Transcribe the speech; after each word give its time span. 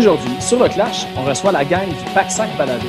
Aujourd'hui, 0.00 0.40
sur 0.40 0.58
le 0.58 0.66
Clash, 0.66 1.06
on 1.14 1.24
reçoit 1.24 1.52
la 1.52 1.62
gang 1.62 1.86
du 1.86 2.12
Pack 2.14 2.30
5 2.30 2.56
Balado. 2.56 2.86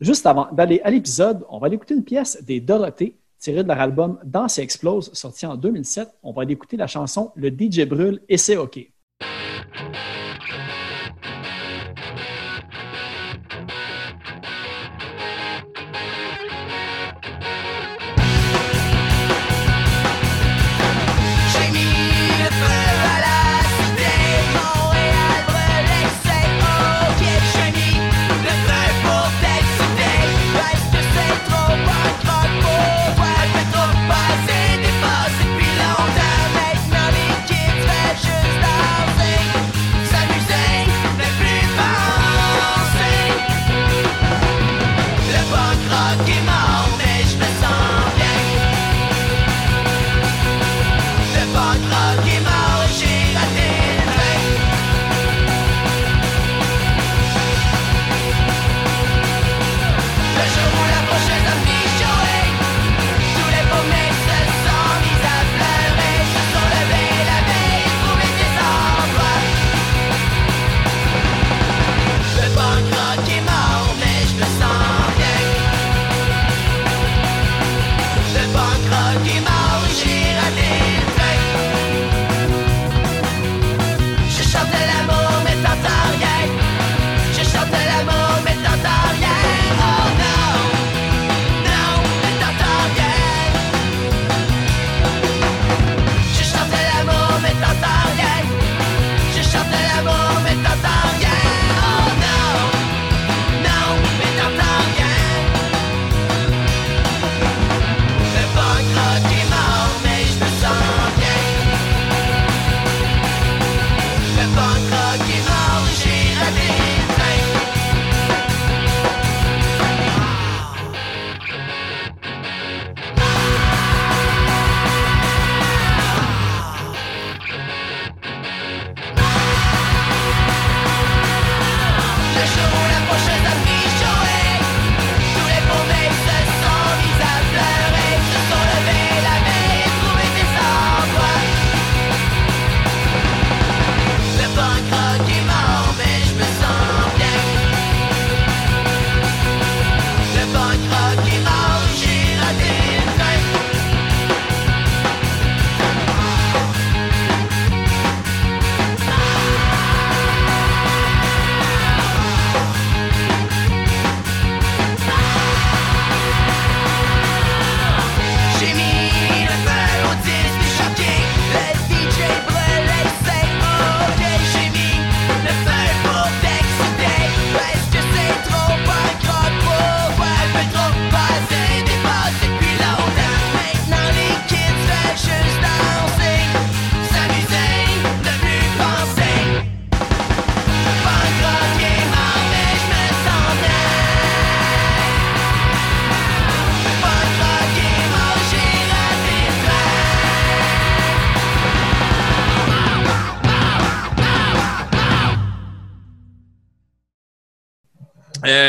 Juste 0.00 0.26
avant 0.26 0.48
d'aller 0.50 0.80
à 0.82 0.90
l'épisode, 0.90 1.46
on 1.50 1.60
va 1.60 1.68
aller 1.68 1.76
écouter 1.76 1.94
une 1.94 2.02
pièce 2.02 2.42
des 2.42 2.58
Dorothées 2.58 3.16
tirée 3.38 3.62
de 3.62 3.68
leur 3.68 3.80
album 3.80 4.18
Danse 4.24 4.58
et 4.58 4.62
explose, 4.62 5.12
sorti 5.12 5.46
en 5.46 5.56
2007. 5.56 6.08
On 6.22 6.32
va 6.32 6.42
aller 6.42 6.54
écouter 6.54 6.76
la 6.76 6.86
chanson 6.86 7.32
Le 7.34 7.48
DJ 7.48 7.86
brûle 7.86 8.20
et 8.28 8.36
c'est 8.36 8.56
OK. 8.56 8.78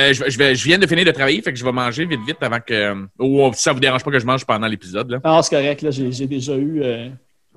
Euh, 0.09 0.13
je, 0.13 0.29
je 0.29 0.37
vais, 0.37 0.55
je 0.55 0.63
viens 0.63 0.77
de 0.77 0.87
finir 0.87 1.05
de 1.05 1.11
travailler, 1.11 1.41
fait 1.41 1.51
que 1.53 1.59
je 1.59 1.63
vais 1.65 1.71
manger 1.71 2.05
vite, 2.05 2.19
vite 2.25 2.37
avant 2.41 2.59
que. 2.59 2.95
Ou 3.19 3.51
si 3.53 3.61
ça 3.63 3.73
vous 3.73 3.79
dérange 3.79 4.03
pas 4.03 4.11
que 4.11 4.19
je 4.19 4.25
mange 4.25 4.45
pendant 4.45 4.67
l'épisode. 4.67 5.09
là. 5.11 5.19
Ah, 5.23 5.39
c'est 5.43 5.55
correct, 5.55 5.81
là, 5.81 5.91
j'ai 5.91 6.11
j'ai 6.11 6.27
déjà 6.27 6.55
eu. 6.55 6.81
euh, 6.83 7.09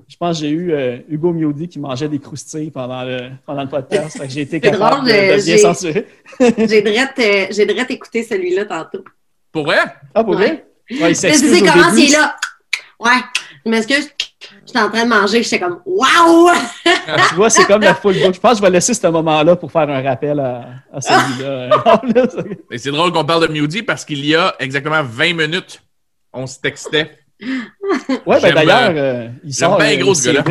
je 0.07 0.17
pense 0.17 0.37
que 0.39 0.45
j'ai 0.45 0.51
eu 0.51 0.71
euh, 0.73 0.97
Hugo 1.09 1.31
Miodi 1.33 1.67
qui 1.67 1.79
mangeait 1.79 2.09
des 2.09 2.19
croustilles 2.19 2.71
pendant 2.71 3.03
le, 3.03 3.29
pendant 3.45 3.63
le 3.63 3.69
podcast. 3.69 4.17
Fait 4.17 4.27
que 4.27 4.33
j'ai 4.33 4.41
été 4.41 4.57
C'est 4.57 4.61
capable 4.71 4.95
drôle, 4.97 5.05
de, 5.07 5.11
de 5.11 5.15
euh, 5.17 5.35
bien 5.35 5.37
j'ai- 5.45 5.57
censurer. 5.57 6.07
J'ai 6.39 6.81
direct, 6.81 7.19
euh, 7.19 7.85
écouté 7.89 8.23
celui-là 8.23 8.65
tantôt. 8.65 9.03
Pour 9.51 9.63
vrai? 9.65 9.77
Ah, 10.13 10.23
pour 10.23 10.33
vrai? 10.33 10.65
Ouais. 10.91 11.11
Il 11.11 11.15
s'excuse 11.15 11.59
comment 11.61 11.91
début. 11.93 12.07
c'est 12.07 12.17
là? 12.17 12.35
Ouais, 12.99 13.21
je 13.65 13.69
m'excuse. 13.71 14.09
J'étais 14.65 14.79
en 14.79 14.89
train 14.89 15.03
de 15.03 15.09
manger, 15.09 15.43
j'étais 15.43 15.59
comme 15.59 15.81
Waouh! 15.85 16.49
Tu 17.29 17.35
vois, 17.35 17.49
c'est 17.49 17.65
comme 17.65 17.81
la 17.81 17.93
full 17.93 18.13
book. 18.21 18.33
Je 18.33 18.39
pense 18.39 18.51
que 18.53 18.57
je 18.57 18.61
vais 18.63 18.69
laisser 18.69 18.93
ce 18.93 19.07
moment-là 19.07 19.55
pour 19.57 19.71
faire 19.71 19.89
un 19.89 20.01
rappel 20.01 20.39
à, 20.39 20.67
à 20.91 21.01
celui-là. 21.01 22.01
Et 22.71 22.77
c'est 22.77 22.91
drôle 22.91 23.11
qu'on 23.11 23.25
parle 23.25 23.47
de 23.47 23.51
Mewdy 23.53 23.83
parce 23.83 24.05
qu'il 24.05 24.25
y 24.25 24.35
a 24.35 24.55
exactement 24.59 25.03
20 25.03 25.33
minutes, 25.35 25.81
on 26.31 26.47
se 26.47 26.59
textait. 26.59 27.11
ouais, 28.25 28.41
ben 28.41 28.53
d'ailleurs, 28.55 28.91
euh, 28.95 29.27
il 29.43 29.53
j'aime 29.53 29.69
sort 29.69 29.77
bien 29.77 29.97
euh, 29.97 30.01
gros. 30.01 30.13
CD, 30.13 30.33
là. 30.37 30.43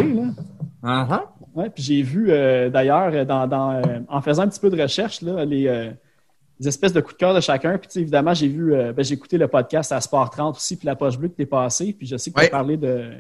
Uh-huh. 0.84 1.20
Ouais, 1.54 1.70
puis 1.70 1.82
j'ai 1.82 2.02
vu 2.02 2.26
euh, 2.30 2.68
d'ailleurs, 2.70 3.10
euh, 3.14 3.24
dans, 3.24 3.46
dans, 3.46 3.72
euh, 3.72 3.82
en 4.08 4.20
faisant 4.20 4.42
un 4.42 4.48
petit 4.48 4.60
peu 4.60 4.68
de 4.70 4.80
recherche, 4.80 5.22
là, 5.22 5.44
les, 5.44 5.68
euh, 5.68 5.90
les 6.60 6.68
espèces 6.68 6.92
de 6.92 7.00
coups 7.00 7.14
de 7.14 7.18
cœur 7.18 7.34
de 7.34 7.40
chacun. 7.40 7.78
Puis 7.78 7.88
évidemment, 8.00 8.34
j'ai 8.34 8.48
vu, 8.48 8.74
euh, 8.74 8.92
ben, 8.92 9.02
j'ai 9.04 9.14
écouté 9.14 9.38
le 9.38 9.48
podcast 9.48 9.90
à 9.92 10.00
Sport 10.00 10.30
30 10.30 10.56
aussi, 10.56 10.76
puis 10.76 10.86
la 10.86 10.96
poche 10.96 11.16
bleue 11.18 11.28
que 11.28 11.36
t'es 11.36 11.46
passé. 11.46 11.94
Puis 11.96 12.06
je 12.06 12.16
sais 12.16 12.30
que 12.30 12.34
tu 12.36 12.40
Ouais. 12.40 12.46
as 12.48 12.50
parlé 12.50 12.76
de. 12.76 13.10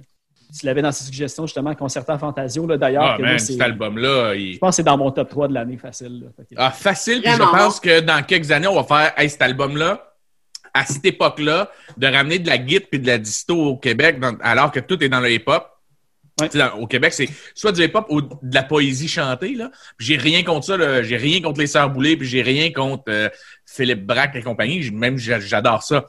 Tu 0.58 0.66
l'avais 0.66 0.82
dans 0.82 0.90
tes 0.92 1.02
suggestions, 1.04 1.46
justement, 1.46 1.74
Concertant 1.74 2.18
Fantasio, 2.18 2.66
là, 2.66 2.76
d'ailleurs. 2.76 3.18
Ah, 3.24 3.38
cet 3.38 3.60
album-là, 3.60 4.34
il... 4.34 4.54
Je 4.54 4.58
pense 4.58 4.70
que 4.70 4.76
c'est 4.76 4.82
dans 4.82 4.98
mon 4.98 5.10
top 5.10 5.28
3 5.30 5.48
de 5.48 5.54
l'année 5.54 5.78
facile. 5.78 6.20
là. 6.24 6.26
Fait 6.36 6.42
que- 6.54 6.60
Ah, 6.60 6.70
facile. 6.70 7.22
Puis 7.22 7.32
je 7.32 7.38
pense 7.38 7.80
que 7.80 8.00
dans 8.00 8.22
quelques 8.22 8.50
années, 8.50 8.66
on 8.66 8.74
va 8.80 8.84
faire 8.84 9.12
hey, 9.16 9.30
cet 9.30 9.40
album-là, 9.42 10.12
à 10.74 10.84
cette 10.86 11.04
époque-là, 11.04 11.70
de 11.96 12.06
ramener 12.06 12.38
de 12.38 12.48
la 12.48 12.58
guitare 12.58 12.88
puis 12.90 13.00
de 13.00 13.06
la 13.06 13.18
disto 13.18 13.54
au 13.56 13.76
Québec, 13.76 14.20
dans- 14.20 14.36
alors 14.42 14.70
que 14.72 14.80
tout 14.80 15.02
est 15.02 15.08
dans 15.08 15.20
le 15.20 15.30
hip-hop. 15.30 15.68
Ouais. 16.40 16.48
Dans- 16.54 16.74
au 16.80 16.86
Québec, 16.86 17.12
c'est 17.12 17.28
soit 17.54 17.72
du 17.72 17.82
hip-hop 17.84 18.06
ou 18.08 18.20
de 18.22 18.28
la 18.54 18.62
poésie 18.62 19.08
chantée. 19.08 19.54
Là. 19.54 19.70
Puis 19.96 20.06
j'ai 20.08 20.16
rien 20.16 20.42
contre 20.42 20.66
ça. 20.66 21.02
J'ai 21.02 21.16
rien 21.16 21.40
contre 21.42 21.60
les 21.60 21.66
Sœurs 21.66 21.90
Boulay, 21.90 22.16
puis 22.16 22.26
j'ai 22.26 22.42
rien 22.42 22.72
contre 22.72 23.04
euh, 23.08 23.28
Philippe 23.66 24.04
Braque 24.06 24.34
et 24.36 24.42
compagnie. 24.42 24.90
Même 24.90 25.18
j'a- 25.18 25.40
j'adore 25.40 25.82
ça. 25.82 26.06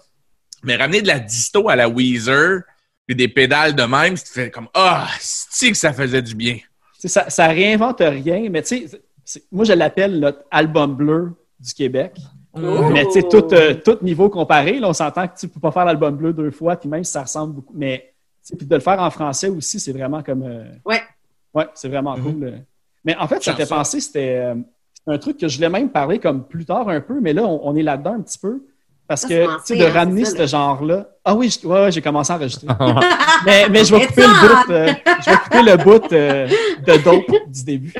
Mais 0.63 0.75
ramener 0.77 1.01
de 1.01 1.07
la 1.07 1.19
disto 1.19 1.67
à 1.67 1.75
la 1.75 1.89
Weezer, 1.89 2.61
puis 3.05 3.15
des 3.15 3.27
pédales 3.27 3.75
de 3.75 3.83
même, 3.83 4.15
tu 4.15 4.25
fais 4.31 4.49
comme 4.51 4.67
Ah, 4.73 5.07
c'est 5.19 5.71
que 5.71 5.77
ça 5.77 5.91
faisait 5.93 6.21
du 6.21 6.35
bien? 6.35 6.57
Ça, 7.05 7.29
ça 7.29 7.47
réinvente 7.47 7.99
rien, 7.99 8.47
mais 8.49 8.61
tu 8.61 8.87
sais, 9.25 9.43
moi 9.51 9.65
je 9.65 9.73
l'appelle 9.73 10.19
notre 10.19 10.43
album 10.51 10.95
bleu 10.95 11.31
du 11.59 11.73
Québec. 11.73 12.15
Oh! 12.55 12.59
Mais 12.93 13.05
tu 13.07 13.13
sais, 13.13 13.23
tout, 13.23 13.43
euh, 13.53 13.73
tout 13.73 13.97
niveau 14.03 14.29
comparé, 14.29 14.79
là, 14.79 14.87
on 14.89 14.93
s'entend 14.93 15.27
que 15.27 15.37
tu 15.37 15.47
peux 15.47 15.59
pas 15.59 15.71
faire 15.71 15.85
l'album 15.85 16.15
bleu 16.15 16.33
deux 16.33 16.51
fois, 16.51 16.75
puis 16.75 16.87
même 16.87 17.03
si 17.03 17.11
ça 17.11 17.23
ressemble 17.23 17.55
beaucoup. 17.55 17.73
Mais 17.75 18.13
puis 18.57 18.65
de 18.67 18.75
le 18.75 18.81
faire 18.81 18.99
en 19.01 19.09
français 19.09 19.47
aussi, 19.49 19.79
c'est 19.79 19.91
vraiment 19.93 20.21
comme. 20.21 20.43
euh, 20.43 20.63
Ouais. 20.85 21.01
Ouais, 21.53 21.67
c'est 21.73 21.87
vraiment 21.89 22.15
Mhm. 22.17 22.23
cool. 22.23 22.43
euh. 22.43 22.57
Mais 23.05 23.15
en 23.17 23.27
fait, 23.27 23.41
ça 23.43 23.53
fait 23.55 23.65
penser, 23.67 23.99
c'était 23.99 24.37
euh, 24.37 24.55
un 25.07 25.17
truc 25.17 25.37
que 25.37 25.47
je 25.47 25.55
voulais 25.57 25.69
même 25.69 25.89
parler 25.89 26.19
comme 26.19 26.45
plus 26.47 26.65
tard 26.65 26.87
un 26.89 27.01
peu, 27.01 27.19
mais 27.19 27.33
là, 27.33 27.43
on, 27.43 27.67
on 27.67 27.75
est 27.75 27.83
là-dedans 27.83 28.13
un 28.13 28.21
petit 28.21 28.37
peu. 28.39 28.63
Parce 29.07 29.23
que, 29.23 29.27
c'est 29.29 29.45
tu 29.45 29.51
sais, 29.65 29.75
de 29.77 29.85
hein, 29.85 29.91
ramener 29.93 30.25
c'est 30.25 30.31
ce 30.31 30.37
là. 30.39 30.45
genre-là. 30.45 31.07
Ah 31.25 31.35
oui, 31.35 31.49
je- 31.49 31.67
ouais, 31.67 31.83
ouais, 31.83 31.91
j'ai 31.91 32.01
commencé 32.01 32.31
à 32.31 32.35
enregistrer. 32.37 32.67
mais, 33.45 33.67
mais 33.69 33.83
je 33.85 33.95
vais 33.95 34.05
couper 34.07 34.21
le 34.23 34.47
bout, 34.47 34.71
euh, 34.71 34.93
je 35.25 35.29
vais 35.29 35.37
couper 35.37 35.61
le 35.63 35.77
bout 35.77 36.13
euh, 36.13 36.47
de 36.87 37.03
dope 37.03 37.31
du 37.47 37.63
début. 37.63 37.93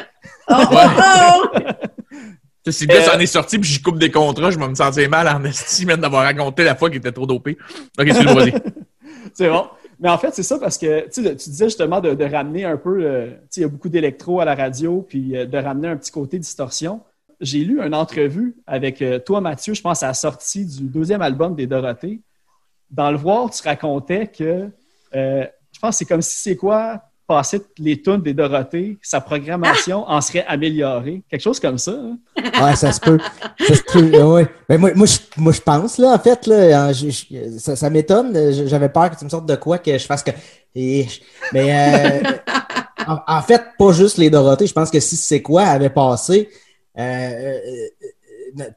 Oh, 0.50 0.56
oh, 0.72 0.78
oh! 1.56 1.60
Si 2.70 2.86
le 2.88 2.94
gars 2.94 3.02
Euh, 3.02 3.12
s'en 3.12 3.20
est 3.20 3.26
sorti 3.26 3.60
puis 3.60 3.70
je 3.70 3.82
coupe 3.84 4.00
des 4.00 4.10
contrats, 4.12 4.50
je 4.52 4.58
vais 4.58 4.68
me 4.68 4.76
sentir 4.76 5.10
mal 5.10 5.28
en 5.28 5.44
estime 5.44 5.96
d'avoir 5.98 6.24
raconté 6.24 6.64
la 6.64 6.76
fois 6.76 6.90
qu'il 6.90 7.00
était 7.00 7.12
trop 7.12 7.26
dopé. 7.26 7.58
Ok, 8.00 8.06
tu 8.08 8.24
le 8.24 8.52
C'est 9.34 9.50
bon. 9.50 9.68
Mais 10.00 10.10
en 10.10 10.18
fait, 10.18 10.34
c'est 10.34 10.44
ça 10.44 10.58
parce 10.60 10.78
que 10.78 11.06
tu, 11.10 11.24
sais, 11.24 11.36
tu 11.36 11.50
disais 11.50 11.66
justement 11.66 12.00
de, 12.02 12.14
de 12.14 12.26
ramener 12.26 12.66
un 12.66 12.78
peu, 12.78 13.04
euh, 13.04 13.28
tu 13.28 13.36
sais, 13.50 13.62
il 13.62 13.64
y 13.64 13.66
a 13.66 13.70
beaucoup 13.70 13.90
d'électro 13.90 14.40
à 14.40 14.46
la 14.46 14.56
radio, 14.56 15.06
puis 15.08 15.36
euh, 15.38 15.46
de 15.46 15.58
ramener 15.58 15.88
un 15.90 15.98
petit 15.98 16.12
côté 16.12 16.40
distorsion. 16.40 17.02
J'ai 17.44 17.60
lu 17.60 17.80
une 17.82 17.94
entrevue 17.94 18.56
avec 18.66 19.02
euh, 19.02 19.20
toi, 19.20 19.42
Mathieu, 19.42 19.74
je 19.74 19.82
pense 19.82 20.02
à 20.04 20.08
la 20.08 20.14
sortie 20.14 20.66
du 20.66 20.84
deuxième 20.84 21.22
album 21.22 21.56
des 21.56 21.68
Dorothées. 21.68 22.20
Dans 22.90 23.12
le 23.12 23.18
voir, 23.18 23.50
tu 23.50 23.62
racontais 23.64 24.28
que, 24.28 24.70
euh, 25.16 25.46
je 25.72 25.80
pense 25.80 25.92
que 25.96 25.98
c'est 26.00 26.06
comme 26.06 26.22
si 26.22 26.38
c'est 26.38 26.56
quoi 26.56 27.02
passer 27.26 27.62
les 27.80 28.02
tunes 28.02 28.22
des 28.22 28.34
Dorothées, 28.34 28.98
sa 29.02 29.22
programmation 29.22 30.08
en 30.10 30.20
serait 30.22 30.46
améliorée. 30.48 31.22
Quelque 31.30 31.42
chose 31.42 31.60
comme 31.60 31.78
ça. 31.78 31.92
hein? 31.92 32.18
Ouais, 32.62 32.76
ça 32.76 32.92
se 32.92 33.00
peut. 33.00 33.18
Ça 33.60 33.76
se 33.76 33.82
peut, 33.84 34.22
ouais. 34.24 34.48
Mais 34.70 34.78
moi, 34.78 34.92
moi, 34.94 35.08
je, 35.08 35.18
moi, 35.38 35.54
je 35.54 35.62
pense, 35.62 35.98
là, 35.98 36.10
en 36.14 36.20
fait, 36.20 36.46
là, 36.48 36.88
en- 36.90 36.94
je- 36.94 37.10
je- 37.10 37.58
ça, 37.60 37.76
ça 37.76 37.90
m'étonne. 37.90 38.52
J'avais 38.68 38.90
peur 38.90 39.10
que 39.10 39.18
tu 39.18 39.24
me 39.26 39.30
sortes 39.30 39.46
de 39.46 39.56
quoi 39.56 39.78
que 39.78 39.98
je 39.98 40.06
fasse 40.06 40.22
que. 40.24 40.32
et- 40.76 41.08
mais 41.54 42.22
euh, 42.24 42.32
en, 43.08 43.18
en 43.26 43.42
fait, 43.42 43.62
pas 43.80 43.92
juste 43.94 44.18
les 44.18 44.30
Dorothées. 44.30 44.68
Je 44.68 44.74
pense 44.74 44.92
que 44.92 45.00
si 45.00 45.16
c'est 45.16 45.42
quoi 45.42 45.64
avait 45.64 45.90
passé, 45.90 46.50
euh, 46.98 47.02
euh, 47.02 47.60
euh, 48.56 48.68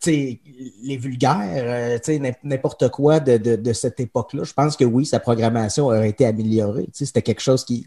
les 0.82 0.96
vulgaires, 0.96 1.38
euh, 1.54 1.98
tu 1.98 2.12
sais, 2.12 2.18
n'im- 2.18 2.32
n'importe 2.42 2.88
quoi 2.88 3.20
de, 3.20 3.36
de, 3.36 3.56
de 3.56 3.72
cette 3.72 4.00
époque-là, 4.00 4.44
je 4.44 4.52
pense 4.52 4.76
que 4.76 4.84
oui, 4.84 5.04
sa 5.04 5.20
programmation 5.20 5.86
aurait 5.86 6.08
été 6.08 6.24
améliorée. 6.24 6.84
Tu 6.84 6.90
sais, 6.94 7.06
C'était 7.06 7.22
quelque 7.22 7.42
chose 7.42 7.64
qui, 7.64 7.86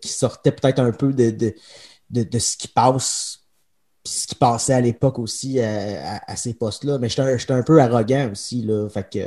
qui 0.00 0.08
sortait 0.08 0.52
peut-être 0.52 0.78
un 0.78 0.90
peu 0.92 1.12
de, 1.12 1.30
de, 1.30 1.54
de, 2.10 2.22
de 2.22 2.38
ce 2.38 2.56
qui 2.56 2.68
passe 2.68 3.40
puis 4.04 4.12
ce 4.14 4.26
qui 4.28 4.36
passait 4.36 4.72
à 4.74 4.80
l'époque 4.80 5.18
aussi 5.18 5.60
à, 5.60 6.22
à 6.26 6.36
ces 6.36 6.54
postes-là. 6.54 6.98
Mais 6.98 7.08
j'étais 7.10 7.22
un, 7.22 7.58
un 7.58 7.62
peu 7.62 7.78
arrogant 7.80 8.30
aussi, 8.32 8.62
là. 8.62 8.88
Fait 8.88 9.02
que. 9.12 9.18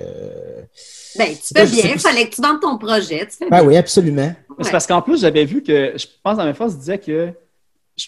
Ben, 1.17 1.35
tu 1.35 1.53
fais 1.53 1.65
bien. 1.67 1.91
Il 1.93 1.99
fallait 1.99 2.27
que 2.29 2.35
tu 2.35 2.41
vendes 2.41 2.61
ton 2.61 2.77
projet. 2.77 3.27
Tu 3.27 3.35
fais 3.37 3.49
Ben 3.49 3.59
bien. 3.59 3.67
oui, 3.67 3.77
absolument. 3.77 4.33
C'est 4.61 4.71
parce 4.71 4.87
qu'en 4.87 5.01
plus, 5.01 5.19
j'avais 5.21 5.45
vu 5.45 5.61
que, 5.61 5.93
je 5.97 6.07
pense 6.23 6.37
dans 6.37 6.45
mes 6.45 6.53
phrases, 6.53 6.77
disait 6.77 6.97
que, 6.97 7.31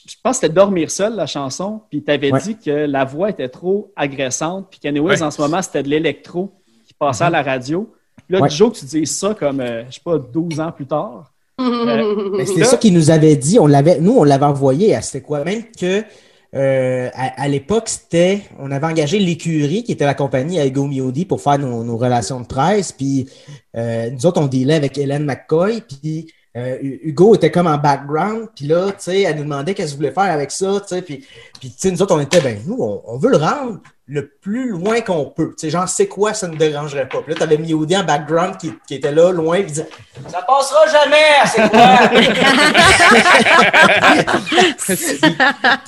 je, 0.07 0.16
pense 0.24 0.38
que 0.38 0.45
c'était 0.45 0.54
Dormir 0.54 0.90
seul, 0.92 1.16
la 1.16 1.25
chanson, 1.25 1.81
puis 1.90 2.04
tu 2.04 2.12
avais 2.12 2.31
Ouais. 2.31 2.40
dit 2.42 2.57
que 2.57 2.72
la 2.72 3.06
voix 3.06 3.30
était 3.30 3.50
trop 3.50 3.92
agressante, 3.95 4.68
puis 4.69 4.80
qu'anyways, 4.80 5.18
Ouais. 5.18 5.24
en 5.24 5.31
ce 5.31 5.42
moment, 5.42 5.62
c'était 5.62 5.84
de 5.84 5.90
l'électro 5.90 6.51
qui 6.88 6.94
passait 6.94 7.25
à 7.25 7.30
la 7.30 7.42
radio. 7.44 7.92
Puis 8.28 8.36
là, 8.36 8.42
Ouais. 8.42 8.50
du 8.50 8.56
jour 8.56 8.72
que 8.72 8.78
tu 8.78 8.86
dis 8.86 9.06
ça, 9.06 9.34
comme, 9.34 9.60
euh, 9.60 9.84
je 9.90 9.95
sais 9.95 10.01
pas, 10.04 10.18
12 10.18 10.60
ans 10.60 10.72
plus 10.72 10.86
tard, 10.88 11.30
Mais 11.60 12.45
c'était 12.45 12.62
Là- 12.62 12.66
ça 12.66 12.78
qu'il 12.78 12.94
nous 12.95 13.12
avait 13.12 13.36
dit. 13.36 13.60
On 13.60 13.68
l'avait, 13.68 14.00
nous, 14.00 14.13
on 14.18 14.24
l'avait 14.24 14.45
envoyé 14.45 14.95
à 14.95 15.01
c'était 15.04 15.22
quoi? 15.22 15.44
Même 15.44 15.63
que 15.80 16.04
euh, 16.56 17.10
à, 17.13 17.44
à 17.44 17.48
l'époque, 17.48 17.90
c'était. 17.90 18.42
On 18.60 18.72
avait 18.72 18.88
engagé 18.88 19.19
l'écurie, 19.19 19.84
qui 19.84 19.92
était 19.92 20.06
la 20.06 20.16
compagnie 20.16 20.60
à 20.60 20.66
Ego 20.66 20.88
Miodi, 20.88 21.25
pour 21.25 21.42
faire 21.42 21.60
nos, 21.60 21.84
nos 21.84 21.95
relations 21.98 22.40
de 22.42 22.48
presse. 22.48 22.92
Puis 22.92 23.28
euh, 23.78 24.10
nous 24.10 24.25
autres, 24.25 24.42
on 24.42 24.48
dealait 24.48 24.74
avec 24.75 24.98
Hélène 24.98 25.25
McCoy. 25.25 25.81
Puis 25.81 26.25
euh, 26.28 26.31
Hugo 26.55 27.35
était 27.35 27.51
comme 27.51 27.67
en 27.67 27.77
background. 27.77 28.50
Puis 28.55 28.67
là, 28.67 28.91
tu 28.91 28.95
sais, 29.00 29.21
elle 29.21 29.38
nous 29.38 29.44
demandait 29.44 29.73
qu'est-ce 29.73 29.91
qu'elle 29.91 29.97
voulait 29.97 30.11
faire 30.11 30.31
avec 30.31 30.51
ça. 30.51 30.79
Tu 30.81 30.88
sais, 30.88 31.01
puis, 31.01 31.25
puis 31.63 31.71
tu 31.71 31.77
sais, 31.80 31.92
nous 31.92 32.01
autres, 32.01 32.13
on 32.13 32.19
était, 32.19 32.42
ben, 32.42 32.62
nous, 32.68 32.75
on, 32.77 33.01
on 33.06 33.18
veut 33.18 33.30
le 33.30 33.38
rendre 33.38 33.80
le 34.06 34.27
plus 34.42 34.68
loin 34.71 35.00
qu'on 35.00 35.27
peut. 35.27 35.51
Tu 35.57 35.62
sais, 35.62 35.69
genre, 35.69 35.88
c'est 35.88 36.07
quoi, 36.10 36.33
ça 36.33 36.50
ne 36.50 36.57
dérangerait 36.57 37.07
pas? 37.07 37.21
Puis 37.21 37.31
là, 37.33 37.39
t'avais 37.39 37.57
Miodi 37.57 37.95
en 37.95 38.04
background 38.04 38.57
qui, 38.57 38.74
qui 38.86 38.95
était 38.95 39.13
là, 39.13 39.31
loin, 39.31 39.60
puis 39.62 39.68
il 39.68 39.68
disait, 39.68 39.88
ça 40.27 40.42
passera 40.42 40.86
jamais, 40.88 41.15
c'est 41.45 41.69
quoi? 41.69 42.00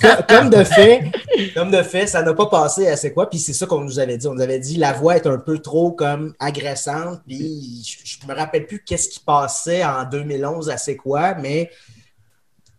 Co- 0.00 0.22
comme 0.28 0.48
de 0.48 0.64
fait, 0.64 1.12
comme 1.54 1.70
de 1.70 1.82
fait, 1.82 2.06
ça 2.06 2.22
n'a 2.22 2.32
pas 2.32 2.46
passé 2.46 2.88
à 2.88 2.96
c'est 2.96 3.12
quoi, 3.12 3.28
puis 3.28 3.38
c'est 3.38 3.52
ça 3.52 3.66
qu'on 3.66 3.82
nous 3.82 3.98
avait 3.98 4.16
dit. 4.16 4.26
On 4.28 4.34
nous 4.34 4.40
avait 4.42 4.58
dit 4.60 4.78
la 4.78 4.94
voix 4.94 5.16
est 5.16 5.26
un 5.26 5.36
peu 5.36 5.58
trop 5.58 5.92
comme 5.92 6.32
agressante, 6.38 7.20
puis 7.26 7.82
je, 7.84 8.18
je 8.22 8.26
me 8.26 8.34
rappelle 8.34 8.66
plus 8.66 8.82
qu'est-ce 8.82 9.10
qui 9.10 9.20
passait 9.20 9.84
en 9.84 10.04
2011 10.04 10.70
à 10.70 10.78
c'est 10.78 10.96
quoi, 10.96 11.34
mais 11.34 11.70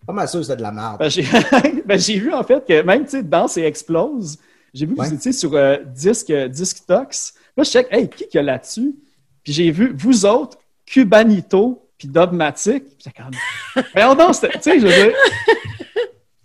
pas 0.07 0.13
mal 0.13 0.27
sûr 0.27 0.39
que 0.39 0.45
c'était 0.45 0.57
de 0.57 0.61
la 0.63 0.71
merde. 0.71 0.97
ben, 0.97 1.09
j'ai 1.09 1.25
ben, 1.85 1.99
j'ai 1.99 2.17
vu 2.17 2.33
en 2.33 2.43
fait 2.43 2.65
que 2.65 2.81
même, 2.81 3.03
tu 3.03 3.11
sais, 3.11 3.23
Danse 3.23 3.57
et 3.57 3.63
Explose, 3.63 4.37
j'ai 4.73 4.85
vu 4.87 4.95
que 4.95 5.01
Ouais. 5.01 5.07
vous 5.09 5.13
étiez 5.13 5.33
sur 5.33 5.53
euh, 5.53 5.77
Disque, 5.85 6.31
Disque 6.49 6.85
Tox. 6.87 7.33
Là, 7.55 7.63
je 7.63 7.69
check, 7.69 7.87
hey, 7.91 8.07
qui 8.09 8.27
qu'il 8.27 8.35
y 8.35 8.39
a 8.39 8.43
là-dessus? 8.43 8.95
Puis 9.43 9.53
j'ai 9.53 9.69
vu, 9.71 9.93
vous 9.97 10.25
autres, 10.25 10.57
Cubanito, 10.85 11.87
puis 11.97 12.07
Dogmatic. 12.07 12.83
Puis 12.83 12.95
j'étais 13.05 13.21
comme, 13.21 13.83
voyons 13.93 14.15
donc, 14.15 14.33
c'était- 14.35 14.53
tu 14.57 14.61
sais, 14.63 14.79
je 14.79 14.85
veux 14.87 14.93
dire, 14.93 15.13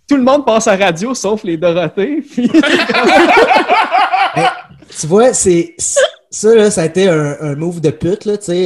tout 0.09 0.15
le 0.17 0.23
monde 0.23 0.45
passe 0.45 0.67
à 0.67 0.75
radio 0.75 1.13
sauf 1.13 1.43
les 1.43 1.57
Dorothées. 1.57 2.21
Puis, 2.21 2.51
Tu 4.99 5.07
vois, 5.07 5.33
c'est 5.33 5.75
ça, 6.29 6.53
là, 6.55 6.69
ça 6.71 6.81
a 6.81 6.85
été 6.85 7.07
un, 7.09 7.35
un 7.41 7.55
move 7.55 7.81
de 7.81 7.89
pute, 7.89 8.25
là, 8.25 8.37
tu 8.37 8.45
sais. 8.45 8.65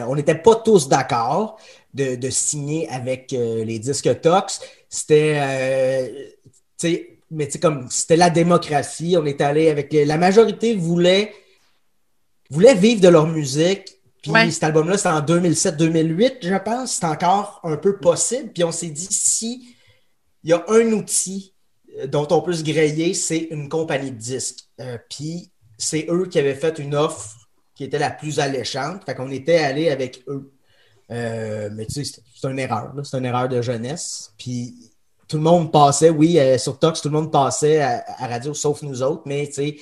euh, 0.00 0.04
on 0.06 0.14
n'était 0.14 0.34
pas 0.34 0.54
tous 0.56 0.88
d'accord 0.88 1.58
de, 1.94 2.14
de 2.16 2.30
signer 2.30 2.88
avec 2.88 3.32
euh, 3.32 3.64
les 3.64 3.78
disques 3.78 4.20
Tox. 4.20 4.60
C'était, 4.88 5.36
euh, 5.40 6.08
tu 6.78 6.88
sais, 6.88 7.18
mais 7.30 7.46
tu 7.46 7.52
sais, 7.52 7.58
comme 7.60 7.88
c'était 7.90 8.16
la 8.16 8.30
démocratie. 8.30 9.16
On 9.18 9.24
est 9.26 9.40
allé 9.40 9.68
avec 9.70 9.92
la 9.92 10.16
majorité 10.18 10.74
voulait 10.74 11.32
voulait 12.50 12.74
vivre 12.74 13.00
de 13.00 13.08
leur 13.08 13.26
musique. 13.26 13.96
Puis 14.22 14.32
Ouais. 14.32 14.50
cet 14.50 14.64
album-là, 14.64 14.96
c'était 14.98 15.08
en 15.10 15.20
2007-2008, 15.20 16.38
je 16.42 16.54
pense. 16.62 16.92
C'est 16.96 17.06
encore 17.06 17.60
un 17.64 17.76
peu 17.76 17.98
possible. 17.98 18.50
Puis 18.52 18.64
on 18.64 18.72
s'est 18.72 18.88
dit, 18.90 19.08
si 19.10 19.74
il 20.42 20.50
y 20.50 20.52
a 20.52 20.64
un 20.68 20.92
outil 20.92 21.54
euh, 21.98 22.06
dont 22.06 22.26
on 22.30 22.42
peut 22.42 22.52
se 22.52 22.62
griller, 22.62 23.14
c'est 23.14 23.48
une 23.50 23.68
compagnie 23.68 24.10
de 24.10 24.16
disques. 24.16 24.64
Euh, 24.80 24.98
puis 25.08 25.50
c'est 25.78 26.06
eux 26.10 26.26
qui 26.26 26.38
avaient 26.38 26.54
fait 26.54 26.78
une 26.78 26.94
offre 26.94 27.36
qui 27.74 27.84
était 27.84 27.98
la 27.98 28.10
plus 28.10 28.40
alléchante. 28.40 29.04
Fait 29.06 29.14
qu'on 29.14 29.30
était 29.30 29.58
allé 29.58 29.88
avec 29.88 30.22
eux. 30.28 30.52
Euh, 31.10 31.68
mais 31.72 31.86
tu 31.86 32.04
sais, 32.04 32.20
c'est 32.34 32.48
une 32.48 32.58
erreur. 32.58 32.92
C'est 33.04 33.18
une 33.18 33.24
erreur 33.24 33.48
de 33.48 33.60
jeunesse. 33.62 34.32
Puis 34.38 34.74
tout 35.28 35.36
le 35.36 35.42
monde 35.42 35.72
passait, 35.72 36.10
oui, 36.10 36.38
euh, 36.38 36.56
sur 36.58 36.78
Tox, 36.78 37.00
tout 37.00 37.08
le 37.08 37.14
monde 37.14 37.32
passait 37.32 37.80
à, 37.80 38.04
à 38.18 38.26
radio, 38.28 38.54
sauf 38.54 38.82
nous 38.82 39.02
autres. 39.02 39.22
Mais 39.26 39.46
tu 39.46 39.52
sais, 39.54 39.76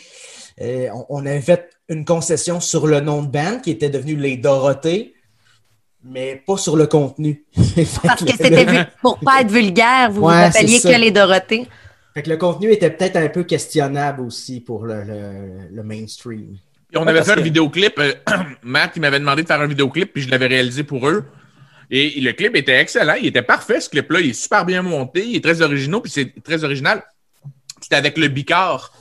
euh, 0.61 0.89
on, 0.95 1.07
on 1.11 1.27
avait 1.27 1.41
fait 1.41 1.71
une 1.89 2.05
concession 2.05 2.61
sur 2.61 2.87
le 2.87 3.01
nom 3.01 3.23
de 3.23 3.29
band 3.29 3.61
qui 3.63 3.71
était 3.71 3.91
devenu 3.91 4.17
Les 4.17 4.37
Dorothées, 4.37 5.15
mais 6.05 6.43
pas 6.47 6.57
sur 6.57 6.77
le 6.77 6.87
contenu. 6.87 7.45
Parce 8.03 8.25
que 8.25 8.31
c'était 8.33 8.67
pour 9.03 9.19
pas 9.19 9.41
être 9.43 9.51
vulgaire, 9.51 10.11
vous 10.11 10.23
Ouais, 10.27 10.51
ça. 10.51 10.61
que 10.93 10.99
les 10.99 11.11
Dorothées. 11.11 11.67
Fait 12.15 12.23
que 12.23 12.31
le 12.31 12.37
contenu 12.37 12.73
était 12.73 12.91
peut-être 12.91 13.17
un 13.17 13.29
peu 13.29 13.45
questionnable 13.45 14.23
aussi 14.23 14.61
pour 14.61 14.85
le, 14.87 15.03
le- 15.05 15.69
le 15.71 15.83
mainstream. 15.83 16.57
On 16.95 17.07
avait 17.07 17.23
fait 17.23 17.33
un 17.33 17.41
vidéoclip. 17.43 17.99
euh, 17.99 18.13
Matt, 18.63 18.93
il 18.97 19.01
m'avait 19.01 19.19
demandé 19.21 19.43
de 19.43 19.47
faire 19.47 19.61
un 19.61 19.67
vidéoclip, 19.67 20.13
puis 20.13 20.23
je 20.23 20.31
l'avais 20.31 20.47
réalisé 20.47 20.85
pour 20.85 21.09
eux. 21.09 21.25
Et 21.91 22.21
le 22.21 22.33
clip 22.33 22.55
était 22.57 22.79
excellent. 22.79 23.15
Il 23.15 23.27
était 23.27 23.43
parfait, 23.43 23.81
ce 23.81 23.89
clip-là. 23.89 24.21
Il 24.21 24.31
est 24.31 24.33
super 24.35 24.65
bien 24.65 24.83
monté. 24.83 25.25
Il 25.27 25.37
est 25.37 25.45
très 25.45 25.63
original, 25.63 26.01
puis 26.03 26.11
c'est 26.11 26.33
très 26.43 26.65
original. 26.65 27.03
C'était 27.81 27.97
avec 27.97 28.19
le 28.19 28.29
Bicard. 28.29 28.93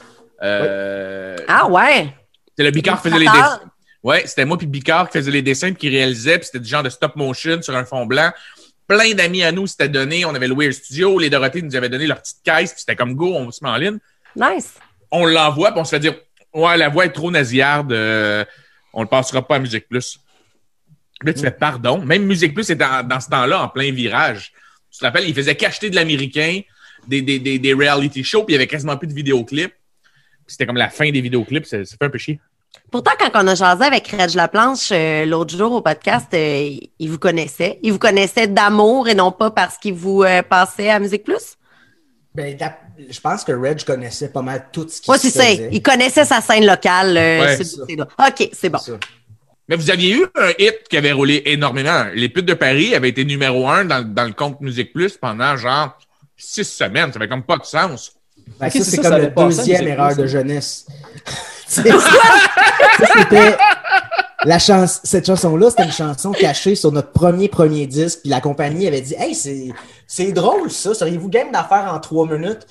Euh, 0.44 1.36
Ah 1.48 1.68
ouais! 1.68 2.14
C'était 2.50 2.64
le 2.64 2.72
Bicard 2.72 3.02
qui 3.02 3.10
faisait 3.10 3.20
les 3.20 3.26
dessins. 3.26 3.62
Ouais, 4.04 4.24
c'était 4.26 4.46
moi 4.46 4.58
puis 4.58 4.68
Bicard 4.68 5.10
qui 5.10 5.18
faisait 5.18 5.32
les 5.32 5.42
dessins 5.42 5.68
puis 5.74 5.78
qui 5.78 5.90
réalisait, 5.90 6.38
puis 6.38 6.46
c'était 6.46 6.60
du 6.60 6.70
genre 6.70 6.84
de 6.84 6.90
stop 6.90 7.16
motion 7.16 7.62
sur 7.62 7.76
un 7.76 7.84
fond 7.84 8.06
blanc. 8.06 8.32
Plein 8.88 9.14
d'amis 9.14 9.44
à 9.44 9.52
nous 9.52 9.68
s'étaient 9.68 9.90
donné. 9.90 10.24
On 10.24 10.34
avait 10.34 10.48
loué 10.48 10.68
un 10.68 10.72
studio. 10.72 11.20
Les 11.20 11.30
Dorothées 11.30 11.62
nous 11.62 11.76
avaient 11.76 11.90
donné 11.90 12.08
leur 12.08 12.22
petite 12.22 12.38
caisse, 12.44 12.72
puis 12.72 12.80
c'était 12.80 12.96
comme 12.96 13.16
go, 13.16 13.34
on 13.36 13.52
se 13.52 13.64
met 13.64 13.70
en 13.70 13.76
ligne. 13.76 13.98
Nice! 14.36 14.76
On 15.12 15.26
l'envoie, 15.26 15.72
puis 15.72 15.82
on 15.82 15.84
se 15.84 15.90
fait 15.90 16.00
dire 16.00 16.14
Ouais, 16.54 16.78
la 16.78 16.90
voix 16.90 17.06
est 17.06 17.12
trop 17.12 17.30
nasillarde, 17.32 17.92
euh, 17.92 18.44
on 18.94 19.02
le 19.02 19.08
passera 19.08 19.46
pas 19.46 19.56
à 19.56 19.60
Musique 19.60 19.88
Plus. 19.88 20.20
Là, 21.24 21.34
tu 21.34 21.42
fais 21.42 21.52
pardon. 21.52 22.00
Même 22.00 22.26
Musique 22.26 22.54
Plus 22.54 22.70
était 22.70 22.84
en- 22.86 23.04
dans 23.04 23.20
ce 23.20 23.30
temps-là 23.30 23.64
en 23.64 23.70
plein 23.70 23.92
virage. 23.92 24.52
Tu 24.92 25.00
te 25.00 25.06
rappelles, 25.06 25.28
il 25.28 25.34
faisait 25.34 25.56
qu'acheter 25.56 25.90
de 25.90 25.96
l'américain, 25.96 26.62
des, 27.08 27.22
des, 27.22 27.40
des, 27.40 27.60
des 27.60 27.74
reality 27.74 28.24
shows, 28.24 28.44
puis 28.44 28.54
il 28.54 28.56
y 28.56 28.60
avait 28.60 28.68
quasiment 28.68 28.98
plus 28.98 29.08
de 29.08 29.14
vidéoclips. 29.14 29.74
C'était 30.48 30.66
comme 30.66 30.78
la 30.78 30.90
fin 30.90 31.12
des 31.12 31.22
vidéoclips, 31.22 31.66
ça, 31.66 31.84
ça 31.84 31.96
fait 31.98 32.06
un 32.06 32.10
peu 32.10 32.18
chier. 32.18 32.40
Pourtant, 32.92 33.12
quand 33.20 33.32
on 33.34 33.48
a 33.48 33.56
jasé 33.56 33.84
avec 33.84 34.08
Reg 34.08 34.34
Laplanche 34.36 34.90
euh, 34.92 35.26
l'autre 35.26 35.56
jour 35.58 35.72
au 35.74 35.82
podcast, 35.82 36.28
euh, 36.34 36.78
il 37.00 37.10
vous 37.10 37.18
connaissait. 37.18 37.80
Il 37.84 37.92
vous 37.92 38.00
connaissait 38.00 38.48
d'amour 38.48 39.10
et 39.10 39.16
non 39.16 39.32
pas 39.32 39.52
parce 39.52 39.78
qu'il 39.78 39.94
vous 39.94 40.24
euh, 40.24 40.42
passait 40.42 40.90
à 40.90 41.00
Musique 41.00 41.24
Plus? 41.24 41.58
Ben, 42.34 42.56
je 43.10 43.20
pense 43.20 43.44
que 43.44 43.52
Reg 43.52 43.84
connaissait 43.84 44.30
pas 44.30 44.42
mal 44.42 44.68
tout 44.72 44.88
ce 44.90 45.02
qui 45.02 45.10
Moi, 45.10 45.18
se 45.18 45.30
c'est 45.30 45.38
ça. 45.38 45.44
faisait. 45.46 45.70
Il 45.72 45.82
connaissait 45.82 46.26
sa 46.26 46.42
scène 46.42 46.66
locale. 46.66 47.18
euh, 47.18 47.42
Ouais, 47.42 47.58
c'est. 47.64 48.00
OK, 48.02 48.50
c'est 48.54 48.70
bon. 48.70 48.80
Mais 49.70 49.76
vous 49.76 49.92
aviez 49.92 50.14
eu 50.16 50.26
un 50.36 50.50
hit 50.58 50.76
qui 50.90 50.96
avait 50.98 51.12
roulé 51.12 51.42
énormément. 51.46 52.06
Les 52.14 52.30
putes 52.30 52.46
de 52.46 52.54
Paris 52.54 52.96
avaient 52.96 53.10
été 53.10 53.26
numéro 53.26 53.68
un 53.68 53.84
dans, 53.86 54.02
dans 54.02 54.24
le 54.24 54.32
compte 54.34 54.62
Musique 54.62 54.94
Plus 54.94 55.18
pendant 55.18 55.58
genre 55.58 55.98
six 56.38 56.64
semaines. 56.64 57.12
Ça 57.12 57.18
avait 57.20 57.28
comme 57.28 57.44
pas 57.44 57.58
de 57.58 57.66
sens. 57.66 58.14
Ben, 58.60 58.70
ça, 58.70 58.80
c'est 58.80 58.84
c'est 58.86 58.96
ça, 58.96 59.02
comme 59.02 59.04
ça 59.04 59.10
la 59.10 59.26
avait 59.26 59.34
deuxième 59.36 59.88
erreur 59.90 60.16
de 60.16 60.26
jeunesse. 60.26 60.86
C'est- 61.68 61.90
ça, 61.90 63.06
c'était 63.18 63.58
la 64.46 64.58
chance, 64.58 65.02
cette 65.04 65.26
chanson-là, 65.26 65.70
c'était 65.70 65.84
une 65.84 65.92
chanson 65.92 66.32
cachée 66.32 66.76
sur 66.76 66.94
notre 66.94 67.12
premier 67.12 67.50
premier 67.50 67.88
disque. 67.88 68.20
Puis 68.22 68.30
la 68.30 68.40
compagnie 68.40 68.88
avait 68.88 69.02
dit 69.02 69.16
Hey, 69.20 69.36
c'est, 69.36 69.68
c'est 70.08 70.32
drôle 70.32 70.72
ça, 70.72 70.94
seriez-vous 70.94 71.30
game 71.30 71.52
d'en 71.52 71.64
faire 71.64 71.94
en 71.94 72.00
trois 72.00 72.26
minutes? 72.26 72.66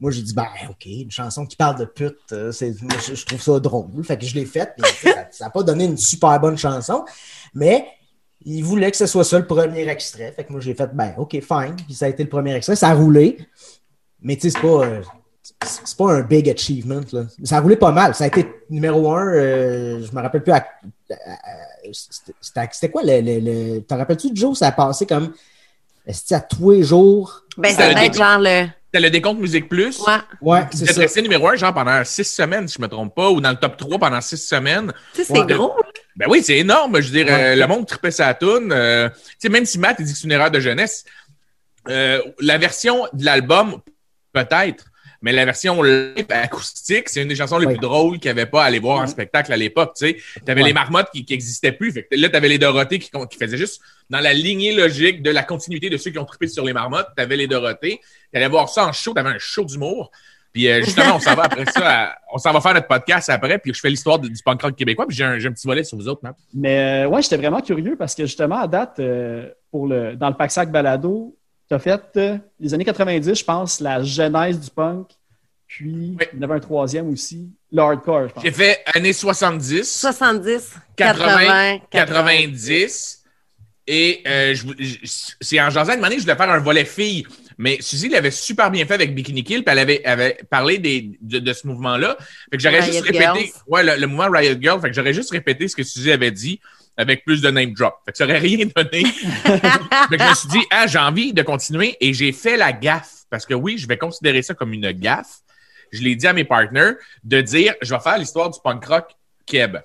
Moi, 0.00 0.10
j'ai 0.10 0.22
dit, 0.22 0.34
ben, 0.34 0.46
OK, 0.70 0.86
une 0.86 1.10
chanson 1.10 1.44
qui 1.46 1.56
parle 1.56 1.78
de 1.78 1.84
pute, 1.84 2.18
euh, 2.32 2.52
je, 2.52 3.24
trouve 3.24 3.40
ça 3.40 3.58
drôle. 3.60 4.04
Fait 4.04 4.16
que 4.16 4.24
je 4.24 4.34
l'ai 4.34 4.44
faite, 4.46 4.74
ça 5.30 5.46
n'a 5.46 5.50
pas 5.50 5.62
donné 5.62 5.84
une 5.84 5.96
super 5.96 6.38
bonne 6.40 6.56
chanson, 6.56 7.04
mais 7.54 7.86
il 8.44 8.62
voulait 8.62 8.90
que 8.90 8.96
ce 8.96 9.06
soit 9.06 9.24
ça 9.24 9.38
le 9.38 9.46
premier 9.46 9.88
extrait. 9.88 10.32
Fait 10.32 10.44
que 10.44 10.52
moi, 10.52 10.60
j'ai 10.60 10.74
fait, 10.74 10.94
ben, 10.94 11.14
OK, 11.18 11.32
fine. 11.32 11.76
Puis 11.84 11.94
ça 11.94 12.06
a 12.06 12.08
été 12.08 12.22
le 12.22 12.28
premier 12.28 12.54
extrait. 12.54 12.76
Ça 12.76 12.88
a 12.88 12.94
roulé, 12.94 13.38
mais 14.20 14.36
tu 14.36 14.42
sais, 14.42 14.50
c'est 14.50 14.60
pas, 14.60 14.84
euh, 14.86 15.02
c'est 15.64 15.96
pas 15.96 16.12
un 16.12 16.22
big 16.22 16.48
achievement. 16.48 17.00
Là. 17.12 17.24
Ça 17.44 17.56
a 17.56 17.60
roulé 17.60 17.76
pas 17.76 17.92
mal. 17.92 18.14
Ça 18.14 18.24
a 18.24 18.26
été 18.28 18.46
numéro 18.70 19.12
un, 19.12 19.26
euh, 19.28 20.02
je 20.02 20.14
me 20.14 20.20
rappelle 20.20 20.42
plus. 20.42 20.52
à- 20.52 20.66
c'était- 22.42 22.88
quoi 22.90 23.02
le- 23.04 23.78
T'en 23.80 23.96
rappelles-tu, 23.96 24.30
Joe? 24.34 24.58
Ça 24.58 24.68
a 24.68 24.72
passé 24.72 25.06
comme. 25.06 25.32
Est-ce 26.06 26.34
à 26.34 26.40
tous 26.40 26.70
les 26.70 26.82
jours? 26.82 27.42
Ben, 27.56 27.74
Ça 27.74 27.92
va 27.92 28.04
être 28.04 28.14
genre 28.16 28.38
le. 28.38 28.66
C'était 28.86 29.00
le 29.00 29.10
décompte 29.10 29.40
Musique 29.40 29.68
Plus? 29.68 30.00
Ouais. 30.06 30.14
Ouais, 30.40 30.66
c'est 30.72 30.86
ça. 30.92 31.00
resté 31.00 31.20
numéro 31.20 31.48
un, 31.48 31.56
genre 31.56 31.74
pendant 31.74 32.02
six 32.04 32.24
semaines, 32.24 32.68
si 32.68 32.76
je 32.78 32.82
me 32.82 32.86
trompe 32.88 33.14
pas, 33.14 33.28
ou 33.30 33.40
dans 33.40 33.50
le 33.50 33.56
top 33.56 33.76
3 33.76 33.98
pendant 33.98 34.20
six 34.20 34.36
semaines. 34.38 34.92
Tu 35.12 35.24
sais, 35.24 35.32
c'est 35.34 35.40
Ouais. 35.40 35.52
gros. 35.54 35.74
Ben 36.14 36.26
oui, 36.30 36.42
c'est 36.42 36.56
énorme. 36.58 37.00
Je 37.00 37.06
veux 37.08 37.12
dire, 37.24 37.26
Ouais. 37.26 37.52
euh, 37.52 37.56
le 37.56 37.66
monde 37.66 37.86
tripait 37.86 38.10
sa 38.12 38.32
toune. 38.34 38.70
Euh, 38.72 39.08
tu 39.10 39.16
sais, 39.40 39.48
même 39.48 39.66
si 39.66 39.78
Matt 39.78 39.96
il 39.98 40.06
dit 40.06 40.12
que 40.12 40.18
c'est 40.18 40.24
une 40.24 40.32
erreur 40.32 40.50
de 40.50 40.60
jeunesse, 40.60 41.04
euh, 41.88 42.22
la 42.40 42.56
version 42.58 43.06
de 43.12 43.24
l'album, 43.24 43.80
peut-être, 44.32 44.84
mais 45.26 45.32
la 45.32 45.44
version 45.44 45.82
live 45.82 46.24
acoustique, 46.30 47.08
c'est 47.08 47.20
une 47.20 47.26
des 47.28 47.34
chansons 47.34 47.58
les 47.58 47.66
Ouais. 47.66 47.72
plus 47.72 47.80
drôles 47.80 48.20
qu'il 48.20 48.32
n'y 48.32 48.38
avait 48.40 48.48
pas 48.48 48.62
à 48.62 48.66
aller 48.66 48.78
voir 48.78 49.00
en 49.00 49.06
spectacle 49.08 49.52
à 49.52 49.56
l'époque. 49.56 49.94
Tu 49.98 50.04
Ouais. 50.04 50.54
les 50.54 50.72
marmottes 50.72 51.08
qui 51.12 51.26
n'existaient 51.28 51.72
plus. 51.72 51.90
Fait 51.90 52.04
que 52.04 52.14
là, 52.16 52.28
t'avais 52.28 52.48
les 52.48 52.58
Dorothées 52.58 53.00
qui, 53.00 53.10
qui 53.10 53.38
faisaient 53.38 53.56
juste 53.56 53.80
dans 54.08 54.20
la 54.20 54.32
lignée 54.32 54.72
logique 54.72 55.22
de 55.22 55.30
la 55.32 55.42
continuité 55.42 55.90
de 55.90 55.96
ceux 55.96 56.12
qui 56.12 56.18
ont 56.20 56.24
trippé 56.24 56.46
sur 56.46 56.64
les 56.64 56.72
marmottes. 56.72 57.08
T'avais 57.16 57.36
les 57.36 57.48
Dorothées. 57.48 57.98
T'allais 58.32 58.46
voir 58.48 58.68
ça 58.68 58.86
en 58.86 58.92
show. 58.92 59.12
T'avais 59.14 59.30
un 59.30 59.38
show 59.38 59.64
d'humour. 59.64 60.12
Puis 60.52 60.68
euh, 60.70 60.80
justement, 60.82 61.16
on 61.16 61.20
s'en 61.20 61.34
va 61.34 61.42
après 61.42 61.64
ça. 61.66 62.02
à- 62.04 62.14
on 62.32 62.38
s'en 62.38 62.52
va 62.52 62.60
faire 62.60 62.74
notre 62.74 62.86
podcast 62.86 63.28
après. 63.28 63.58
Puis 63.58 63.74
je 63.74 63.80
fais 63.80 63.90
l'histoire 63.90 64.18
du 64.20 64.30
punk 64.44 64.62
rock 64.62 64.76
québécois. 64.76 65.06
Puis 65.08 65.16
j'ai 65.16 65.24
un, 65.24 65.36
petit 65.38 65.66
volet 65.66 65.82
sur 65.84 65.98
vous 65.98 66.06
autres. 66.08 66.22
Mais 66.54 67.04
euh, 67.04 67.08
ouais, 67.08 67.20
j'étais 67.20 67.36
vraiment 67.36 67.60
curieux 67.60 67.96
parce 67.98 68.14
que 68.14 68.24
justement, 68.26 68.60
à 68.60 68.68
date, 68.68 69.00
euh, 69.00 69.50
pour 69.72 69.88
le, 69.88 70.14
dans 70.14 70.28
le 70.28 70.34
Pack-Sac 70.36 70.70
Balado, 70.70 71.36
tu 71.68 71.74
as 71.74 71.78
fait 71.78 72.00
euh, 72.16 72.38
les 72.60 72.74
années 72.74 72.84
90, 72.84 73.34
je 73.38 73.44
pense, 73.44 73.80
la 73.80 74.02
genèse 74.02 74.58
du 74.60 74.70
punk. 74.70 75.08
Puis, 75.66 76.14
Oui. 76.18 76.26
il 76.32 76.36
y 76.36 76.40
en 76.40 76.42
avait 76.42 76.54
un 76.54 76.60
troisième 76.60 77.08
aussi, 77.12 77.50
le 77.72 77.82
hardcore, 77.82 78.28
je 78.28 78.32
pense. 78.34 78.44
J'ai 78.44 78.52
fait 78.52 78.78
années 78.94 79.12
70, 79.12 79.82
70, 79.84 80.74
80, 80.96 81.78
80, 81.90 82.36
90. 82.50 83.22
Et 83.88 84.22
euh, 84.26 84.54
je, 84.54 84.66
je- 84.78 84.96
c'est 85.40 85.60
en 85.60 85.70
jasant 85.70 85.94
de 85.94 86.00
manière, 86.00 86.18
je 86.18 86.24
voulais 86.24 86.36
faire 86.36 86.50
un 86.50 86.58
volet 86.58 86.84
fille. 86.84 87.24
Mais 87.58 87.78
Suzy 87.80 88.08
l'avait 88.08 88.30
super 88.30 88.70
bien 88.70 88.84
fait 88.84 88.94
avec 88.94 89.14
Bikini 89.14 89.42
Kill, 89.42 89.64
puis 89.64 89.72
elle 89.72 89.78
avait, 89.78 90.04
avait 90.04 90.38
parlé 90.50 90.78
des, 90.78 91.18
de, 91.22 91.38
de 91.38 91.52
ce 91.52 91.66
mouvement-là. 91.68 92.16
Fait 92.50 92.56
que 92.58 92.62
j'aurais 92.62 92.80
Riot 92.80 92.92
juste 92.92 93.04
répété. 93.04 93.22
Girls. 93.24 93.38
Ouais, 93.66 93.82
le, 93.82 93.96
le 94.00 94.06
mouvement 94.06 94.28
Riot 94.30 94.56
Girl. 94.60 94.80
Fait 94.80 94.88
que 94.90 94.94
j'aurais 94.94 95.14
juste 95.14 95.30
répété 95.30 95.66
ce 95.68 95.74
que 95.76 95.82
Suzy 95.82 96.12
avait 96.12 96.30
dit 96.32 96.60
avec 96.96 97.24
plus 97.24 97.42
de 97.42 97.50
name 97.50 97.72
drop. 97.72 97.94
Fait 98.04 98.12
que 98.12 98.18
ça 98.18 98.24
aurait 98.24 98.38
rien 98.38 98.66
donné. 98.74 99.04
fait 99.12 100.16
que 100.16 100.22
je 100.22 100.28
me 100.28 100.34
suis 100.34 100.48
dit, 100.48 100.66
ah, 100.70 100.86
j'ai 100.86 100.98
envie 100.98 101.32
de 101.32 101.42
continuer 101.42 101.96
et 102.00 102.14
j'ai 102.14 102.32
fait 102.32 102.56
la 102.56 102.72
gaffe. 102.72 103.24
Parce 103.28 103.44
que 103.44 103.54
oui, 103.54 103.76
je 103.78 103.86
vais 103.86 103.98
considérer 103.98 104.42
ça 104.42 104.54
comme 104.54 104.72
une 104.72 104.90
gaffe. 104.92 105.40
Je 105.92 106.02
l'ai 106.02 106.16
dit 106.16 106.26
à 106.26 106.32
mes 106.32 106.44
partners 106.44 106.92
de 107.22 107.40
dire, 107.40 107.74
je 107.82 107.94
vais 107.94 108.00
faire 108.00 108.18
l'histoire 108.18 108.50
du 108.50 108.58
punk 108.62 108.84
rock 108.84 109.10
Keb. 109.44 109.76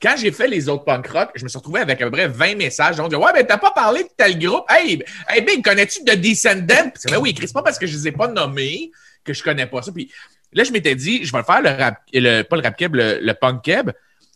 Quand 0.00 0.14
j'ai 0.16 0.30
fait 0.30 0.48
les 0.48 0.68
autres 0.68 0.84
punk 0.84 1.06
rock, 1.06 1.30
je 1.34 1.44
me 1.44 1.48
suis 1.48 1.58
retrouvé 1.58 1.80
avec 1.80 2.00
à 2.00 2.04
peu 2.04 2.10
près 2.10 2.28
20 2.28 2.56
messages. 2.56 3.00
On 3.00 3.08
dit 3.08 3.16
Ouais, 3.16 3.32
ben 3.32 3.46
t'as 3.46 3.56
pas 3.56 3.70
parlé 3.70 4.02
de 4.02 4.08
tel 4.16 4.38
groupe. 4.38 4.64
Hey, 4.68 5.02
hey 5.28 5.42
Big, 5.42 5.64
connais-tu 5.64 6.04
The 6.04 6.16
Descendants? 6.16 6.90
Puis 6.90 7.10
ben 7.10 7.18
oui, 7.18 7.32
Chris, 7.32 7.50
pas 7.52 7.62
parce 7.62 7.78
que 7.78 7.86
je 7.86 7.96
les 7.96 8.08
ai 8.08 8.12
pas 8.12 8.28
nommés 8.28 8.90
que 9.24 9.32
je 9.32 9.42
connais 9.42 9.66
pas 9.66 9.82
ça. 9.82 9.92
Puis 9.92 10.12
là, 10.52 10.64
je 10.64 10.72
m'étais 10.72 10.94
dit, 10.94 11.24
je 11.24 11.32
vais 11.32 11.42
faire 11.42 11.62
le 11.62 11.70
rap, 11.70 12.02
le, 12.12 12.42
pas 12.42 12.56
le 12.56 12.62
rap 12.62 12.76
keb, 12.76 12.94
le 12.94 13.32
punk 13.32 13.62
keb. 13.62 13.90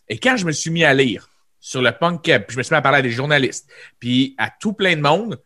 Et 0.09 0.17
quand 0.17 0.35
je 0.35 0.45
me 0.45 0.51
suis 0.51 0.71
mis 0.71 0.83
à 0.83 0.93
lire 0.93 1.30
sur 1.61 1.81
le 1.81 1.91
punk 1.91 2.23
keb, 2.23 2.43
puis 2.47 2.55
je 2.55 2.57
me 2.57 2.63
suis 2.63 2.73
mis 2.73 2.77
à 2.77 2.81
parler 2.81 2.97
à 2.97 3.01
des 3.01 3.11
journalistes, 3.11 3.69
puis 3.99 4.35
à 4.37 4.49
tout 4.49 4.73
plein 4.73 4.95
de 4.97 5.01
monde, 5.01 5.39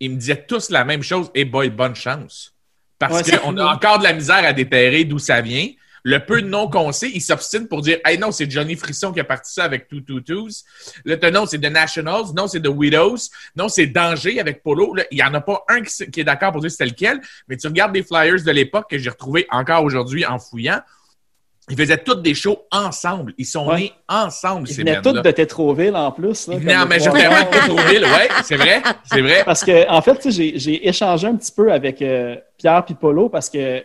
ils 0.00 0.10
me 0.10 0.16
disaient 0.16 0.44
tous 0.46 0.70
la 0.70 0.84
même 0.84 1.02
chose. 1.02 1.30
Et 1.34 1.44
boy, 1.44 1.70
bonne 1.70 1.94
chance. 1.94 2.54
Parce 2.98 3.22
Ouais, 3.22 3.38
qu'on 3.38 3.56
a 3.58 3.64
encore 3.64 3.98
de 3.98 4.04
la 4.04 4.12
misère 4.12 4.44
à 4.44 4.52
déterrer 4.52 5.04
d'où 5.04 5.18
ça 5.18 5.40
vient. 5.40 5.68
Le 6.04 6.24
peu 6.24 6.40
de 6.40 6.46
noms 6.46 6.68
qu'on 6.68 6.92
sait, 6.92 7.10
ils 7.12 7.20
s'obstinent 7.20 7.66
pour 7.66 7.82
dire 7.82 7.98
Hey, 8.04 8.18
non, 8.18 8.30
c'est 8.30 8.50
Johnny 8.50 8.76
Frisson 8.76 9.12
qui 9.12 9.20
a 9.20 9.24
parti 9.24 9.52
ça 9.52 9.64
avec 9.64 9.88
Two 9.88 10.00
Two 10.00 10.20
Twos. 10.20 10.64
T'as 11.04 11.30
non, 11.30 11.44
c'est 11.44 11.58
The 11.58 11.70
Nationals. 11.70 12.32
Non, 12.34 12.46
c'est 12.46 12.60
The 12.60 12.68
Widows. 12.68 13.18
Non, 13.56 13.68
c'est 13.68 13.86
Danger 13.86 14.40
avec 14.40 14.62
Polo. 14.62 14.94
Là, 14.94 15.04
il 15.10 15.16
n'y 15.16 15.22
en 15.22 15.34
a 15.34 15.40
pas 15.40 15.64
un 15.68 15.82
qui, 15.82 16.20
est 16.20 16.24
d'accord 16.24 16.52
pour 16.52 16.60
dire 16.60 16.70
c'était 16.70 16.86
lequel. 16.86 17.20
Mais 17.48 17.56
tu 17.56 17.66
regardes 17.66 17.94
les 17.94 18.02
flyers 18.02 18.42
de 18.42 18.50
l'époque 18.50 18.88
que 18.88 18.98
j'ai 18.98 19.10
retrouvés 19.10 19.46
encore 19.50 19.82
aujourd'hui 19.84 20.24
en 20.24 20.38
fouillant. 20.38 20.80
Ils 21.70 21.76
faisaient 21.76 21.98
tous 21.98 22.14
des 22.16 22.34
shows 22.34 22.58
ensemble. 22.70 23.34
Ils 23.38 23.44
sont 23.46 23.66
Ouais. 23.68 23.78
nés 23.80 23.92
ensemble, 24.08 24.68
Ils 24.68 24.74
ces 24.74 24.82
venaient 24.82 25.00
tous 25.02 25.12
de 25.12 25.30
Tétroville 25.30 25.94
en 25.96 26.10
plus. 26.12 26.46
là, 26.48 26.54
Ils 26.54 26.60
venaient 26.60 26.76
en 26.76 26.86
majoritairement 26.86 27.40
de 27.50 27.50
Tétroville. 27.58 28.02
Ouais, 28.04 28.28
c'est 28.44 28.56
vrai. 28.56 28.82
C'est 29.04 29.20
vrai. 29.20 29.42
Parce 29.44 29.64
que, 29.64 29.88
en 29.90 30.00
fait, 30.02 30.14
tu 30.16 30.22
sais, 30.22 30.30
j'ai 30.32 30.58
j'ai 30.58 30.88
échangé 30.88 31.26
un 31.26 31.36
petit 31.36 31.52
peu 31.52 31.72
avec 31.72 32.00
euh, 32.02 32.36
Pierre 32.56 32.84
Pipolo 32.84 33.28
parce 33.28 33.48
que, 33.50 33.78
tu 33.80 33.84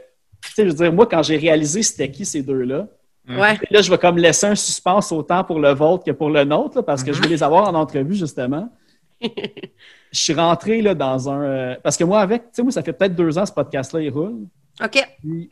sais, 0.54 0.64
je 0.64 0.70
veux 0.70 0.74
dire, 0.74 0.94
moi, 0.94 1.06
quand 1.08 1.24
j'ai 1.24 1.38
réalisé 1.38 1.84
c'était 1.84 2.10
qui 2.12 2.26
ces 2.26 2.42
deux-là, 2.42 2.88
Ouais. 3.30 3.58
là, 3.72 3.82
je 3.82 3.90
vais 3.90 3.98
comme 3.98 4.18
laisser 4.18 4.48
un 4.48 4.56
suspense 4.56 5.10
autant 5.14 5.46
pour 5.46 5.58
le 5.60 5.74
vôtre 5.74 6.04
que 6.04 6.12
pour 6.12 6.30
le 6.30 6.44
nôtre, 6.44 6.76
là, 6.78 6.84
parce 6.84 7.04
que 7.06 7.14
je 7.14 7.22
vais 7.22 7.30
les 7.30 7.42
avoir 7.42 7.70
en 7.70 7.74
entrevue, 7.74 8.16
justement. 8.16 8.68
je 9.22 10.20
suis 10.20 10.34
rentré 10.34 10.82
là, 10.82 10.94
dans 10.94 11.30
un. 11.30 11.42
euh, 11.44 11.76
parce 11.82 11.96
que 11.98 12.04
moi, 12.04 12.20
avec, 12.20 12.42
tu 12.44 12.48
sais, 12.54 12.64
moi, 12.64 12.72
ça 12.74 12.84
fait 12.84 12.92
peut-être 12.94 13.16
deux 13.16 13.38
ans 13.38 13.46
ce 13.46 13.54
podcast-là, 13.54 14.02
il 14.02 14.10
roule. 14.10 14.48
OK. 14.84 15.08
Puis, 15.22 15.50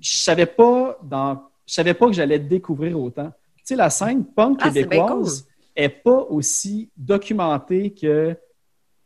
je 0.00 0.10
savais 0.16 0.44
pas 0.46 0.98
dans. 1.02 1.42
Je 1.70 1.74
savais 1.74 1.94
pas 1.94 2.08
que 2.08 2.12
j'allais 2.12 2.40
découvrir 2.40 2.98
autant. 3.00 3.30
Tu 3.58 3.62
sais, 3.62 3.76
la 3.76 3.90
scène 3.90 4.24
punk 4.24 4.58
Ah, 4.60 4.70
québécoise 4.70 5.46
est 5.76 5.88
pas 5.88 6.26
aussi 6.28 6.90
documentée 6.96 7.92
que 7.94 8.34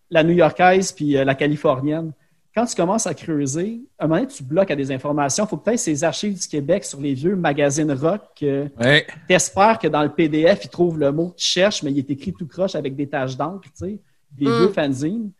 la 0.08 0.24
new-yorkaise 0.24 0.90
puis 0.92 1.14
euh, 1.14 1.24
la 1.24 1.34
californienne. 1.34 2.12
Quand 2.54 2.64
tu 2.64 2.74
commences 2.74 3.06
à 3.06 3.12
creuser, 3.12 3.82
à 3.98 4.04
un 4.04 4.08
moment 4.08 4.20
donné, 4.22 4.32
tu 4.32 4.42
bloques 4.42 4.70
à 4.70 4.76
des 4.76 4.90
informations. 4.90 5.44
Il 5.44 5.48
faut 5.48 5.58
peut-être 5.58 5.78
ces 5.78 6.04
archives 6.04 6.40
du 6.40 6.48
Québec 6.48 6.84
sur 6.86 7.02
les 7.02 7.12
vieux 7.12 7.36
magazines 7.36 7.92
rock 7.92 8.22
que 8.40 8.70
Ouais. 8.80 9.06
t'espères 9.28 9.78
que 9.78 9.88
dans 9.88 10.02
le 10.02 10.08
PDF, 10.14 10.64
ils 10.64 10.68
trouvent 10.70 10.98
le 10.98 11.12
mot 11.12 11.30
que 11.30 11.36
tu 11.36 11.46
cherches, 11.46 11.82
mais 11.82 11.90
il 11.90 11.98
est 11.98 12.10
écrit 12.10 12.32
tout 12.32 12.46
croche 12.46 12.76
avec 12.76 12.96
des 12.96 13.06
taches 13.08 13.36
d'encre, 13.36 13.64
tu 13.64 13.70
sais, 13.74 13.98
des 14.32 14.46
Mm. 14.46 14.56
vieux 14.58 14.68
fanzines. 14.68 15.30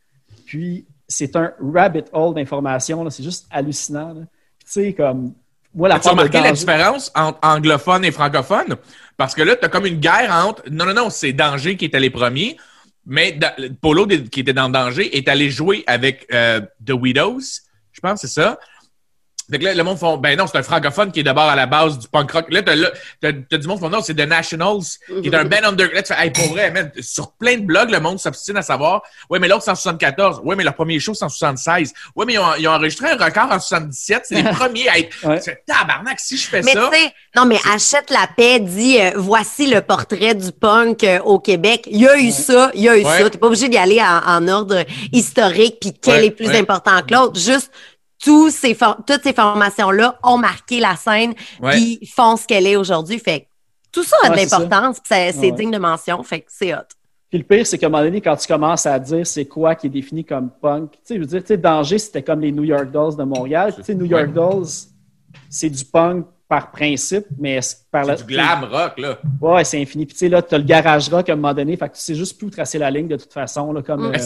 Puis, 0.45 0.85
c'est 1.09 1.35
un 1.37 1.55
rabbit 1.59 2.05
hole 2.13 2.35
d'informations, 2.35 3.09
c'est 3.09 3.23
juste 3.23 3.47
hallucinant. 3.51 4.13
là. 4.13 4.21
Puis, 4.59 4.67
tu 4.67 4.73
sais, 4.73 4.93
comme, 4.93 5.33
moi, 5.75 5.89
la 5.89 5.97
As-tu 5.97 6.07
de 6.07 6.11
remarqué 6.11 6.41
la 6.41 6.53
différence 6.53 7.11
entre 7.15 7.39
anglophone 7.43 8.05
et 8.05 8.13
francophone? 8.13 8.77
Parce 9.17 9.35
que 9.35 9.43
là, 9.43 9.57
tu 9.57 9.65
as 9.65 9.69
comme 9.69 9.87
une 9.87 9.99
guerre 9.99 10.33
entre. 10.33 10.63
Non, 10.71 10.87
non, 10.87 10.95
non, 10.95 11.11
c'est 11.11 11.33
Danger 11.33 11.77
qui 11.77 11.87
était 11.87 12.01
les 12.01 12.11
premiers, 12.11 12.57
mais 13.07 13.33
da- 13.33 13.55
Polo, 13.81 14.07
qui 14.07 14.41
était 14.41 14.53
dans 14.53 14.69
Danger, 14.69 15.17
est 15.17 15.29
allé 15.29 15.51
jouer 15.51 15.85
avec 15.87 16.27
euh, 16.33 16.61
The 16.85 16.93
Widows, 16.93 17.41
je 17.93 18.01
pense, 18.01 18.21
c'est 18.21 18.29
ça. 18.29 18.59
Fait 19.51 19.59
que 19.59 19.65
là, 19.65 19.75
le 19.75 19.83
monde 19.85 19.99
font, 19.99 20.17
ben 20.17 20.39
non, 20.39 20.47
c'est 20.47 20.57
un 20.59 20.63
francophone 20.63 21.13
qui 21.13 21.21
est 21.21 21.25
d'abord 21.25 21.45
à 21.45 21.55
la 21.57 21.67
base 21.67 21.99
du 21.99 22.09
punk 22.09 22.31
rock. 22.33 22.47
Là, 22.51 22.63
t'as, 22.63 22.75
là, 22.75 22.91
t'as, 23.21 23.33
t'as 23.33 23.57
du 23.59 23.67
monde 23.67 23.77
qui 23.79 23.85
font, 23.85 23.91
non, 23.91 24.01
c'est 24.03 24.15
The 24.15 24.27
Nationals, 24.27 24.81
qui 25.23 25.29
est 25.29 25.35
un 25.35 25.45
band 25.45 25.65
under. 25.65 25.93
Là, 25.93 26.03
tu 26.03 26.15
fais, 26.15 26.25
hey, 26.25 26.31
pour 26.31 26.49
vrai, 26.53 26.71
man, 26.71 26.91
sur 27.01 27.33
plein 27.33 27.57
de 27.57 27.63
blogs, 27.63 27.91
le 27.91 28.01
monde 28.01 28.19
s'obstine 28.19 28.57
à 28.57 28.63
savoir, 28.63 29.03
ouais, 29.31 29.39
mais 29.39 29.49
l'autre, 29.49 29.63
c'est 29.65 29.71
en 29.71 29.75
74. 29.75 30.41
Ouais, 30.45 30.57
mais 30.57 30.65
leur 30.65 30.75
premier 30.75 30.99
show, 30.99 31.13
c'est 31.15 31.25
en 31.25 31.29
76. 31.29 31.93
Ouais, 32.17 32.25
mais 32.27 32.35
ils 32.35 32.39
ont, 32.39 32.55
ils 32.59 32.67
ont 32.69 32.73
enregistré 32.73 33.11
un 33.11 33.17
record 33.23 33.49
en 33.51 33.59
77. 33.61 34.23
C'est 34.25 34.35
les 34.37 34.43
premiers 34.55 34.89
à 34.89 34.99
être, 34.99 35.15
Ouais. 35.25 35.41
c'est 35.41 35.63
tabarnak, 35.67 36.19
si 36.21 36.37
je 36.37 36.47
fais 36.49 36.63
Mais 36.63 36.73
ça. 36.73 36.89
tu 36.93 36.99
sais, 36.99 37.13
non, 37.37 37.45
mais 37.47 37.59
achète 37.73 38.11
la 38.11 38.27
paix, 38.37 38.61
dit 38.61 38.99
euh, 39.01 39.13
voici 39.17 39.67
le 39.67 39.81
portrait 39.83 40.35
du 40.35 40.53
punk 40.53 41.05
euh, 41.05 41.19
au 41.21 41.39
Québec. 41.39 41.87
Il 41.91 42.01
y 42.01 42.09
a 42.09 42.17
eu 42.19 42.31
ça, 42.31 42.71
il 42.75 42.83
y 42.83 42.89
a 42.89 42.97
eu 42.97 43.05
Ouais. 43.05 43.23
ça. 43.23 43.29
T'es 43.31 43.39
pas 43.39 43.47
obligé 43.49 43.69
d'y 43.69 43.77
aller 43.77 44.01
en, 44.01 44.21
en 44.27 44.49
ordre 44.49 44.85
historique, 45.13 45.79
puis 45.81 45.93
quel 46.01 46.15
Ouais, 46.21 46.27
est 46.27 46.31
plus 46.31 46.47
ouais. 46.49 46.59
important 46.59 47.01
que 47.07 47.13
l'autre. 47.15 47.39
Juste 47.39 47.71
tous 48.23 48.51
ces 48.51 48.77
toutes 49.07 49.23
ces 49.23 49.33
formations-là 49.33 50.19
ont 50.23 50.39
marqué 50.39 50.81
la 50.81 50.97
scène, 50.97 51.35
Ouais. 51.61 51.73
puis 51.73 52.07
font 52.15 52.37
ce 52.37 52.47
qu'elle 52.47 52.67
est 52.67 52.77
aujourd'hui. 52.77 53.19
Fait 53.19 53.41
que 53.41 53.47
tout 53.93 54.03
ça 54.05 54.17
a 54.25 54.29
de 54.31 54.35
Ouais, 54.35 54.45
l'importance, 54.45 54.99
c'est 55.05 55.37
Ouais. 55.39 55.53
digne 55.53 55.71
de 55.71 55.79
mention. 55.79 56.23
Fait 56.23 56.41
que 56.41 56.47
c'est 56.51 56.75
hot. 56.75 56.79
Puis 57.31 57.39
le 57.39 57.45
pire, 57.45 57.67
c'est 57.67 57.79
qu'à 57.79 57.87
un 57.87 57.91
moment 57.91 58.05
donné, 58.05 58.21
quand 58.21 58.37
tu 58.37 58.47
commences 58.47 58.87
à 58.87 58.99
dire 58.99 59.27
c'est 59.27 59.47
quoi 59.47 59.75
qui 59.75 59.89
est 59.89 59.91
défini 59.91 60.25
comme 60.25 60.51
punk, 60.51 60.93
tu 60.93 60.99
sais, 61.05 61.15
je 61.17 61.21
veux 61.21 61.27
dire, 61.27 61.41
tu 61.41 61.49
sais, 61.49 61.57
Danger, 61.57 61.99
c'était 61.99 62.23
comme 62.23 62.41
les 62.41 62.53
New 62.53 62.63
York 62.65 62.91
Dolls 62.93 63.17
de 63.17 63.25
Montréal. 63.25 63.75
Tu 63.75 63.83
sais, 63.83 63.95
New 63.95 64.05
York 64.05 64.27
Ouais. 64.29 64.33
Dolls, 64.33 64.67
c'est 65.51 65.71
du 65.71 65.85
punk 65.85 66.27
par 66.49 66.71
principe, 66.71 67.25
mais 67.39 67.61
c'est 67.61 67.89
par 67.91 68.05
la. 68.05 68.17
C'est 68.17 68.27
du 68.27 68.35
glam 68.35 68.65
rock, 68.65 68.99
là. 68.99 69.19
Ouais, 69.41 69.65
c'est 69.65 69.81
infini. 69.83 70.07
Puis 70.07 70.15
tu 70.15 70.19
sais, 70.21 70.29
là, 70.29 70.43
tu 70.43 70.55
as 70.55 70.59
le 70.59 70.65
garage 70.65 71.09
rock 71.09 71.29
à 71.29 71.33
un 71.33 71.37
moment 71.37 71.55
donné, 71.55 71.77
fait 71.77 71.89
que 71.89 71.95
tu 71.95 72.01
sais 72.01 72.15
juste 72.15 72.39
plus 72.39 72.47
où 72.47 72.51
tracer 72.51 72.79
la 72.79 72.91
ligne 72.91 73.09
de 73.09 73.17
toute 73.17 73.33
façon. 73.33 73.73
Là, 73.73 73.83
comme, 73.83 74.09
Mm. 74.11 74.15
euh, 74.15 74.19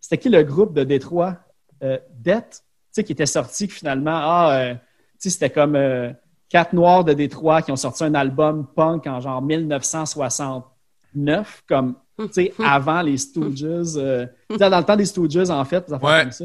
c'était 0.00 0.18
qui 0.18 0.28
le 0.30 0.42
groupe 0.42 0.72
de 0.72 0.84
Détroit? 0.84 1.36
Euh, 1.82 1.98
Death, 2.14 2.62
sais, 2.92 3.04
qui 3.04 3.12
était 3.12 3.26
sorti, 3.26 3.68
que 3.68 3.74
finalement, 3.74 4.14
ah, 4.14 4.50
euh, 4.54 4.72
tu 4.74 4.78
sais, 5.18 5.30
c'était 5.30 5.50
comme 5.50 5.76
euh, 5.76 6.10
quatre 6.48 6.72
noirs 6.72 7.04
de 7.04 7.12
Détroit 7.12 7.60
qui 7.62 7.70
ont 7.72 7.76
sorti 7.76 8.04
un 8.04 8.14
album 8.14 8.66
punk 8.74 9.06
en 9.06 9.20
genre 9.20 9.42
1969, 9.42 11.62
comme, 11.68 11.94
tu 12.18 12.28
sais, 12.32 12.52
avant 12.64 13.02
les 13.02 13.16
Stooges. 13.18 13.64
euh, 13.96 14.26
dans 14.58 14.78
le 14.78 14.84
temps 14.84 14.96
des 14.96 15.04
Stooges, 15.06 15.50
en 15.50 15.64
fait, 15.64 15.86
des 15.88 15.94
Ouais. 15.94 16.22
comme 16.22 16.32
ça. 16.32 16.44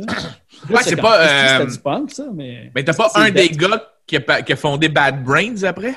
Ouais, 0.69 0.83
c'est 0.83 0.95
pas, 0.95 1.21
euh, 1.21 1.57
C'était 1.59 1.71
du 1.71 1.79
punk, 1.79 2.11
ça, 2.11 2.25
mais. 2.33 2.71
Mais 2.75 2.83
t'as 2.83 2.93
pas 2.93 3.09
un 3.15 3.31
des 3.31 3.49
gars 3.49 3.83
qui 4.05 4.17
a, 4.17 4.41
qui 4.41 4.53
a 4.53 4.55
fondé 4.55 4.89
Bad 4.89 5.23
Brains 5.23 5.63
après? 5.63 5.95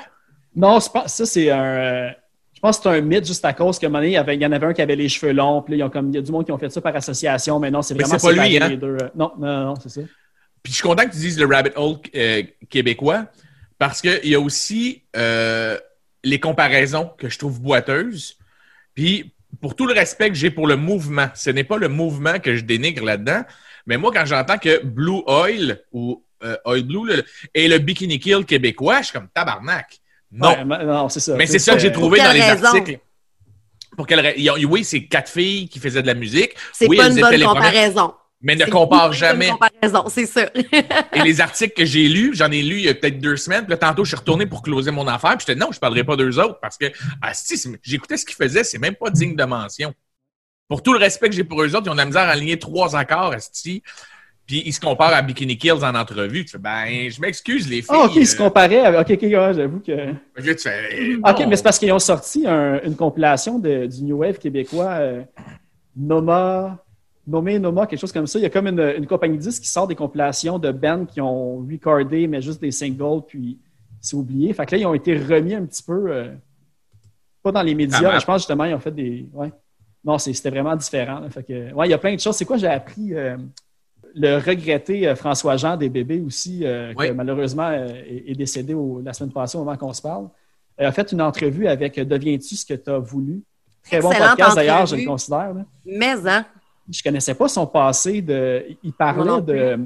Non, 0.54 0.78
pas- 0.92 1.08
ça, 1.08 1.24
c'est 1.26 1.50
un. 1.50 1.62
euh, 1.62 2.08
je 2.54 2.60
pense 2.60 2.76
que 2.78 2.82
c'est 2.82 2.98
un 2.98 3.00
mythe 3.00 3.26
juste 3.26 3.44
à 3.44 3.52
cause 3.54 3.78
qu'à 3.78 3.86
un 3.86 3.90
moment 3.90 4.00
donné, 4.00 4.10
il 4.10 4.14
y, 4.14 4.18
avait, 4.18 4.34
il 4.34 4.42
y 4.42 4.46
en 4.46 4.52
avait 4.52 4.66
un 4.66 4.72
qui 4.74 4.82
avait 4.82 4.96
les 4.96 5.08
cheveux 5.08 5.32
longs, 5.32 5.62
puis 5.62 5.72
là, 5.72 5.78
ils 5.78 5.82
ont 5.86 5.90
comme, 5.90 6.08
il 6.10 6.16
y 6.16 6.18
a 6.18 6.22
du 6.22 6.30
monde 6.30 6.44
qui 6.44 6.52
ont 6.52 6.58
fait 6.58 6.68
ça 6.68 6.80
par 6.82 6.94
association, 6.94 7.58
mais 7.58 7.70
non, 7.70 7.80
c'est 7.80 7.94
vraiment 7.94 8.18
pas 8.18 8.32
lui, 8.32 8.58
hein? 8.62 8.68
les 8.68 8.76
deux. 8.76 8.98
euh, 9.00 9.08
Non, 9.14 9.32
non, 9.38 9.64
non, 9.66 9.74
c'est 9.80 9.88
ça. 9.88 10.00
Puis 10.62 10.72
je 10.72 10.78
suis 10.78 10.82
content 10.82 11.04
que 11.06 11.12
tu 11.12 11.18
dises 11.18 11.38
le 11.38 11.46
rabbit 11.46 11.70
hole 11.76 11.96
euh, 12.14 12.42
québécois 12.68 13.26
parce 13.78 14.00
qu'il 14.00 14.26
y 14.26 14.34
a 14.34 14.40
aussi 14.40 15.02
euh, 15.16 15.78
les 16.22 16.38
comparaisons 16.38 17.10
que 17.18 17.28
je 17.28 17.38
trouve 17.38 17.60
boiteuses. 17.60 18.36
Puis 18.94 19.32
pour 19.60 19.74
tout 19.74 19.86
le 19.86 19.94
respect 19.94 20.28
que 20.28 20.34
j'ai 20.34 20.50
pour 20.50 20.66
le 20.66 20.76
mouvement, 20.76 21.28
ce 21.34 21.50
n'est 21.50 21.64
pas 21.64 21.78
le 21.78 21.88
mouvement 21.88 22.38
que 22.38 22.56
je 22.56 22.62
dénigre 22.62 23.04
là-dedans, 23.04 23.42
mais 23.86 23.96
moi 23.96 24.10
quand 24.12 24.26
j'entends 24.26 24.58
que 24.58 24.84
Blue 24.84 25.22
Oil 25.26 25.82
ou 25.92 26.22
euh, 26.44 26.56
Oil 26.66 26.82
Blue 26.82 27.06
le- 27.06 27.24
est 27.54 27.68
le 27.68 27.78
Bikini 27.78 28.18
Kill 28.18 28.44
québécois, 28.44 29.00
je 29.00 29.06
suis 29.06 29.12
comme 29.14 29.28
tabarnak. 29.34 29.98
Non. 30.32 30.50
Ouais, 30.50 30.64
non, 30.64 31.08
c'est 31.08 31.20
ça. 31.20 31.34
Mais 31.36 31.46
c'est 31.46 31.58
ça 31.58 31.72
que 31.72 31.80
j'ai 31.80 31.90
trouvé 31.90 32.18
dans 32.18 32.32
les 32.32 32.40
raison? 32.42 32.66
articles. 32.66 33.00
Pour 33.96 34.06
quelle 34.06 34.34
Oui, 34.68 34.84
c'est 34.84 35.04
quatre 35.06 35.30
filles 35.30 35.68
qui 35.68 35.78
faisaient 35.80 36.02
de 36.02 36.06
la 36.06 36.14
musique. 36.14 36.52
C'est 36.72 36.86
Oui, 36.86 36.96
pas 36.96 37.06
elles 37.06 37.12
une 37.12 37.20
bonne 37.20 37.30
premières, 37.40 37.48
comparaison. 37.54 38.14
Mais 38.42 38.56
ne 38.56 38.64
compare 38.66 39.12
jamais. 39.12 39.48
comparaison, 39.50 40.04
c'est 40.08 40.26
ça. 40.26 40.50
Et 41.14 41.20
les 41.22 41.40
articles 41.40 41.74
que 41.74 41.84
j'ai 41.84 42.08
lus, 42.08 42.32
j'en 42.34 42.50
ai 42.50 42.62
lu 42.62 42.76
il 42.76 42.84
y 42.84 42.88
a 42.88 42.94
peut-être 42.94 43.18
deux 43.20 43.36
semaines. 43.36 43.64
Puis 43.64 43.70
là, 43.72 43.76
tantôt, 43.76 44.04
je 44.04 44.10
suis 44.10 44.16
retourné 44.16 44.46
pour 44.46 44.62
closer 44.62 44.90
mon 44.90 45.06
affaire. 45.06 45.36
Puis 45.36 45.44
j'étais 45.46 45.58
non, 45.58 45.72
je 45.72 45.78
parlerai 45.78 46.04
pas 46.04 46.16
d'eux 46.16 46.38
autres 46.38 46.58
parce 46.60 46.78
que 46.78 46.86
asti, 47.20 47.56
c'est- 47.58 47.78
j'écoutais 47.82 48.16
ce 48.16 48.24
qu'ils 48.24 48.36
faisaient, 48.36 48.64
c'est 48.64 48.78
même 48.78 48.94
pas 48.94 49.10
digne 49.10 49.36
de 49.36 49.44
mention. 49.44 49.92
Pour 50.68 50.82
tout 50.82 50.92
le 50.92 50.98
respect 50.98 51.28
que 51.28 51.34
j'ai 51.34 51.44
pour 51.44 51.62
eux 51.62 51.74
autres, 51.74 51.86
ils 51.86 51.90
ont 51.90 51.94
de 51.94 51.98
la 51.98 52.06
misère 52.06 52.22
à 52.22 52.30
aligner 52.30 52.58
trois 52.58 52.96
accords, 52.96 53.32
asti. 53.32 53.82
Puis 54.46 54.62
ils 54.66 54.72
se 54.72 54.80
comparent 54.80 55.12
à 55.14 55.22
Bikini 55.22 55.56
Kills 55.58 55.84
en 55.84 55.94
entrevue. 55.94 56.44
Tu 56.44 56.52
fais, 56.52 56.58
ben, 56.58 57.08
je 57.10 57.20
m'excuse, 57.20 57.68
les 57.68 57.82
filles. 57.82 57.86
Ah, 57.90 58.04
ok, 58.06 58.16
ils 58.16 58.26
se 58.26 58.34
euh, 58.34 58.38
comparaient 58.38 58.80
avec. 58.80 59.00
Ok, 59.00 59.16
ok, 59.16 59.22
ouais, 59.30 59.54
j'avoue 59.54 59.80
que. 59.80 59.92
là, 59.92 60.14
tu 60.36 60.54
fais, 60.58 61.12
euh, 61.12 61.20
Ok, 61.24 61.44
mais 61.48 61.56
c'est 61.56 61.62
parce 61.62 61.78
qu'ils 61.78 61.92
ont 61.92 61.98
sorti 62.00 62.46
un- 62.48 62.80
une 62.82 62.96
compilation 62.96 63.58
de- 63.60 63.86
du 63.86 64.02
New 64.02 64.16
Wave 64.16 64.38
québécois, 64.38 64.90
euh, 64.98 65.22
Noma, 65.96 66.82
nommé 67.30 67.58
Noma, 67.58 67.86
quelque 67.86 67.98
chose 68.00 68.12
comme 68.12 68.26
ça. 68.26 68.38
Il 68.38 68.42
y 68.42 68.46
a 68.46 68.50
comme 68.50 68.66
une, 68.66 68.80
une 68.98 69.06
compagnie 69.06 69.36
de 69.38 69.42
disques 69.42 69.62
qui 69.62 69.68
sort 69.68 69.86
des 69.86 69.94
compilations 69.94 70.58
de 70.58 70.70
bands 70.72 71.04
qui 71.06 71.20
ont 71.20 71.58
recordé, 71.58 72.26
mais 72.26 72.40
juste 72.42 72.60
des 72.60 72.70
singles, 72.70 73.22
puis 73.26 73.58
c'est 74.00 74.16
oublié. 74.16 74.52
Fait 74.52 74.66
que 74.66 74.72
là, 74.74 74.78
ils 74.80 74.86
ont 74.86 74.94
été 74.94 75.16
remis 75.16 75.54
un 75.54 75.64
petit 75.64 75.82
peu, 75.82 76.10
euh, 76.10 76.32
pas 77.42 77.52
dans 77.52 77.62
les 77.62 77.74
médias, 77.74 77.98
Ah, 78.10 78.12
mais 78.14 78.20
je 78.20 78.26
pense 78.26 78.40
justement, 78.42 78.64
ils 78.64 78.74
ont 78.74 78.78
fait 78.80 78.90
des. 78.90 79.28
Ouais. 79.32 79.52
Non, 80.04 80.18
c'était 80.18 80.50
vraiment 80.50 80.74
différent. 80.76 81.20
là. 81.20 81.30
Fait 81.30 81.42
que, 81.42 81.72
ouais, 81.74 81.86
il 81.86 81.90
y 81.90 81.94
a 81.94 81.98
plein 81.98 82.14
de 82.14 82.20
choses. 82.20 82.34
C'est 82.36 82.44
quoi, 82.46 82.56
j'ai 82.56 82.66
appris 82.66 83.14
euh, 83.14 83.36
le 84.14 84.36
regretté 84.38 85.06
euh, 85.06 85.14
François 85.14 85.56
Jean 85.56 85.76
des 85.76 85.88
bébés 85.90 86.20
aussi, 86.20 86.60
euh, 86.64 86.92
Oui. 86.96 87.08
qui 87.08 87.12
malheureusement 87.14 87.68
euh, 87.70 87.88
est, 88.08 88.30
est 88.30 88.34
décédé 88.34 88.72
au- 88.74 89.00
la 89.04 89.12
semaine 89.12 89.32
passée 89.32 89.56
au 89.58 89.64
moment 89.64 89.76
qu'on 89.76 89.92
se 89.92 90.00
parle. 90.02 90.28
Elle 90.76 90.86
a 90.86 90.92
fait 90.92 91.12
une 91.12 91.20
entrevue 91.20 91.66
avec 91.66 92.00
Deviens-tu 92.00 92.56
ce 92.56 92.64
que 92.64 92.72
tu 92.74 92.88
as 92.90 92.98
voulu? 92.98 93.42
Très 93.84 94.00
bon 94.00 94.08
podcast 94.10 94.54
d'ailleurs, 94.56 94.86
je 94.86 94.96
le 94.96 95.04
considère. 95.04 95.52
là. 95.54 95.64
Mais, 95.84 96.14
hein, 96.28 96.44
Je 96.92 97.02
connaissais 97.02 97.34
pas 97.34 97.48
son 97.48 97.66
passé. 97.66 98.20
De, 98.22 98.64
il 98.82 98.92
parlait 98.92 99.24
non 99.24 99.40
de. 99.40 99.78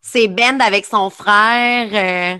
c'est 0.00 0.28
Ben 0.28 0.60
avec 0.60 0.84
son 0.84 1.10
frère, 1.10 1.88
euh, 1.92 2.38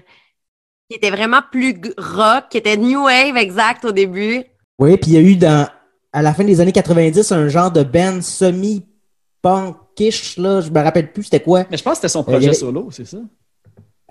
qui 0.89 0.97
était 0.97 1.11
vraiment 1.11 1.41
plus 1.51 1.81
rock, 1.99 2.45
qui 2.51 2.59
était 2.59 2.77
New 2.77 3.05
Wave 3.05 3.37
exact 3.37 3.85
au 3.85 3.93
début. 3.93 4.45
Oui, 4.79 4.97
puis 4.97 5.13
il 5.13 5.15
y 5.15 5.17
a 5.17 5.21
eu 5.21 5.37
dans, 5.37 5.69
à 6.13 6.23
la 6.23 6.35
fin 6.35 6.45
des 6.45 6.61
années 6.61 6.73
90 6.73 7.33
un 7.33 7.49
genre 7.49 7.71
de 7.71 7.83
band 7.83 8.21
semi-punkish, 9.43 10.37
là, 10.39 10.61
je 10.61 10.71
me 10.71 10.81
rappelle 10.83 11.13
plus 11.13 11.25
c'était 11.25 11.41
quoi. 11.41 11.65
Mais 11.71 11.77
je 11.77 11.83
pense 11.83 11.93
que 11.95 11.97
c'était 11.99 12.09
son 12.09 12.21
y 12.23 12.25
projet 12.25 12.47
avait- 12.49 12.55
solo, 12.57 12.89
c'est 12.91 13.05
ça? 13.07 13.19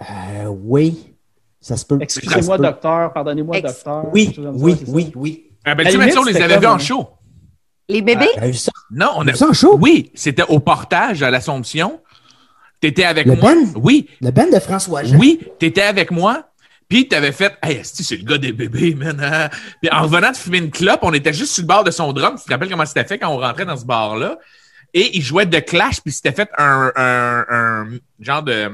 Euh, 0.02 0.46
oui, 0.48 1.14
ça 1.62 1.78
se 1.78 1.86
peut. 1.86 1.98
Excusez-moi, 2.02 2.58
docteur, 2.58 3.14
pardonnez-moi, 3.14 3.58
Ex- 3.58 3.68
docteur. 3.74 4.06
Oui, 4.14 4.34
ça, 4.36 4.42
oui, 4.54 4.78
oui, 4.88 5.12
oui. 5.16 5.50
Ah, 5.66 5.76
ben, 5.76 5.86
tu 5.86 5.92
sais, 5.92 6.18
on 6.18 6.24
les 6.24 6.36
avait 6.42 6.58
vus 6.60 6.66
en 6.66 6.80
show. 6.80 7.08
Les 7.94 8.02
bébés? 8.02 8.28
Vu 8.42 8.54
ça? 8.56 8.72
Non, 8.92 9.12
on 9.16 9.28
a 9.28 9.32
vu 9.32 9.38
ça 9.38 9.48
en 9.48 9.54
show? 9.54 9.78
Oui, 9.80 10.12
c'était 10.16 10.44
au 10.44 10.60
portage 10.60 11.24
à 11.24 11.30
l'Assomption. 11.32 12.02
T'étais 12.82 13.06
avec 13.06 13.26
Le 13.28 13.36
moi. 13.36 13.54
band? 13.54 13.66
Oui, 13.76 14.10
Le 14.20 14.32
band 14.32 14.48
de 14.52 14.60
François 14.60 15.04
Jean. 15.04 15.18
oui, 15.18 15.40
t'étais 15.60 15.84
avec 15.84 16.12
moi. 16.12 16.50
Puis 16.90 17.08
t'avais 17.08 17.32
fait, 17.32 17.54
hey, 17.64 17.80
c'est 17.84 18.18
le 18.18 18.24
gars 18.26 18.38
des 18.38 18.52
bébés, 18.52 18.94
man. 18.94 19.20
hein. 19.24 19.50
Puis 19.82 19.90
en 19.92 20.02
revenant 20.04 20.32
de 20.32 20.36
fumer 20.36 20.58
une 20.58 20.70
clope, 20.70 21.00
on 21.04 21.14
était 21.14 21.34
juste 21.34 21.54
sur 21.54 21.62
le 21.64 21.68
bord 21.68 21.84
de 21.84 21.92
son 21.92 22.12
drum. 22.14 22.36
Tu 22.38 22.44
te 22.46 22.52
rappelles 22.52 22.70
comment 22.70 22.86
c'était 22.86 23.06
fait 23.06 23.18
quand 23.18 23.30
on 23.30 23.38
rentrait 23.40 23.66
dans 23.66 23.78
ce 23.78 23.86
bar-là? 23.86 24.38
Et 24.94 25.16
il 25.18 25.24
jouait 25.24 25.46
de 25.48 25.58
Clash, 25.60 26.02
puis 26.02 26.12
c'était 26.12 26.34
fait 26.34 26.50
un, 26.58 26.92
un, 26.96 27.46
un 27.50 27.88
genre 28.20 28.44
de. 28.44 28.70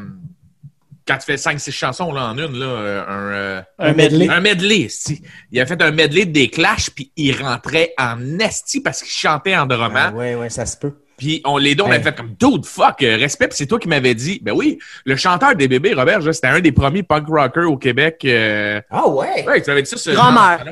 Quand 1.09 1.17
tu 1.17 1.25
fais 1.25 1.35
5-6 1.37 1.71
chansons 1.71 2.13
là, 2.13 2.25
en 2.29 2.37
une, 2.37 2.59
là, 2.59 2.65
euh, 2.67 3.03
un. 3.07 3.33
euh, 3.33 3.61
Un 3.79 3.93
medley. 3.93 4.29
un 4.29 4.39
medley, 4.41 4.81
esti. 4.81 5.21
Il 5.51 5.59
a 5.59 5.65
fait 5.65 5.81
un 5.81 5.89
medley 5.91 6.25
des 6.25 6.49
Clash, 6.49 6.91
puis 6.91 7.11
il 7.17 7.35
rentrait 7.35 7.93
en 7.97 8.37
esti 8.39 8.79
parce 8.79 9.01
qu'il 9.01 9.11
chantait 9.11 9.55
en 9.57 9.65
drumant. 9.65 10.09
Ah, 10.09 10.11
ouais, 10.13 10.35
ouais, 10.35 10.49
ça 10.49 10.65
se 10.67 10.77
peut. 10.77 10.93
Puis 11.17 11.41
on, 11.45 11.57
les 11.57 11.73
deux, 11.75 11.83
on 11.83 11.87
Hey. 11.87 11.95
avait 11.95 12.03
fait 12.03 12.15
comme 12.15 12.35
dude, 12.39 12.65
fuck, 12.65 13.01
euh, 13.03 13.17
respect. 13.17 13.47
Puis 13.49 13.57
c'est 13.57 13.65
toi 13.65 13.79
qui 13.79 13.87
m'avais 13.89 14.13
dit, 14.13 14.39
ben 14.41 14.53
oui, 14.55 14.77
le 15.03 15.15
chanteur 15.15 15.55
des 15.55 15.67
bébés, 15.67 15.93
Robert, 15.93 16.21
c'était 16.33 16.47
un 16.47 16.61
des 16.61 16.71
premiers 16.71 17.03
punk 17.03 17.27
rockers 17.27 17.69
au 17.69 17.77
Québec. 17.77 18.21
euh, 18.25 18.79
Ah 18.91 19.07
ouais? 19.07 19.45
Ouais, 19.47 19.61
tu 19.61 19.69
avais 19.71 19.81
dit 19.81 19.89
ça. 19.89 19.97
ce- 19.97 20.11
Drummer. 20.11 20.63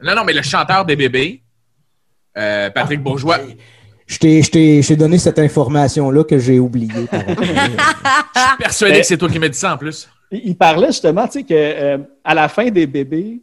Non, 0.00 0.14
non, 0.14 0.24
mais 0.24 0.32
le 0.32 0.42
chanteur 0.42 0.84
des 0.84 0.96
bébés, 0.96 1.42
euh, 2.36 2.70
Patrick 2.70 3.00
Bourgeois. 3.02 3.38
Je 3.42 3.46
t'ai- 3.52 3.58
je 4.06 4.18
t'ai 4.18 4.42
je 4.42 4.88
t'ai 4.88 4.96
donné 4.96 5.18
cette 5.18 5.38
information-là 5.38 6.24
que 6.24 6.38
j'ai 6.38 6.58
oubliée. 6.58 6.90
Je 7.12 8.40
suis 8.40 8.56
persuadé 8.58 8.94
Mais- 8.94 9.00
que 9.00 9.06
c'est 9.06 9.16
toi 9.18 9.28
qui 9.28 9.38
m'as 9.38 9.48
dit 9.48 9.58
ça 9.58 9.74
en 9.74 9.78
plus. 9.78 10.08
Il 10.30 10.40
il 10.44 10.56
parlait 10.56 10.88
justement, 10.88 11.26
tu 11.26 11.40
sais, 11.40 11.42
que 11.44 11.54
euh, 11.54 11.98
à 12.22 12.34
la 12.34 12.48
fin 12.48 12.70
des 12.70 12.86
bébés, 12.86 13.42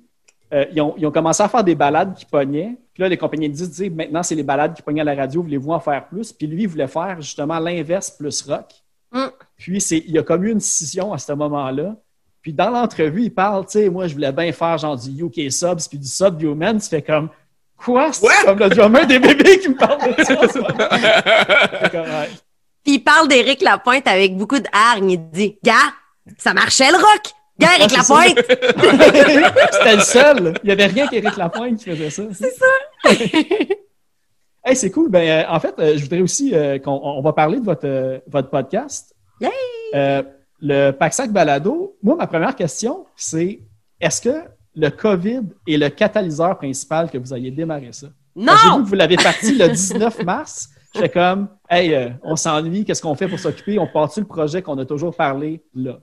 euh, 0.54 0.66
ils, 0.74 0.82
ont, 0.82 0.94
ils 0.98 1.06
ont 1.06 1.12
commencé 1.12 1.42
à 1.42 1.48
faire 1.48 1.64
des 1.64 1.76
balades 1.76 2.14
qui 2.16 2.26
pognaient. 2.26 2.78
Puis 2.94 3.02
là, 3.02 3.10
les 3.10 3.18
compagnies 3.18 3.50
de 3.50 3.54
disques 3.54 3.72
disaient 3.72 3.90
maintenant, 3.90 4.22
c'est 4.22 4.36
les 4.36 4.44
balades 4.44 4.74
qui 4.74 4.82
pognaient 4.82 5.02
à 5.02 5.06
la 5.06 5.16
radio, 5.16 5.42
voulez-vous 5.42 5.72
en 5.72 5.80
faire 5.80 6.08
plus? 6.08 6.34
Puis 6.34 6.48
lui, 6.48 6.64
il 6.64 6.68
voulait 6.68 6.88
faire 6.88 7.22
justement 7.22 7.58
l'inverse 7.60 8.12
plus 8.12 8.42
rock. 8.44 8.66
Mm. 9.14 9.28
Puis 9.58 9.82
c'est, 9.82 10.00
il 10.00 10.12
y 10.12 10.18
a 10.20 10.24
comme 10.24 10.44
eu 10.44 10.52
une 10.52 10.60
scission 10.60 11.14
à 11.14 11.18
ce 11.18 11.32
moment-là. 11.34 11.96
Puis 12.42 12.54
dans 12.54 12.70
l'entrevue, 12.70 13.24
il 13.24 13.34
parle, 13.34 13.66
tu 13.66 13.74
sais, 13.74 13.90
moi, 13.90 14.08
je 14.08 14.14
voulais 14.14 14.32
bien 14.32 14.52
faire 14.52 14.78
genre 14.78 14.98
du 14.98 15.24
UK 15.24 15.52
Subs 15.52 15.88
puis 15.88 16.00
du 16.00 16.08
Subhuman. 16.08 16.80
Tu 16.80 16.90
fais 16.90 17.02
comme, 17.02 17.30
quoi? 17.84 18.12
C'est 18.14 18.46
comme 18.46 18.60
le 18.60 18.70
drummer 18.70 19.06
des 19.06 19.20
bébés 19.20 19.60
qui 19.60 19.70
me 19.70 19.76
parle 19.76 20.16
de 20.16 20.24
ça. 20.24 20.40
en 20.40 20.48
ce 20.48 20.60
moment. 20.60 21.80
Fait 21.80 21.90
comme, 21.92 22.02
ouais. 22.02 22.30
Puis 22.84 22.96
il 22.96 23.00
parle 23.00 23.28
d'Éric 23.28 23.62
Lapointe 23.62 24.08
avec 24.08 24.36
beaucoup 24.36 24.60
de 24.60 24.68
hargne. 24.72 25.12
Il 25.12 25.30
dit, 25.32 25.58
gars, 25.64 25.74
ça 26.38 26.54
marchait 26.54 26.90
le 26.90 26.98
rock! 26.98 27.34
Gars, 27.60 27.78
Éric 27.78 27.92
c'est 27.92 28.02
ça. 28.02 28.26
Lapointe! 28.26 28.46
C'était 29.72 29.96
le 29.96 30.02
seul. 30.02 30.54
Il 30.64 30.68
n'y 30.68 30.72
avait 30.72 30.86
rien 30.88 31.08
qu'Éric 31.08 31.38
Lapointe 31.38 31.78
qui 31.78 31.92
faisait 31.92 32.10
ça. 32.10 32.24
C'est 32.34 32.52
ça. 32.52 33.12
hey, 34.66 34.76
c'est 34.76 34.90
cool. 34.90 35.10
Ben, 35.10 35.46
euh, 35.46 35.50
en 35.50 35.60
fait, 35.60 35.76
euh, 35.78 35.94
je 35.96 36.02
voudrais 36.02 36.22
aussi 36.22 36.56
euh, 36.56 36.80
qu'on 36.80 37.00
on 37.04 37.22
va 37.22 37.34
parler 37.34 37.60
de 37.60 37.66
votre, 37.66 37.86
euh, 37.88 38.20
votre 38.28 38.50
podcast. 38.50 39.14
Yay! 39.40 39.50
Euh, 39.94 40.24
le 40.60 40.92
Paxac 40.92 41.32
Balado, 41.32 41.98
moi, 42.02 42.16
ma 42.16 42.28
première 42.28 42.56
question, 42.56 43.06
c'est 43.16 43.60
est-ce 44.00 44.22
que 44.22 44.44
le 44.76 44.90
COVID 44.90 45.42
est 45.68 45.78
le 45.78 45.90
catalyseur 45.90 46.58
principal 46.58 47.10
que 47.10 47.18
vous 47.18 47.34
ayez 47.34 47.52
démarré 47.52 47.90
ça? 47.92 48.08
Que 48.08 48.14
J'ai 48.36 48.42
vu 48.42 48.70
Non! 48.70 48.84
que 48.84 48.88
vous 48.90 48.96
l'avez 48.96 49.16
parti 49.18 49.58
le 49.58 49.68
19 49.70 50.24
mars. 50.26 50.70
J'étais 50.94 51.10
comme, 51.10 51.48
hey, 51.70 51.94
euh, 51.94 52.10
on 52.24 52.36
s'ennuie, 52.36 52.84
qu'est-ce 52.84 53.02
qu'on 53.02 53.16
fait 53.16 53.28
pour 53.28 53.40
s'occuper? 53.40 53.80
On 53.80 53.88
part-tu 53.88 54.20
le 54.22 54.26
projet 54.28 54.62
qu'on 54.62 54.78
a 54.78 54.86
toujours 54.86 55.16
parlé 55.16 55.62
là? 55.74 55.98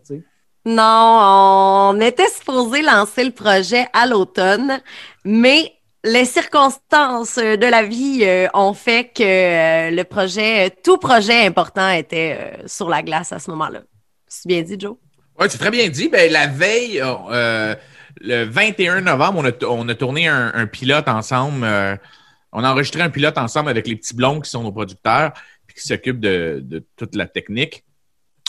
Non, 0.64 1.92
on 1.94 2.00
était 2.00 2.28
supposé 2.28 2.82
lancer 2.82 3.24
le 3.24 3.30
projet 3.30 3.86
à 3.92 4.06
l'automne, 4.06 4.80
mais 5.24 5.72
les 6.04 6.24
circonstances 6.24 7.36
de 7.36 7.66
la 7.70 7.82
vie 7.82 8.20
euh, 8.22 8.46
ont 8.54 8.72
fait 8.72 9.10
que 9.14 9.22
euh, 9.22 9.90
le 9.90 10.04
projet, 10.04 10.70
tout 10.84 10.96
projet 10.98 11.44
important 11.46 11.88
était 11.90 12.38
euh, 12.38 12.62
sur 12.66 12.88
la 12.88 13.02
glace 13.02 13.32
à 13.32 13.38
ce 13.38 13.50
moment-là. 13.50 13.80
C'est 14.26 14.48
bien 14.48 14.62
dit, 14.62 14.76
Joe? 14.78 14.96
Oui, 15.38 15.46
c'est 15.50 15.58
très 15.58 15.70
bien 15.70 15.88
dit. 15.88 16.08
Ben, 16.08 16.30
la 16.32 16.46
veille, 16.46 17.00
euh, 17.02 17.74
le 18.20 18.44
21 18.44 19.02
novembre, 19.02 19.40
on 19.42 19.44
a, 19.46 19.66
on 19.68 19.88
a 19.88 19.94
tourné 19.94 20.28
un, 20.28 20.52
un 20.54 20.66
pilote 20.66 21.08
ensemble. 21.08 21.64
euh, 21.64 21.96
on 22.52 22.64
a 22.64 22.70
enregistré 22.70 23.02
un 23.02 23.10
pilote 23.10 23.36
ensemble 23.38 23.68
avec 23.70 23.86
les 23.86 23.96
petits 23.96 24.14
blonds 24.14 24.40
qui 24.40 24.48
sont 24.50 24.62
nos 24.62 24.72
producteurs 24.72 25.32
puis 25.66 25.76
qui 25.76 25.86
s'occupent 25.86 26.20
de, 26.20 26.60
de 26.62 26.84
toute 26.96 27.14
la 27.14 27.26
technique. 27.26 27.84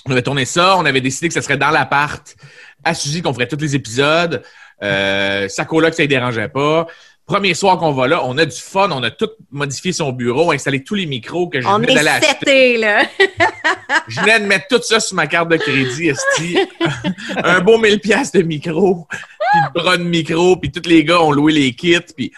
On 0.08 0.12
avait 0.12 0.22
tourné 0.22 0.46
ça. 0.46 0.78
On 0.78 0.86
avait 0.86 1.02
décidé 1.02 1.28
que 1.28 1.34
ce 1.34 1.42
serait 1.42 1.58
dans 1.58 1.70
l'appart 1.72 2.36
à 2.84 2.94
Suzy 2.94 3.22
qu'on 3.22 3.34
ferait 3.34 3.48
tous 3.48 3.58
les 3.60 3.76
épisodes. 3.76 4.42
Euh, 4.82 5.50
sa 5.50 5.66
coloc, 5.66 5.94
ça 5.94 6.04
ne 6.04 6.08
dérangeait 6.08 6.48
pas. 6.48 6.88
Premier 7.26 7.54
soir 7.54 7.78
qu'on 7.78 7.92
va 7.92 8.08
là, 8.08 8.22
on 8.26 8.38
a 8.40 8.46
du 8.46 8.56
fun. 8.56 8.90
On 8.92 9.04
a 9.04 9.12
tout 9.12 9.30
modifié 9.52 9.92
son 9.92 10.14
bureau, 10.14 10.52
installé 10.52 10.84
tous 10.84 10.96
les 10.96 11.06
micros 11.06 11.48
que 11.50 11.60
je 11.62 11.68
On 11.68 11.78
venais 11.78 11.94
d'aller 11.94 12.08
acheter. 12.08 12.78
là. 12.78 13.04
Je 14.08 14.22
venais 14.22 14.40
de 14.40 14.46
mettre 14.46 14.68
tout 14.68 14.82
ça 14.82 15.00
sur 15.00 15.16
ma 15.16 15.28
carte 15.28 15.50
de 15.50 15.58
crédit, 15.58 16.10
esti. 16.10 16.58
un 17.44 17.60
beau 17.60 17.78
1000 17.78 18.00
pièces 18.00 18.32
de 18.32 18.42
micro, 18.42 19.08
puis 19.52 19.62
de 19.62 19.74
bras 19.74 19.98
de 19.98 20.04
micro, 20.04 20.58
puis 20.58 20.72
tous 20.72 20.88
les 20.88 21.04
gars 21.04 21.22
ont 21.22 21.32
loué 21.32 21.52
les 21.54 21.74
kits, 21.74 22.00
puis 22.16 22.32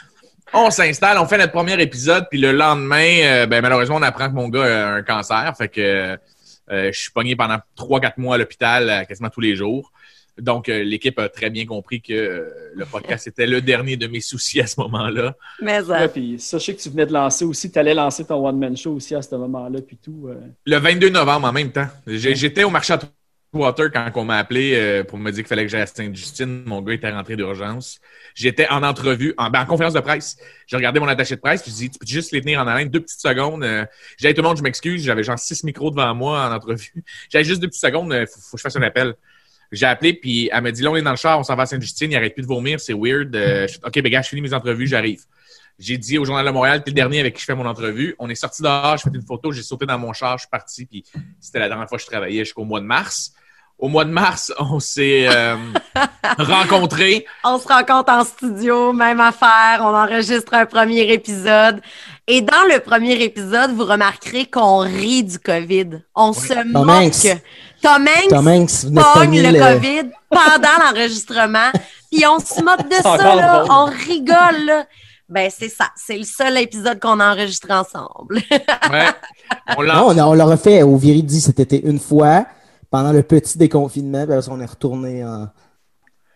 on 0.54 0.70
s'installe, 0.70 1.18
on 1.18 1.26
fait 1.26 1.38
notre 1.38 1.54
premier 1.54 1.82
épisode, 1.82 2.26
puis 2.30 2.40
le 2.40 2.52
lendemain, 2.52 3.20
euh, 3.24 3.46
ben 3.46 3.62
malheureusement, 3.62 3.96
on 3.98 4.02
apprend 4.02 4.28
que 4.30 4.36
mon 4.36 4.50
gars 4.50 4.64
a 4.64 4.94
un 4.96 5.02
cancer, 5.04 5.54
fait 5.58 5.70
que 5.70 6.18
euh, 6.72 6.92
je 6.92 6.98
suis 7.00 7.12
pogné 7.12 7.36
pendant 7.36 7.58
3-4 7.78 8.14
mois 8.18 8.36
à 8.36 8.38
l'hôpital 8.38 8.90
euh, 8.90 9.04
quasiment 9.06 9.30
tous 9.30 9.42
les 9.42 9.56
jours. 9.56 9.92
Donc, 10.38 10.70
euh, 10.70 10.84
l'équipe 10.84 11.20
a 11.20 11.28
très 11.28 11.50
bien 11.50 11.66
compris 11.66 12.02
que 12.02 12.14
euh, 12.14 12.50
le 12.74 12.86
podcast 12.86 13.28
était 13.28 13.46
le 13.46 13.62
dernier 13.62 13.98
de 13.98 14.08
mes 14.08 14.22
soucis 14.22 14.62
à 14.62 14.68
ce 14.68 14.80
moment-là. 14.80 15.36
Mais 15.62 15.82
Ouais, 15.82 16.04
euh, 16.04 16.08
puis 16.08 16.38
ça, 16.40 16.58
je 16.58 16.64
sais 16.66 16.76
que 16.76 16.82
tu 16.82 16.90
venais 16.90 17.06
de 17.06 17.12
lancer 17.14 17.44
aussi, 17.44 17.70
tu 17.72 17.78
allais 17.78 17.94
lancer 17.94 18.24
ton 18.26 18.48
one-man 18.48 18.76
show 18.78 18.94
aussi 18.94 19.14
à 19.14 19.22
ce 19.22 19.36
moment-là, 19.36 19.80
puis 19.86 19.98
tout. 19.98 20.28
euh. 20.30 20.36
Le 20.66 20.78
22 20.78 21.10
novembre 21.10 21.48
en 21.48 21.52
même 21.52 21.72
temps. 21.72 21.88
J'ai- 22.08 22.36
J'étais 22.36 22.64
au 22.64 22.70
marché 22.70 22.94
à 22.94 23.00
Water 23.54 23.92
quand 23.92 24.10
on 24.16 24.24
m'a 24.24 24.38
appelé 24.38 24.74
euh, 24.76 25.04
pour 25.04 25.18
me 25.18 25.30
dire 25.30 25.40
qu'il 25.44 25.48
fallait 25.48 25.64
que 25.64 25.70
j'aille 25.70 25.82
à 25.82 25.86
Sainte-Justine. 25.86 26.64
Mon 26.66 26.82
gars 26.82 26.94
était 26.94 27.12
rentré 27.12 27.36
d'urgence. 27.36 28.00
J'étais 28.34 28.68
en 28.70 28.82
entrevue, 28.82 29.34
en, 29.38 29.50
ben, 29.50 29.62
en 29.62 29.66
conférence 29.66 29.94
de 29.94 30.00
presse. 30.00 30.38
J'ai 30.68 30.78
regardé 30.78 31.02
mon 31.02 31.08
attaché 31.10 31.36
de 31.36 31.42
presse, 31.42 31.62
puis 31.62 31.72
j'ai 31.72 31.78
dit, 31.88 31.90
tu 31.90 32.00
peux 32.00 32.06
juste 32.08 32.32
les 32.32 32.40
tenir 32.40 32.62
en 32.62 32.68
haleine 32.68 32.88
deux 32.88 33.02
petites 33.02 33.20
secondes. 33.20 33.64
Euh, 33.66 33.86
j'ai 34.18 34.30
dit, 34.30 34.34
tout 34.36 34.42
le 34.42 34.48
monde, 34.48 34.58
je 34.58 34.64
m'excuse, 34.64 35.04
j'avais 35.04 35.24
genre 35.24 35.38
six 35.38 35.66
micros 35.66 35.92
devant 35.92 36.16
moi 36.16 36.48
en 36.48 36.54
entrevue. 36.54 36.94
J'avais 37.30 37.44
juste 37.44 37.60
deux 37.62 37.68
petites 37.68 37.82
secondes, 37.82 38.14
euh, 38.14 38.26
faut, 38.26 38.40
faut 38.40 38.52
que 38.56 38.60
je 38.60 38.64
fasse 38.64 38.78
un 38.78 38.84
appel. 38.84 39.16
J'ai 39.74 39.86
appelé, 39.86 40.14
puis 40.14 40.50
elle 40.52 40.62
m'a 40.64 40.72
dit, 40.72 40.82
là, 40.82 40.92
on 40.92 40.96
est 40.96 41.02
dans 41.02 41.12
le 41.12 41.18
char, 41.18 41.38
on 41.38 41.44
s'en 41.44 41.56
va 41.56 41.64
à 41.64 41.66
Sainte-Justine, 41.66 42.10
il 42.12 42.16
arrête 42.16 42.34
plus 42.34 42.44
de 42.44 42.48
vomir, 42.48 42.80
c'est 42.80 42.94
weird. 42.94 43.36
Euh, 43.36 43.68
je- 43.68 43.78
OK, 43.86 44.02
ben 44.02 44.10
gars, 44.10 44.22
je 44.22 44.30
finis 44.30 44.42
mes 44.42 44.54
entrevues, 44.54 44.88
j'arrive. 44.88 45.24
J'ai 45.78 45.98
dit 45.98 46.18
au 46.18 46.24
Journal 46.26 46.46
de 46.46 46.52
Montréal, 46.52 46.84
t'es 46.84 46.92
le 46.92 46.96
dernier 46.96 47.20
avec 47.20 47.34
qui 47.36 47.42
je 47.42 47.46
fais 47.46 47.56
mon 47.56 47.66
entrevue. 47.66 48.16
On 48.20 48.30
est 48.30 48.36
sorti 48.36 48.62
dehors, 48.62 48.96
je 48.98 49.04
fait 49.04 49.10
une 49.16 49.26
photo, 49.26 49.52
j'ai 49.52 49.64
sauté 49.64 49.86
dans 49.86 49.98
mon 49.98 50.14
char, 50.14 50.38
je 50.38 50.44
suis 50.44 50.50
parti, 50.50 50.86
puis 50.86 51.04
c'était 51.42 51.60
la 51.60 51.68
dernière 51.68 51.90
fois 51.90 51.98
que 51.98 52.04
je 52.04 52.08
travaillais 52.08 52.46
jusqu'au 52.46 52.64
mois 52.64 52.80
de 52.80 52.86
mars. 52.86 53.34
Au 53.82 53.88
mois 53.88 54.06
de 54.06 54.12
mars, 54.12 54.54
on 54.60 54.80
s'est 54.80 55.26
euh, 55.28 55.56
rencontrés. 56.38 57.26
on 57.44 57.58
se 57.58 57.68
rencontre 57.68 58.12
en 58.14 58.24
studio, 58.24 58.94
même 58.94 59.20
affaire, 59.20 59.80
on 59.82 59.96
enregistre 59.96 60.54
un 60.54 60.66
premier 60.66 61.12
épisode. 61.12 61.82
Et 62.28 62.42
dans 62.42 62.64
le 62.72 62.80
premier 62.80 63.14
épisode, 63.24 63.72
vous 63.72 63.86
remarquerez 63.86 64.46
qu'on 64.46 64.80
rit 64.80 65.24
du 65.24 65.40
COVID. 65.40 66.02
On 66.16 66.32
se 66.32 66.54
Tom 66.54 66.68
moque. 66.72 66.90
Hanks. 66.90 67.38
Tom 67.82 68.08
Hanks 68.08 68.30
Tom 68.30 68.48
Hanks 68.48 69.16
pogne 69.16 69.42
le, 69.42 69.52
le- 69.52 69.60
COVID 69.60 70.12
pendant 70.30 70.78
l'enregistrement, 70.86 71.72
puis 72.12 72.24
on 72.28 72.40
se 72.40 72.62
moque 72.64 72.88
de 72.88 72.96
ça, 73.02 73.18
là. 73.36 73.64
on 73.70 73.86
rigole. 73.86 74.66
Là. 74.66 74.86
Ben, 75.28 75.50
c'est 75.50 75.70
ça. 75.70 75.90
C'est 75.96 76.18
le 76.18 76.24
seul 76.26 76.58
épisode 76.60 77.00
qu'on 77.00 77.20
a 77.20 77.32
enregistré 77.34 77.74
ensemble. 77.74 78.42
Ouais. 78.92 79.06
On 79.78 79.82
l'a 79.82 79.96
Non, 79.96 80.08
on, 80.10 80.18
a- 80.18 80.24
on 80.26 80.34
l'a 80.34 80.46
refait 80.46 80.84
au 80.84 80.96
Viridi 80.98 81.42
cet 81.42 81.60
été 81.60 81.82
une 81.84 82.00
fois 82.00 82.46
pendant 82.92 83.12
le 83.14 83.24
petit 83.24 83.58
déconfinement, 83.58 84.26
puis 84.26 84.34
après 84.34 84.44
ça, 84.44 84.52
on 84.52 84.60
est 84.62 84.66
retourné 84.66 85.24
en, 85.26 85.50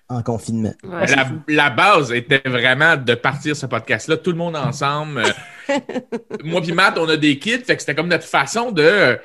en 0.09 0.23
confinement. 0.23 0.73
Ouais. 0.83 1.05
la, 1.15 1.29
la 1.47 1.69
base 1.69 2.11
était 2.11 2.41
vraiment 2.49 2.95
de 2.97 3.13
partir 3.13 3.55
ce 3.55 3.65
podcast-là, 3.67 4.17
tout 4.17 4.31
le 4.31 4.37
monde 4.37 4.55
ensemble. 4.55 5.21
Moi 6.43 6.61
puis 6.61 6.71
Matt, 6.71 6.97
on 6.97 7.07
a 7.09 7.17
des 7.17 7.37
kits, 7.39 7.59
fait 7.59 7.75
que 7.75 7.81
c'était 7.81 7.95
comme 7.95 8.07
notre 8.07 8.23
façon 8.25 8.71
de, 8.71 9.19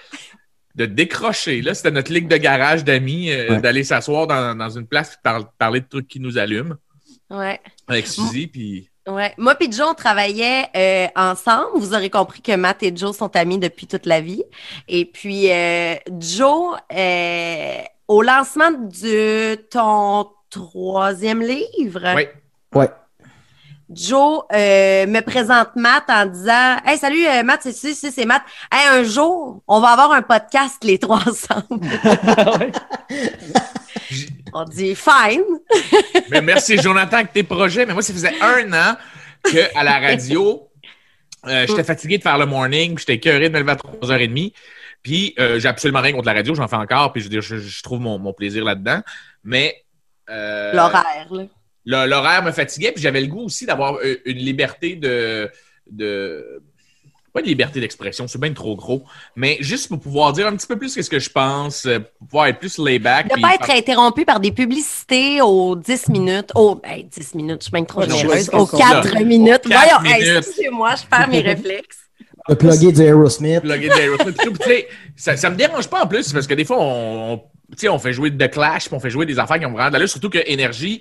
de 0.75 0.87
décrocher. 0.87 1.62
Là, 1.62 1.75
c'était 1.75 1.90
notre 1.90 2.12
ligue 2.12 2.29
de 2.29 2.37
garage 2.37 2.85
d'amis, 2.85 3.31
euh, 3.31 3.51
Ouais. 3.51 3.61
d'aller 3.61 3.85
s'asseoir 3.85 4.27
dans, 4.27 4.55
dans 4.57 4.71
une 4.71 4.87
place 4.87 5.14
et 5.14 5.16
par- 5.23 5.53
parler 5.53 5.81
de 5.81 5.87
trucs 5.88 6.09
qui 6.09 6.21
nous 6.21 6.37
allument 6.38 6.75
Ouais. 7.31 7.61
avec 7.87 8.07
Suzy. 8.09 8.49
Puis 8.49 8.89
Ouais. 9.11 9.35
Moi 9.38 9.55
et 9.61 9.70
Joe, 9.70 9.88
on 9.90 9.94
travaillait 9.94 10.66
euh, 10.77 11.07
ensemble. 11.16 11.70
Vous 11.77 11.94
aurez 11.94 12.11
compris 12.11 12.42
que 12.42 12.55
Matt 12.57 12.83
et 12.83 12.94
Joe 12.94 13.16
sont 13.16 13.35
amis 13.37 13.59
depuis 13.59 13.87
toute 13.87 14.07
la 14.07 14.20
vie. 14.20 14.44
Et 14.88 15.05
puis, 15.05 15.51
euh, 15.51 15.94
Joe, 16.18 16.77
euh, 16.92 17.83
au 18.09 18.23
lancement 18.23 18.70
de 18.70 19.55
ton 19.70 20.29
troisième 20.51 21.42
livre, 21.42 22.14
ouais. 22.14 22.33
Ouais. 22.75 22.90
Joe 23.90 24.44
euh, 24.53 25.07
me 25.07 25.20
présente 25.20 25.74
Matt 25.74 26.05
en 26.09 26.26
disant 26.26 26.76
Hey, 26.85 26.96
salut 26.96 27.26
euh, 27.26 27.42
Matt, 27.42 27.61
c'est 27.62 27.72
c'est 27.72 27.94
c'est 27.94 28.11
c'est 28.11 28.24
Matt. 28.24 28.42
Hey, 28.72 29.00
un 29.00 29.03
jour, 29.03 29.62
on 29.66 29.81
va 29.81 29.88
avoir 29.88 30.12
un 30.12 30.22
podcast 30.22 30.83
les 30.85 30.98
trois 30.98 31.22
ensemble. 31.29 31.81
Ouais. 32.61 32.72
on 34.53 34.64
dit 34.64 34.94
fine. 34.94 35.42
Mais 36.31 36.40
merci 36.40 36.76
Jonathan 36.79 37.18
avec 37.18 37.33
tes 37.33 37.42
projets. 37.42 37.87
Mais 37.87 37.92
moi, 37.92 38.03
ça 38.03 38.12
faisait 38.12 38.40
un 38.40 38.72
an 38.72 38.96
que 39.44 39.76
à 39.76 39.83
la 39.83 39.98
radio, 39.98 40.68
euh, 41.46 41.66
j'étais 41.66 41.85
fatigué 41.85 42.18
de 42.18 42.22
faire 42.22 42.38
le 42.38 42.46
morning, 42.46 42.94
puis 42.94 43.05
j'étais 43.07 43.14
écœuré 43.14 43.48
de 43.48 43.55
me 43.55 43.61
lever 43.61 43.72
à 43.72 43.76
3h30. 43.76 44.53
Puis 45.03 45.35
euh, 45.38 45.59
j'ai 45.59 45.68
absolument 45.68 46.00
rien 46.00 46.12
contre 46.12 46.26
la 46.26 46.35
radio, 46.35 46.55
j'en 46.55 46.68
fais 46.68 46.76
encore, 46.76 47.12
puis 47.12 47.22
je, 47.22 47.26
veux 47.26 47.31
dire, 47.31 47.42
je, 47.42 47.57
je 47.57 47.83
trouve 47.83 48.00
mon, 48.00 48.18
mon 48.18 48.33
plaisir 48.33 48.64
là-dedans. 48.64 49.00
Mais 49.44 49.83
euh, 50.29 50.72
L'horaire, 50.74 51.26
là. 51.31 51.44
L'horaire 51.85 52.43
me 52.43 52.53
fatiguait, 52.53 52.93
puis 52.93 53.03
j'avais 53.03 53.21
le 53.21 53.27
goût 53.27 53.45
aussi 53.45 53.66
d'avoir 53.66 53.95
euh, 53.97 54.16
une 54.25 54.38
liberté 54.38 54.97
de, 54.97 55.51
de 55.90 56.62
pas 57.33 57.43
de 57.43 57.47
liberté 57.47 57.79
d'expression, 57.81 58.27
c'est 58.27 58.40
bien 58.40 58.53
trop 58.53 58.75
gros, 58.75 59.05
mais 59.37 59.57
juste 59.61 59.88
pour 59.88 60.01
pouvoir 60.01 60.33
dire 60.33 60.49
un 60.49 60.57
petit 60.57 60.66
peu 60.66 60.77
plus 60.77 60.93
ce 61.01 61.09
que 61.09 61.21
je 61.21 61.31
pense, 61.31 61.87
euh, 61.87 62.01
pour 62.19 62.27
pouvoir 62.27 62.47
être 62.49 62.59
plus 62.59 62.77
lay-back. 62.79 63.29
De 63.29 63.35
puis 63.35 63.43
pas 63.43 63.55
être 63.55 63.71
interrompu 63.71 64.25
par 64.25 64.40
des 64.40 64.51
publicités 64.51 65.40
aux 65.40 65.77
10 65.77 66.09
minutes. 66.09 66.51
Aux 66.57 66.81
hey, 66.83 67.05
10 67.05 67.35
minutes, 67.37 67.59
je 67.61 67.64
suis 67.64 67.73
bien 67.73 67.85
trop 67.85 68.03
généreuse. 68.03 68.51
Aux 68.53 68.66
c'est 68.66 68.77
4 68.79 69.09
ça. 69.12 69.21
minutes. 69.21 69.62
Aux 69.64 69.69
Voyons, 69.69 70.03
hey, 70.12 70.29
excusez-moi, 70.38 70.95
je 70.97 71.07
perds 71.07 71.29
mes 71.29 71.40
réflexes. 71.40 71.99
Le 72.49 72.57
plugger 72.57 72.90
du 72.90 73.03
Aerosmith. 73.03 73.61
plugger 73.61 73.88
de 73.90 74.01
Aerosmith. 74.01 74.87
Ça, 75.14 75.37
ça 75.37 75.51
me 75.51 75.57
dérange 75.57 75.87
pas 75.88 76.03
en 76.03 76.09
plus 76.09 76.33
parce 76.33 76.49
que 76.49 76.55
des 76.55 76.64
fois, 76.64 76.79
on, 76.81 77.35
on- 77.35 77.38
tu 77.38 77.77
sais, 77.83 77.88
on 77.88 78.01
fait 78.01 78.12
jouer 78.12 78.31
de 78.31 78.47
Clash, 78.47 78.87
puis 78.87 78.95
on 78.95 78.99
fait 78.99 79.11
jouer 79.11 79.25
des 79.27 79.38
affaires 79.38 79.61
qui 79.61 79.66
ont 79.66 79.71
vraiment 79.73 79.97
de. 79.97 80.05
Surtout 80.07 80.31
que 80.31 80.38
Énergie, 80.45 81.01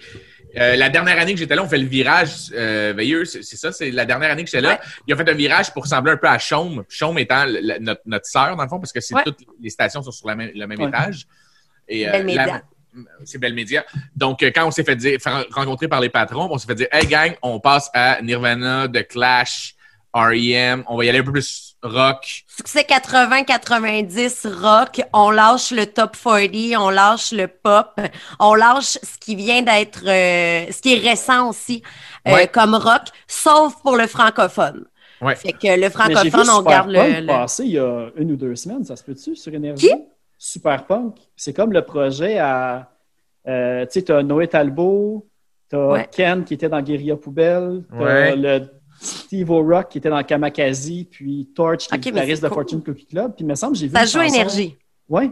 euh, 0.57 0.75
la 0.75 0.89
dernière 0.89 1.19
année 1.19 1.33
que 1.33 1.39
j'étais 1.39 1.55
là, 1.55 1.63
on 1.63 1.67
fait 1.69 1.77
le 1.77 1.85
virage 1.87 2.51
euh, 2.53 2.93
veilleux. 2.95 3.25
C'est 3.25 3.43
ça, 3.43 3.71
c'est 3.71 3.91
la 3.91 4.05
dernière 4.05 4.31
année 4.31 4.43
que 4.43 4.49
j'étais 4.49 4.61
là. 4.61 4.73
Ouais. 4.73 4.79
Ils 5.07 5.13
ont 5.13 5.17
fait 5.17 5.29
un 5.29 5.33
virage 5.33 5.71
pour 5.73 5.83
ressembler 5.83 6.13
un 6.13 6.17
peu 6.17 6.27
à 6.27 6.39
Chaume. 6.39 6.83
Chaume 6.89 7.17
étant 7.19 7.45
la- 7.45 7.79
notre, 7.79 8.01
notre 8.05 8.25
sœur, 8.25 8.55
dans 8.55 8.63
le 8.63 8.69
fond, 8.69 8.79
parce 8.79 8.91
que 8.91 8.99
c'est 8.99 9.13
Ouais. 9.15 9.23
toutes 9.23 9.39
les 9.61 9.69
stations 9.69 10.01
sont 10.01 10.11
sur 10.11 10.27
la 10.27 10.35
même- 10.35 10.51
le 10.55 10.65
même 10.67 10.79
Ouais. 10.81 10.87
étage. 10.89 11.27
Et, 11.87 12.05
la- 12.05 12.61
c'est 13.23 13.37
Belle 13.37 13.53
Média. 13.53 13.85
Donc, 14.15 14.41
euh, 14.41 14.51
quand 14.53 14.65
on 14.67 14.71
s'est 14.71 14.83
fait 14.83 14.95
dire, 14.95 15.17
rencontrer 15.51 15.87
par 15.87 16.01
les 16.01 16.09
patrons, 16.09 16.47
on 16.51 16.57
s'est 16.57 16.65
fait 16.67 16.75
dire, 16.75 16.87
hey 16.91 17.05
gang, 17.05 17.33
on 17.43 17.59
passe 17.59 17.89
à 17.93 18.19
Nirvana, 18.21 18.87
The 18.87 19.07
Clash, 19.07 19.75
R.E.M., 20.13 20.83
on 20.87 20.97
va 20.97 21.05
y 21.05 21.09
aller 21.09 21.19
un 21.19 21.23
peu 21.23 21.31
plus 21.31 21.68
rock. 21.83 22.43
Succès 22.47 22.81
80-90 22.89 24.47
rock, 24.61 25.01
on 25.13 25.31
lâche 25.31 25.71
le 25.71 25.85
top 25.85 26.15
40, 26.15 26.75
on 26.77 26.89
lâche 26.89 27.31
le 27.31 27.47
pop, 27.47 27.99
on 28.39 28.53
lâche 28.53 28.97
ce 29.01 29.17
qui 29.19 29.35
vient 29.35 29.61
d'être, 29.61 30.01
euh, 30.07 30.71
ce 30.71 30.81
qui 30.81 30.93
est 30.95 30.99
récent 31.09 31.49
aussi 31.49 31.81
euh, 32.27 32.33
Ouais. 32.33 32.47
comme 32.47 32.75
rock, 32.75 33.03
sauf 33.27 33.75
pour 33.81 33.95
le 33.95 34.07
francophone. 34.07 34.85
Ouais. 35.21 35.35
Fait 35.35 35.51
que 35.53 35.79
le 35.79 35.89
francophone, 35.89 36.49
on 36.49 36.57
Super 36.59 36.71
garde 36.71 36.93
Punk 36.93 37.13
le, 37.15 37.19
le- 37.21 37.27
passer 37.27 37.63
il 37.65 37.71
y 37.71 37.79
a 37.79 38.09
une 38.15 38.31
ou 38.31 38.35
deux 38.35 38.55
semaines, 38.55 38.83
ça 38.85 38.95
se 38.95 39.03
peut-tu, 39.03 39.35
sur 39.35 39.53
Énergie? 39.53 39.87
Qui? 39.87 39.93
Super 40.37 40.85
Punk. 40.85 41.15
C'est 41.35 41.53
comme 41.53 41.73
le 41.73 41.83
projet 41.83 42.37
à... 42.39 42.89
euh, 43.47 43.85
tu 43.85 43.91
sais, 43.99 44.01
t'as 44.03 44.23
Noé 44.23 44.47
Talbot, 44.47 45.27
t'as 45.69 45.77
Ouais. 45.87 46.09
Ken 46.11 46.45
qui 46.45 46.53
était 46.53 46.69
dans 46.69 46.81
Guérilla 46.81 47.17
Poubelle, 47.17 47.83
t'as 47.89 47.97
Ouais. 47.97 48.35
le 48.37 48.59
Steve 48.99 49.49
O'Rock 49.49 49.89
qui 49.89 49.97
était 49.99 50.09
dans 50.09 50.23
Kamakazi, 50.23 51.07
puis 51.09 51.49
Torch 51.55 51.87
qui 51.87 51.95
est 51.95 51.99
guitariste 51.99 52.43
de 52.43 52.47
cool. 52.47 52.55
Fortune 52.55 52.83
Cookie 52.83 53.05
Club. 53.05 53.35
Puis 53.35 53.43
il 53.43 53.47
me 53.47 53.55
semble, 53.55 53.75
j'ai 53.75 53.87
vu 53.87 53.93
Ça 53.93 54.05
joue 54.05 54.21
énergie. 54.21 54.77
Ouais. 55.07 55.31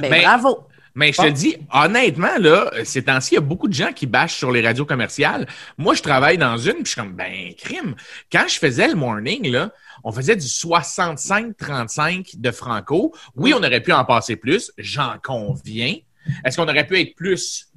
Ben, 0.00 0.10
Ben, 0.10 0.22
bravo. 0.22 0.66
Mais 0.96 1.12
je 1.12 1.20
te 1.20 1.28
dis, 1.28 1.56
honnêtement, 1.72 2.38
là, 2.38 2.70
ces 2.84 3.02
temps-ci, 3.02 3.32
il 3.32 3.34
y 3.34 3.38
a 3.38 3.40
beaucoup 3.40 3.66
de 3.66 3.74
gens 3.74 3.92
qui 3.92 4.06
bâchent 4.06 4.36
sur 4.36 4.52
les 4.52 4.64
radios 4.64 4.86
commerciales. 4.86 5.48
Moi, 5.76 5.94
je 5.94 6.02
travaille 6.02 6.38
dans 6.38 6.56
une, 6.56 6.74
puis 6.74 6.84
je 6.84 6.90
suis 6.90 7.00
comme, 7.00 7.14
ben, 7.14 7.52
crime. 7.58 7.96
Quand 8.30 8.44
je 8.46 8.60
faisais 8.60 8.86
le 8.86 8.94
morning, 8.94 9.50
là, 9.50 9.72
on 10.04 10.12
faisait 10.12 10.36
du 10.36 10.46
65-35 10.46 12.40
de 12.40 12.50
Franco. 12.52 13.12
Oui, 13.34 13.52
on 13.52 13.58
aurait 13.58 13.80
pu 13.80 13.92
en 13.92 14.04
passer 14.04 14.36
plus, 14.36 14.70
j'en 14.78 15.16
conviens. 15.20 15.96
Est-ce 16.44 16.56
qu'on 16.56 16.68
aurait 16.68 16.86
pu 16.86 17.00
être 17.00 17.16
plus 17.16 17.72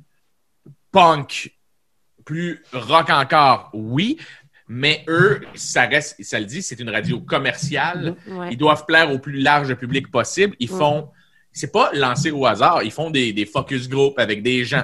punk, 0.92 1.52
plus 2.24 2.64
rock 2.72 3.10
encore? 3.10 3.72
Oui. 3.74 4.20
Mais 4.68 5.04
eux, 5.08 5.42
ça 5.56 5.86
reste, 5.86 6.22
ça 6.24 6.40
le 6.40 6.46
dit, 6.46 6.62
c'est 6.62 6.80
une 6.80 6.90
radio 6.90 7.22
commerciale. 7.22 8.16
Ouais. 8.28 8.50
Ils 8.52 8.58
doivent 8.58 8.86
plaire 8.86 9.12
au 9.12 9.20
plus 9.20 9.40
large 9.40 9.74
public 9.76 10.12
possible. 10.12 10.56
Ils 10.60 10.68
font, 10.68 11.10
c'est 11.54 11.72
pas 11.72 11.90
lancé 11.94 12.32
au 12.32 12.46
hasard. 12.46 12.84
Ils 12.84 12.92
font 12.92 13.10
des, 13.10 13.32
des 13.32 13.46
focus 13.46 13.88
group 13.88 14.20
avec 14.20 14.44
des 14.44 14.66
gens 14.66 14.84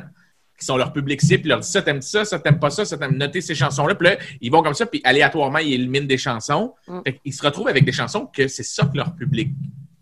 qui 0.58 0.65
sont 0.65 0.78
leur 0.78 0.93
public 0.93 1.22
cible. 1.22 1.43
Ils 1.46 1.50
leur 1.50 1.60
disent 1.60 1.72
ça, 1.72 1.82
t'aimes 1.82 2.02
ça, 2.02 2.24
ça, 2.24 2.39
t'aimes 2.39 2.60
pas 2.60 2.69
ça, 2.69 2.86
ça, 2.86 2.98
t'aimes 2.98 3.17
noter 3.17 3.41
ces 3.41 3.56
chansons-là. 3.56 3.96
Puis 3.96 4.08
là, 4.08 4.17
ils 4.39 4.52
vont 4.52 4.63
comme 4.63 4.74
ça, 4.74 4.86
puis 4.86 5.02
aléatoirement, 5.04 5.60
ils 5.60 5.74
éliminent 5.74 6.08
des 6.08 6.17
chansons. 6.17 6.74
Mm. 6.88 7.00
Fait 7.06 7.13
qu'ils 7.17 7.34
se 7.34 7.43
retrouvent 7.43 7.67
avec 7.67 7.84
des 7.84 7.91
chansons 7.91 8.26
que 8.26 8.48
c'est 8.48 8.63
ça 8.63 8.86
que 8.86 8.96
leur 8.96 9.13
public 9.15 9.50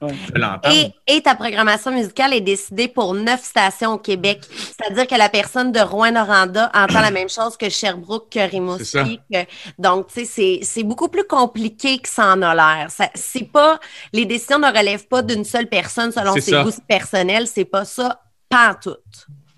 Ouais. 0.01 0.93
Et, 1.07 1.15
et 1.17 1.21
ta 1.21 1.35
programmation 1.35 1.91
musicale 1.91 2.33
est 2.33 2.41
décidée 2.41 2.87
pour 2.87 3.13
neuf 3.13 3.43
stations 3.43 3.93
au 3.93 3.97
Québec. 3.99 4.41
C'est-à-dire 4.49 5.05
que 5.05 5.15
la 5.15 5.29
personne 5.29 5.71
de 5.71 5.79
Rouen-Noranda 5.79 6.71
entend 6.73 7.01
la 7.01 7.11
même 7.11 7.29
chose 7.29 7.55
que 7.55 7.69
Sherbrooke, 7.69 8.29
que 8.31 8.39
Rimouski. 8.39 9.19
que- 9.31 9.45
donc, 9.77 10.07
tu 10.07 10.13
sais, 10.21 10.25
c'est- 10.25 10.59
c'est 10.63 10.83
beaucoup 10.83 11.07
plus 11.09 11.25
compliqué 11.25 11.99
que 11.99 12.09
ça 12.09 12.33
en 12.33 12.41
a 12.41 12.55
l'air. 12.55 12.87
C'est 13.15 13.51
pas, 13.51 13.79
les 14.11 14.25
décisions 14.25 14.59
ne 14.59 14.67
relèvent 14.75 15.07
pas 15.07 15.21
d'une 15.21 15.43
seule 15.45 15.67
personne 15.67 16.11
selon 16.11 16.33
ses 16.33 16.51
ça. 16.51 16.63
goûts 16.63 16.71
personnels. 16.87 17.47
C'est 17.47 17.65
pas 17.65 17.85
ça, 17.85 18.21
pas 18.49 18.71
en 18.71 18.75
tout. 18.75 18.97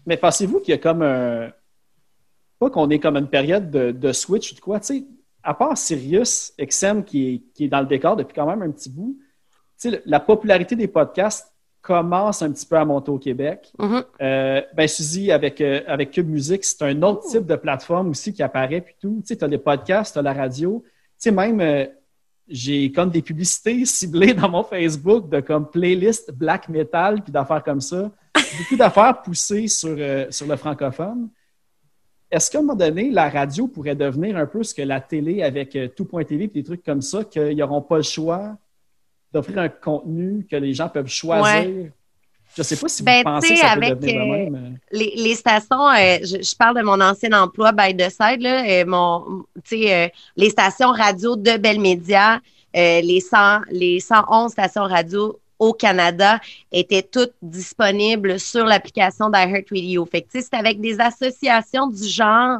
Mais 0.05 0.17
pensez-vous 0.17 0.59
qu'il 0.59 0.71
y 0.71 0.75
a 0.75 0.77
comme 0.77 1.01
un. 1.03 1.49
Pas 2.59 2.69
qu'on 2.69 2.89
est 2.89 2.99
comme 2.99 3.17
une 3.17 3.27
période 3.29 3.71
de, 3.71 3.91
de 3.91 4.11
switch 4.13 4.51
ou 4.51 4.55
de 4.55 4.59
quoi, 4.59 4.79
tu 4.79 4.85
sais, 4.87 5.03
à 5.41 5.53
part 5.53 5.77
Sirius 5.77 6.53
XM 6.59 7.03
qui 7.03 7.27
est, 7.33 7.41
qui 7.53 7.65
est 7.65 7.67
dans 7.67 7.81
le 7.81 7.85
décor 7.85 8.15
depuis 8.15 8.33
quand 8.33 8.45
même 8.45 8.61
un 8.61 8.71
petit 8.71 8.89
bout, 8.89 9.17
la 10.05 10.19
popularité 10.19 10.75
des 10.75 10.87
podcasts 10.87 11.53
commence 11.83 12.41
un 12.41 12.51
petit 12.51 12.65
peu 12.65 12.77
à 12.77 12.85
monter 12.85 13.11
au 13.11 13.19
Québec. 13.19 13.71
Mhm. 13.77 14.03
Euh, 14.21 14.61
ben, 14.73 14.87
Suzy, 14.87 15.31
avec, 15.31 15.59
euh, 15.59 15.81
avec 15.85 16.11
Cube 16.11 16.29
Music, 16.29 16.63
c'est 16.63 16.81
un 16.81 17.03
autre 17.03 17.27
type 17.29 17.45
de 17.45 17.57
plateforme 17.57 18.09
aussi 18.09 18.33
qui 18.33 18.41
apparaît, 18.41 18.81
puis 18.81 18.95
tout. 18.99 19.21
Tu 19.27 19.35
sais, 19.35 19.43
as 19.43 19.47
les 19.47 19.57
podcasts, 19.57 20.13
tu 20.13 20.19
as 20.19 20.21
la 20.21 20.33
radio. 20.33 20.81
Tu 20.85 20.93
sais, 21.17 21.31
même, 21.31 21.59
euh, 21.59 21.85
j'ai 22.47 22.89
comme 22.91 23.09
des 23.09 23.21
publicités 23.21 23.85
ciblées 23.85 24.33
dans 24.33 24.49
mon 24.49 24.63
Facebook 24.63 25.29
de 25.29 25.41
comme 25.41 25.69
playlist 25.69 26.31
black 26.31 26.69
metal, 26.69 27.21
puis 27.21 27.33
d'affaires 27.33 27.63
comme 27.63 27.81
ça. 27.81 28.09
Beaucoup 28.57 28.77
d'affaires 28.77 29.21
poussées 29.21 29.67
sur, 29.67 29.97
sur 30.29 30.47
le 30.47 30.55
francophone. 30.55 31.29
Est-ce 32.31 32.49
qu'à 32.49 32.59
un 32.59 32.61
moment 32.61 32.75
donné, 32.75 33.11
la 33.11 33.29
radio 33.29 33.67
pourrait 33.67 33.95
devenir 33.95 34.37
un 34.37 34.45
peu 34.45 34.63
ce 34.63 34.73
que 34.73 34.81
la 34.81 35.01
télé 35.01 35.43
avec 35.43 35.77
tout.tv 35.95 36.45
et 36.45 36.47
des 36.47 36.63
trucs 36.63 36.83
comme 36.83 37.01
ça, 37.01 37.23
qu'ils 37.23 37.57
n'auront 37.57 37.81
pas 37.81 37.97
le 37.97 38.03
choix 38.03 38.57
d'offrir 39.33 39.57
un 39.59 39.69
contenu 39.69 40.45
que 40.49 40.55
les 40.55 40.73
gens 40.73 40.89
peuvent 40.89 41.07
choisir? 41.07 41.91
Je 42.55 42.61
ne 42.61 42.63
sais 42.63 42.75
pas 42.75 42.87
si 42.87 43.01
Ben, 43.01 43.17
vous 43.17 43.23
pensez 43.23 43.47
tu 43.47 43.53
que 43.55 43.59
ça 43.61 43.73
peut 43.75 43.81
devenir 43.95 44.13
de 44.13 44.19
euh, 44.19 44.49
même. 44.49 44.77
les, 44.91 45.13
les 45.17 45.33
stations, 45.35 45.89
euh, 45.89 46.19
je, 46.21 46.43
je 46.43 46.55
parle 46.55 46.77
de 46.77 46.83
mon 46.83 47.01
ancien 47.01 47.31
emploi 47.33 47.71
by 47.71 47.95
the 47.97 48.09
side, 48.11 48.41
là, 48.41 48.63
euh, 48.67 48.85
mon, 48.85 49.43
euh, 49.73 50.07
les 50.35 50.49
stations 50.51 50.91
radio 50.91 51.35
de 51.35 51.57
Bell 51.57 51.79
Media, 51.79 52.35
euh, 52.75 53.01
les, 53.01 53.21
100, 53.21 53.61
les 53.71 53.99
111 53.99 54.51
stations 54.51 54.83
radio 54.83 55.39
au 55.57 55.73
Canada 55.73 56.39
étaient 56.71 57.01
toutes 57.03 57.33
disponibles 57.41 58.39
sur 58.39 58.65
l'application 58.65 59.29
d'iHeartRadio. 59.29 60.05
Fait 60.05 60.25
c'est 60.29 60.53
avec 60.53 60.79
des 60.79 60.99
associations 60.99 61.87
du 61.87 62.07
genre 62.07 62.59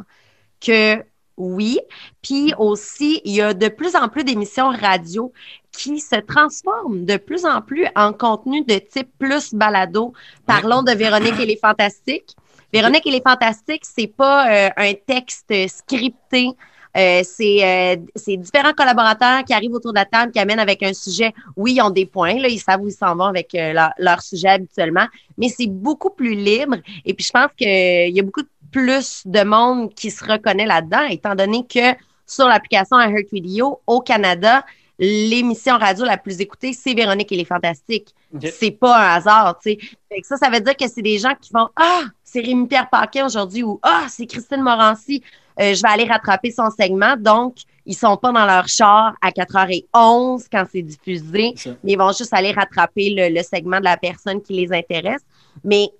que 0.60 1.02
oui. 1.36 1.78
Puis 2.22 2.52
aussi, 2.58 3.20
il 3.24 3.34
y 3.34 3.40
a 3.40 3.54
de 3.54 3.68
plus 3.68 3.94
en 3.96 4.08
plus 4.08 4.24
d'émissions 4.24 4.70
radio 4.70 5.32
qui 5.76 6.00
se 6.00 6.16
transforment 6.16 7.04
de 7.04 7.16
plus 7.16 7.44
en 7.44 7.60
plus 7.60 7.86
en 7.96 8.12
contenu 8.12 8.64
de 8.64 8.78
type 8.78 9.08
plus 9.18 9.54
balado. 9.54 10.12
Parlons 10.46 10.82
de 10.82 10.92
Véronique 10.92 11.38
et 11.40 11.46
les 11.46 11.56
Fantastiques. 11.56 12.34
Véronique 12.72 13.06
et 13.06 13.10
les 13.10 13.20
Fantastiques, 13.20 13.84
c'est 13.84 14.06
pas 14.06 14.50
euh, 14.50 14.70
un 14.76 14.94
texte 14.94 15.52
scripté. 15.68 16.50
Euh, 16.96 17.22
c'est 17.24 17.58
euh, 17.64 17.96
c'est 18.14 18.36
différents 18.36 18.72
collaborateurs 18.72 19.42
qui 19.44 19.52
arrivent 19.52 19.72
autour 19.72 19.92
de 19.92 19.98
la 19.98 20.04
table, 20.04 20.30
qui 20.30 20.38
amènent 20.38 20.60
avec 20.60 20.82
un 20.82 20.94
sujet. 20.94 21.34
Oui, 21.56 21.74
ils 21.74 21.82
ont 21.82 21.90
des 21.90 22.06
points, 22.06 22.38
là, 22.38 22.48
ils 22.48 22.60
savent 22.60 22.82
où 22.82 22.88
ils 22.88 22.92
s'en 22.92 23.16
vont 23.16 23.24
avec 23.24 23.52
euh, 23.54 23.72
leur, 23.72 23.90
leur 23.98 24.22
sujet 24.22 24.50
habituellement, 24.50 25.06
mais 25.36 25.48
c'est 25.48 25.66
beaucoup 25.66 26.10
plus 26.10 26.34
libre. 26.34 26.76
Et 27.04 27.14
puis, 27.14 27.24
je 27.24 27.32
pense 27.32 27.50
qu'il 27.56 28.14
y 28.14 28.20
a 28.20 28.22
beaucoup 28.22 28.44
plus 28.70 29.22
de 29.24 29.42
monde 29.42 29.92
qui 29.94 30.10
se 30.10 30.24
reconnaît 30.24 30.66
là-dedans, 30.66 31.02
étant 31.10 31.34
donné 31.34 31.66
que 31.66 31.96
sur 32.26 32.46
l'application 32.46 32.98
iHeartRadio 33.00 33.80
au 33.86 34.00
Canada, 34.00 34.64
l'émission 34.98 35.76
radio 35.76 36.04
la 36.04 36.16
plus 36.16 36.40
écoutée, 36.40 36.72
c'est 36.72 36.94
Véronique 36.94 37.32
et 37.32 37.36
les 37.36 37.44
Fantastiques. 37.44 38.14
Ok. 38.34 38.46
C'est 38.52 38.70
pas 38.70 38.96
un 38.96 39.16
hasard, 39.16 39.58
tu 39.62 39.70
sais. 39.72 40.22
Ça, 40.22 40.36
ça 40.36 40.50
veut 40.50 40.60
dire 40.60 40.76
que 40.76 40.88
c'est 40.88 41.02
des 41.02 41.18
gens 41.18 41.34
qui 41.40 41.50
font 41.50 41.68
Ah, 41.76 42.02
c'est 42.22 42.40
Rémi-Pierre 42.40 42.88
Paquet 42.88 43.22
aujourd'hui 43.22 43.62
ou 43.62 43.80
Ah, 43.82 44.06
c'est 44.08 44.26
Christine 44.26 44.62
Morancy. 44.62 45.22
Euh, 45.60 45.74
je 45.74 45.82
vais 45.82 45.88
aller 45.88 46.04
rattraper 46.04 46.50
son 46.50 46.70
segment. 46.70 47.16
Donc, 47.16 47.56
ils 47.86 47.94
sont 47.94 48.16
pas 48.16 48.32
dans 48.32 48.46
leur 48.46 48.66
char 48.66 49.14
à 49.20 49.30
4h11 49.30 50.46
quand 50.50 50.64
c'est 50.70 50.82
diffusé, 50.82 51.54
mais 51.82 51.92
ils 51.92 51.98
vont 51.98 52.12
juste 52.12 52.32
aller 52.32 52.52
rattraper 52.52 53.10
le, 53.10 53.34
le 53.34 53.42
segment 53.42 53.78
de 53.78 53.84
la 53.84 53.96
personne 53.96 54.40
qui 54.42 54.54
les 54.54 54.72
intéresse. 54.72 55.22
Mais 55.62 55.90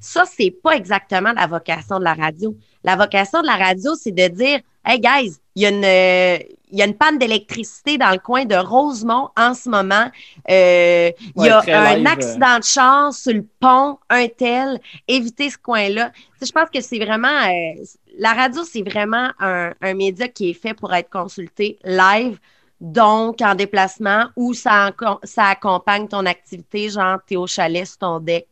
ça, 0.00 0.24
c'est 0.26 0.50
pas 0.50 0.76
exactement 0.76 1.32
la 1.32 1.46
vocation 1.46 1.98
de 1.98 2.04
la 2.04 2.14
radio. 2.14 2.54
La 2.84 2.96
vocation 2.96 3.42
de 3.42 3.46
la 3.46 3.56
radio, 3.56 3.94
c'est 3.94 4.12
de 4.12 4.28
dire 4.28 4.60
Hey 4.84 4.98
guys, 4.98 5.36
il 5.54 5.62
y 5.62 5.66
a 5.66 5.68
une, 5.70 6.44
il 6.72 6.78
y 6.78 6.82
a 6.82 6.86
une 6.86 6.96
panne 6.96 7.18
d'électricité 7.18 7.98
dans 7.98 8.10
le 8.10 8.18
coin 8.18 8.44
de 8.44 8.54
Rosemont 8.54 9.30
en 9.36 9.54
ce 9.54 9.68
moment. 9.68 10.10
Euh, 10.50 11.10
il 11.36 11.44
y 11.44 11.48
a 11.48 11.60
un 11.60 11.96
live, 11.96 12.06
euh. 12.06 12.10
accident 12.10 12.58
de 12.58 12.64
char 12.64 13.12
sur 13.12 13.32
le 13.34 13.46
pont, 13.60 13.98
un 14.08 14.28
tel. 14.28 14.80
Évitez 15.08 15.50
ce 15.50 15.58
coin-là. 15.58 16.10
Tu 16.10 16.20
sais, 16.40 16.46
je 16.46 16.52
pense 16.52 16.70
que 16.72 16.80
c'est 16.80 16.98
vraiment. 16.98 17.28
euh, 17.28 17.82
la 18.18 18.32
radio, 18.32 18.62
c'est 18.64 18.82
vraiment 18.82 19.30
un, 19.38 19.72
un 19.80 19.94
média 19.94 20.28
qui 20.28 20.50
est 20.50 20.54
fait 20.54 20.74
pour 20.74 20.92
être 20.94 21.10
consulté 21.10 21.78
live. 21.84 22.38
Donc, 22.80 23.42
en 23.42 23.54
déplacement, 23.54 24.24
ou 24.36 24.54
ça, 24.54 24.90
ça 25.22 25.44
accompagne 25.48 26.08
ton 26.08 26.24
activité, 26.24 26.88
genre, 26.88 27.18
t'es 27.26 27.36
au 27.36 27.46
chalet 27.46 27.86
sur 27.86 27.98
ton 27.98 28.20
deck, 28.20 28.48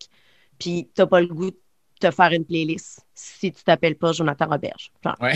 puis 0.59 0.87
t'as 0.95 1.07
pas 1.07 1.21
le 1.23 1.29
goût 1.29 1.51
de 1.51 1.57
te 1.99 2.11
faire 2.11 2.33
une 2.33 2.45
playlist 2.45 3.08
si 3.19 3.53
tu 3.53 3.65
t'appelles 3.65 3.97
pas 3.97 4.13
Jonathan 4.13 4.47
Roberge. 4.47 4.93
Ouais. 5.21 5.33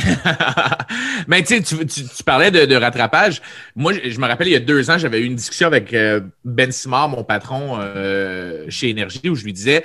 Mais 1.27 1.43
tu 1.43 1.61
tu, 1.63 1.85
tu- 1.85 2.25
parlais 2.25 2.51
de, 2.53 2.77
rattrapage. 2.77 3.43
Moi, 3.75 3.93
je, 3.93 4.19
me 4.21 4.27
rappelle, 4.27 4.49
il 4.49 4.53
y 4.53 4.57
a 4.57 4.61
deux 4.61 4.89
ans, 4.89 4.99
j'avais 4.99 5.21
eu 5.21 5.25
une 5.25 5.35
discussion 5.35 5.67
avec 5.67 5.93
euh, 5.93 6.21
Ben 6.45 6.71
Simard, 6.71 7.09
mon 7.09 7.25
patron 7.25 7.79
euh, 7.81 8.67
chez 8.69 8.91
Énergie, 8.91 9.29
où 9.29 9.35
je 9.35 9.45
lui 9.45 9.53
disais 9.53 9.83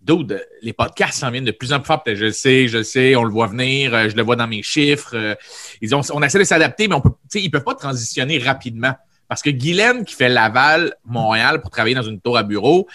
Dude, 0.00 0.46
les 0.62 0.72
podcasts 0.72 1.18
s'en 1.18 1.30
viennent 1.30 1.44
de 1.44 1.50
plus 1.50 1.72
en 1.74 1.80
plus 1.80 1.86
fort. 1.86 2.02
Je 2.06 2.30
sais, 2.30 2.66
je 2.66 2.82
sais, 2.82 3.14
on 3.14 3.24
le 3.24 3.30
voit 3.30 3.46
venir, 3.46 3.94
euh, 3.94 4.08
je 4.08 4.16
le 4.16 4.22
vois 4.22 4.36
dans 4.36 4.48
mes 4.48 4.62
chiffres. 4.62 5.36
ils 5.82 5.94
ont, 5.94 6.00
on 6.12 6.22
essaie 6.22 6.38
de 6.38 6.44
s'adapter, 6.44 6.88
mais 6.88 6.96
ils 7.34 7.50
peuvent 7.50 7.64
pas 7.64 7.74
transitionner 7.74 8.38
rapidement. 8.38 8.94
Parce 9.28 9.42
que 9.42 9.50
Guylaine, 9.50 10.04
qui 10.04 10.14
fait 10.14 10.28
Laval, 10.28 10.94
Montréal, 11.04 11.60
pour 11.60 11.70
travailler 11.70 11.94
dans 11.94 12.02
une 12.02 12.20
tour 12.20 12.36
à 12.36 12.42
bureau, 12.42 12.86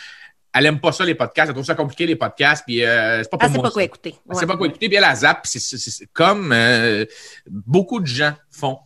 elle 0.54 0.66
aime 0.66 0.80
pas 0.80 0.92
ça, 0.92 1.06
les 1.06 1.16
podcasts. 1.16 1.50
Elle 1.50 1.54
trouve 1.54 1.66
ça 1.66 1.76
compliqué, 1.76 2.06
les 2.06 2.16
podcasts. 2.16 2.64
Puis, 2.66 2.84
euh, 2.84 3.22
c'est 3.24 3.30
pas 3.30 3.38
pour 3.38 3.48
c'est 3.50 3.54
moi, 3.56 3.64
pas 3.64 3.72
quoi 3.72 3.84
écouter. 3.84 4.16
Elle 4.30 4.36
sait 4.36 4.46
pas 4.48 4.58
quoi 4.58 4.68
écouter, 4.68 4.88
puis 4.88 4.98
elle 4.98 5.04
a 5.04 5.16
zap. 5.16 5.44
puis 5.44 5.52
c'est- 5.60 5.78
c'est 5.78 5.90
c'est 5.90 6.08
comme 6.12 6.52
euh, 6.52 7.06
beaucoup 7.50 8.00
de 8.00 8.08
gens 8.08 8.34
font. 8.52 8.80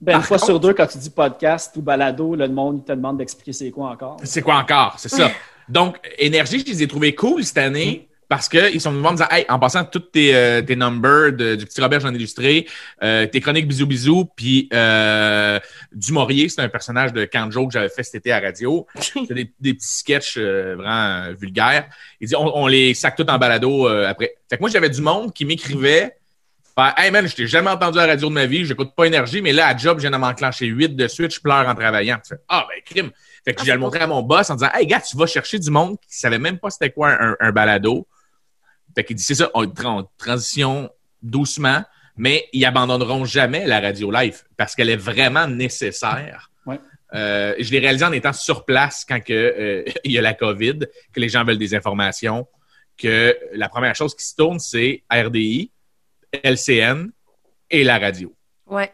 Ben, 0.00 0.16
une 0.16 0.22
fois 0.22 0.38
contre- 0.38 0.46
sur 0.46 0.60
deux, 0.60 0.72
quand 0.72 0.86
tu 0.86 0.96
dis 0.98 1.10
podcast 1.10 1.76
ou 1.76 1.82
balado, 1.82 2.34
le 2.34 2.48
monde 2.48 2.78
il 2.82 2.84
te 2.84 2.92
demande 2.92 3.18
d'expliquer 3.18 3.52
c'est 3.52 3.70
quoi 3.70 3.90
encore. 3.90 4.16
C'est 4.24 4.40
quoi 4.40 4.56
encore? 4.56 4.94
C'est 4.98 5.10
ça. 5.10 5.30
Donc, 5.68 5.98
Énergie, 6.18 6.60
je 6.60 6.72
les 6.72 6.82
ai 6.82 6.88
trouvés 6.88 7.14
cool 7.14 7.44
cette 7.44 7.58
année 7.58 8.08
parce 8.30 8.48
qu'ils 8.48 8.80
sont 8.80 8.92
venus 8.92 9.10
me 9.10 9.16
dire 9.16 9.26
Hey, 9.30 9.44
en 9.50 9.58
passant 9.58 9.84
toutes 9.84 10.12
tes, 10.12 10.34
euh, 10.34 10.62
tes 10.62 10.76
numbers 10.76 11.32
de- 11.32 11.56
du 11.56 11.66
petit 11.66 11.80
Robert 11.82 12.00
Jean 12.00 12.14
illustré, 12.14 12.66
euh, 13.02 13.26
tes 13.26 13.40
chroniques 13.40 13.68
bisous 13.68 13.86
bisous, 13.86 14.24
puis 14.36 14.68
euh, 14.72 15.58
du 15.92 16.12
Maurier, 16.12 16.48
c'est 16.48 16.62
un 16.62 16.68
personnage 16.70 17.12
de 17.12 17.26
Canjo 17.26 17.66
que 17.66 17.72
j'avais 17.74 17.88
fait 17.90 18.02
cet 18.04 18.14
été 18.14 18.32
à 18.32 18.40
radio. 18.40 18.86
C'est 19.00 19.34
des, 19.34 19.52
des 19.60 19.74
petits 19.74 19.86
sketchs 19.98 20.36
euh, 20.38 20.76
vraiment 20.78 21.34
vulgaires. 21.38 21.88
Il 22.20 22.28
dit 22.28 22.36
on, 22.36 22.56
on 22.56 22.66
les 22.66 22.94
sac 22.94 23.16
tout 23.16 23.28
en 23.28 23.36
balado 23.36 23.86
après. 23.88 24.36
Fait 24.48 24.56
que 24.56 24.62
moi, 24.62 24.70
j'avais 24.70 24.88
du 24.88 25.02
monde 25.02 25.34
qui 25.34 25.44
m'écrivait 25.44 26.16
Hey 26.96 27.10
man, 27.10 27.28
je 27.28 27.34
t'ai 27.34 27.46
jamais 27.46 27.68
entendu 27.68 27.98
à 27.98 28.06
la 28.06 28.12
radio 28.14 28.28
de 28.30 28.32
ma 28.32 28.46
vie, 28.46 28.64
j'écoute 28.64 28.94
pas 28.96 29.04
énergie, 29.04 29.42
mais 29.42 29.52
là, 29.52 29.66
à 29.66 29.76
job, 29.76 29.98
je 29.98 30.02
viens 30.02 30.10
de 30.10 30.16
m'enclencher 30.16 30.64
8 30.64 30.96
de 30.96 31.08
suite, 31.08 31.34
je 31.34 31.38
pleure 31.38 31.68
en 31.68 31.74
travaillant. 31.74 32.16
Tu 32.24 32.30
fais, 32.34 32.40
ah, 32.48 32.66
ben, 32.66 32.80
crime. 32.86 33.10
Fait 33.44 33.52
que 33.52 33.60
Ah, 33.60 33.64
j'ai 33.66 33.72
le 33.72 33.78
montré 33.78 34.00
à 34.00 34.06
mon 34.06 34.22
boss 34.22 34.48
en 34.48 34.54
disant, 34.54 34.70
hey, 34.72 34.86
gars, 34.86 35.00
tu 35.00 35.14
vas 35.16 35.26
chercher 35.26 35.58
du 35.58 35.70
monde 35.70 35.96
qui 36.00 36.18
savait 36.18 36.38
même 36.38 36.58
pas 36.58 36.70
c'était 36.70 36.88
quoi 36.90 37.10
un, 37.10 37.36
un 37.38 37.52
balado. 37.52 38.06
Fait 38.94 39.04
qu'il 39.04 39.16
dit, 39.16 39.22
c'est 39.22 39.34
ça, 39.34 39.50
on, 39.54 39.70
on 39.84 40.08
transition 40.18 40.90
doucement, 41.22 41.84
mais 42.16 42.48
ils 42.52 42.64
abandonneront 42.64 43.24
jamais 43.24 43.66
la 43.66 43.80
radio 43.80 44.10
live 44.10 44.42
parce 44.56 44.74
qu'elle 44.74 44.90
est 44.90 44.96
vraiment 44.96 45.46
nécessaire. 45.46 46.50
Ouais. 46.66 46.78
Euh, 47.14 47.54
je 47.58 47.70
l'ai 47.70 47.78
réalisé 47.78 48.04
en 48.04 48.12
étant 48.12 48.32
sur 48.32 48.64
place 48.64 49.04
quand 49.08 49.20
que, 49.20 49.32
euh, 49.32 49.84
il 50.04 50.12
y 50.12 50.18
a 50.18 50.22
la 50.22 50.34
COVID, 50.34 50.80
que 51.12 51.20
les 51.20 51.28
gens 51.28 51.44
veulent 51.44 51.58
des 51.58 51.74
informations, 51.74 52.46
que 52.96 53.36
la 53.52 53.68
première 53.68 53.94
chose 53.94 54.14
qui 54.14 54.24
se 54.24 54.34
tourne, 54.36 54.58
c'est 54.58 55.02
RDI, 55.10 55.70
LCN 56.44 57.10
et 57.70 57.84
la 57.84 57.98
radio. 57.98 58.34
Ouais. 58.66 58.92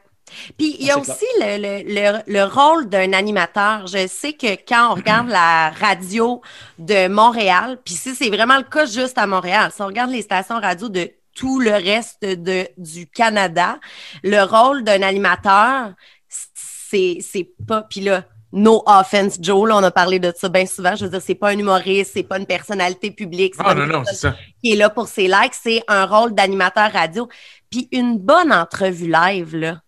Puis 0.58 0.76
il 0.80 0.86
y 0.86 0.90
a 0.90 0.94
Ah, 0.94 1.00
aussi 1.00 1.24
le, 1.40 1.58
le, 1.58 1.94
le, 1.94 2.32
le 2.32 2.44
rôle 2.44 2.88
d'un 2.88 3.12
animateur. 3.12 3.86
Je 3.86 4.06
sais 4.06 4.32
que 4.34 4.54
quand 4.68 4.92
on 4.92 4.94
regarde 4.94 5.28
la 5.28 5.70
radio 5.70 6.40
de 6.78 7.08
Montréal, 7.08 7.78
puis 7.84 7.94
si 7.94 8.14
c'est 8.14 8.30
vraiment 8.30 8.56
le 8.58 8.64
cas 8.64 8.86
juste 8.86 9.18
à 9.18 9.26
Montréal, 9.26 9.70
si 9.74 9.82
on 9.82 9.86
regarde 9.86 10.10
les 10.10 10.22
stations 10.22 10.58
radio 10.60 10.88
de 10.88 11.10
tout 11.34 11.60
le 11.60 11.72
reste 11.72 12.22
de, 12.24 12.66
du 12.78 13.06
Canada, 13.06 13.78
le 14.22 14.42
rôle 14.42 14.84
d'un 14.84 15.02
animateur, 15.02 15.92
c'est 16.28 17.18
c'est 17.20 17.48
pas. 17.66 17.82
Puis 17.82 18.00
là, 18.00 18.24
no 18.52 18.82
offense, 18.86 19.36
Joe, 19.40 19.68
là, 19.68 19.76
on 19.76 19.82
a 19.82 19.90
parlé 19.90 20.18
de 20.18 20.32
ça 20.36 20.48
bien 20.48 20.66
souvent. 20.66 20.94
Je 20.96 21.04
veux 21.04 21.10
dire, 21.10 21.20
c'est 21.22 21.34
pas 21.34 21.50
un 21.50 21.58
humoriste, 21.58 22.12
c'est 22.14 22.22
pas 22.22 22.38
une 22.38 22.46
personnalité 22.46 23.10
publique. 23.10 23.54
c'est 23.56 23.62
Ah 23.64 23.64
pas 23.64 23.74
non, 23.74 23.84
une 23.84 23.92
non, 23.92 24.04
c'est 24.04 24.14
ça. 24.14 24.34
qui 24.62 24.72
est 24.72 24.76
là 24.76 24.88
pour 24.90 25.08
ses 25.08 25.28
likes, 25.28 25.54
c'est 25.54 25.82
un 25.88 26.06
rôle 26.06 26.34
d'animateur 26.34 26.90
radio. 26.92 27.28
Puis 27.70 27.88
une 27.92 28.18
bonne 28.18 28.52
entrevue 28.52 29.10
live, 29.10 29.56
là. 29.56 29.80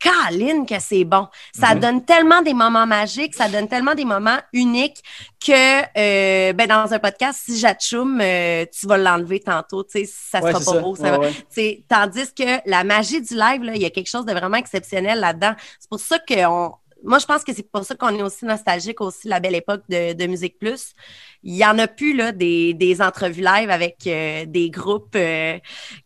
Caline 0.00 0.66
que 0.66 0.80
c'est 0.80 1.04
bon. 1.04 1.28
Ça 1.54 1.74
Mhm. 1.74 1.80
donne 1.80 2.04
tellement 2.04 2.42
des 2.42 2.54
moments 2.54 2.86
magiques, 2.86 3.34
ça 3.34 3.48
donne 3.48 3.68
tellement 3.68 3.94
des 3.94 4.04
moments 4.04 4.38
uniques 4.52 5.02
que 5.44 5.52
euh, 5.98 6.52
ben 6.52 6.66
dans 6.66 6.92
un 6.92 6.98
podcast, 6.98 7.40
si 7.44 7.58
j'atchoum, 7.58 8.20
euh, 8.20 8.64
tu 8.78 8.86
vas 8.86 8.98
l'enlever 8.98 9.40
tantôt, 9.40 9.84
tu 9.84 10.00
sais, 10.00 10.04
ça 10.06 10.40
sera 10.40 10.52
pas 10.52 10.60
ça. 10.60 10.80
beau. 10.80 10.96
Ça 10.96 11.02
Ouais, 11.04 11.10
va- 11.10 11.18
ouais. 11.58 11.84
tandis 11.88 12.32
que 12.34 12.68
la 12.68 12.84
magie 12.84 13.20
du 13.22 13.34
live, 13.34 13.62
il 13.74 13.80
y 13.80 13.84
a 13.86 13.90
quelque 13.90 14.08
chose 14.10 14.26
de 14.26 14.32
vraiment 14.32 14.56
exceptionnel 14.56 15.20
là-dedans. 15.20 15.54
C'est 15.78 15.88
pour 15.88 16.00
ça 16.00 16.18
que 16.18 16.46
on- 16.46 16.72
moi, 17.04 17.18
je 17.18 17.26
pense 17.26 17.42
que 17.44 17.52
c'est 17.54 17.70
pour 17.70 17.84
ça 17.84 17.94
qu'on 17.94 18.14
est 18.16 18.22
aussi 18.22 18.44
nostalgique 18.44 19.00
aussi 19.00 19.26
de 19.26 19.30
la 19.30 19.40
belle 19.40 19.54
époque 19.54 19.82
de, 19.88 20.12
de 20.12 20.26
Musique 20.26 20.58
Plus. 20.58 20.92
Il 21.42 21.56
y 21.56 21.64
en 21.64 21.78
a 21.78 21.86
plus 21.88 22.14
là 22.16 22.32
des, 22.32 22.74
des 22.74 23.00
entrevues 23.00 23.42
live 23.42 23.70
avec 23.70 23.96
euh, 24.06 24.44
des 24.46 24.68
groupes 24.70 25.14
euh, 25.16 25.58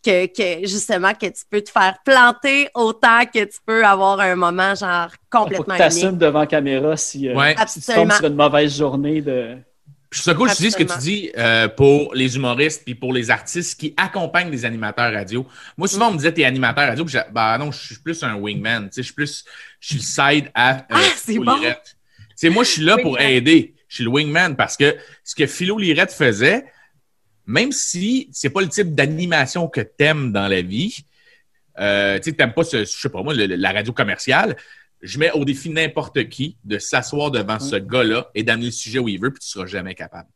que, 0.05 0.27
que 0.27 0.67
justement 0.67 1.13
que 1.15 1.27
tu 1.27 1.43
peux 1.51 1.61
te 1.63 1.71
faire 1.71 1.99
planter 2.05 2.69
autant 2.75 3.25
que 3.27 3.45
tu 3.45 3.59
peux 3.67 3.85
avoir 3.85 4.21
un 4.21 4.37
moment 4.37 4.75
genre 4.75 5.09
Faut 5.11 5.17
que 5.17 5.39
complètement 5.39 5.75
tu 5.75 5.79
t'assumes 5.79 6.09
unique. 6.11 6.19
devant 6.19 6.47
caméra 6.47 6.97
si, 6.97 7.29
euh, 7.29 7.35
Ouais. 7.35 7.57
si 7.67 7.81
tu 7.81 7.93
tombes 7.93 8.13
sur 8.13 8.27
une 8.27 8.35
mauvaise 8.37 8.77
journée 8.77 9.21
de. 9.21 9.57
Je 10.15 10.21
trouve 10.21 10.33
ça 10.33 10.35
cool, 10.35 10.49
tu 10.57 10.63
dis 10.63 10.71
ce 10.71 10.77
que 10.77 10.83
tu 10.85 10.99
dis 11.01 11.31
euh, 11.37 11.69
pour 11.69 12.15
les 12.15 12.37
humoristes 12.37 12.83
puis 12.85 12.95
pour 12.95 13.13
les 13.13 13.31
artistes 13.31 13.79
qui 13.81 13.93
accompagnent 13.97 14.51
des 14.51 14.65
animateurs 14.65 15.13
radio. 15.13 15.47
Moi, 15.77 15.89
souvent, 15.89 16.09
on 16.09 16.13
me 16.13 16.17
disait, 16.19 16.33
t'es 16.33 16.45
animateur 16.45 16.87
radio. 16.87 17.05
Puis 17.05 17.13
j'ai- 17.13 17.33
bah 17.33 17.59
non, 17.59 17.73
je 17.73 17.79
suis 17.87 17.97
plus 17.97 18.23
un 18.23 18.35
wingman. 18.37 18.85
Tu 18.89 18.95
sais, 18.95 19.03
je 19.03 19.07
suis 19.07 19.15
plus, 19.15 19.45
je 19.81 19.87
suis 19.89 19.97
le 19.97 20.03
side 20.03 20.51
à 20.55 20.77
euh, 20.77 20.81
Ah, 20.91 21.01
c'est 21.17 21.35
bon. 21.39 21.57
Tu 21.61 22.27
sais, 22.37 22.49
moi, 22.51 22.63
je 22.65 22.71
suis 22.71 22.83
là 22.83 22.97
pour 23.03 23.19
aider. 23.37 23.75
Je 23.89 23.97
suis 23.97 24.05
le 24.05 24.11
wingman 24.11 24.55
parce 24.57 24.77
que 24.77 24.97
ce 25.25 25.35
que 25.35 25.47
Philo 25.47 25.79
Lirette 25.79 26.13
faisait, 26.13 26.65
même 27.47 27.73
si 27.73 28.29
c'est 28.33 28.51
pas 28.51 28.61
le 28.63 28.69
type 28.69 28.95
d'animation 28.95 29.69
que 29.69 29.81
t'aimes 29.81 30.33
dans 30.33 30.49
la 30.49 30.63
vie, 30.63 31.05
euh, 31.81 32.19
tu 32.19 32.31
sais, 32.31 32.33
t'aimes 32.37 32.53
pas 32.55 32.63
ce, 32.65 32.79
je 32.79 32.85
sais 32.85 33.09
pas 33.09 33.23
moi, 33.23 33.35
le- 33.35 33.47
la 33.47 33.73
radio 33.73 33.93
commerciale, 33.93 34.57
je 35.05 35.19
mets 35.19 35.31
au 35.33 35.45
défi 35.45 35.71
n'importe 35.71 36.29
qui 36.29 36.57
de 36.65 36.79
s'asseoir 36.79 37.31
devant 37.31 37.61
ce 37.61 37.77
gars-là 37.77 38.31
et 38.35 38.43
d'amener 38.43 38.67
le 38.67 38.73
sujet 38.73 38.99
où 38.99 39.09
il 39.09 39.21
veut, 39.21 39.31
puis 39.31 39.41
tu 39.41 39.49
seras 39.49 39.67
jamais 39.67 39.95
capable. 39.95 40.29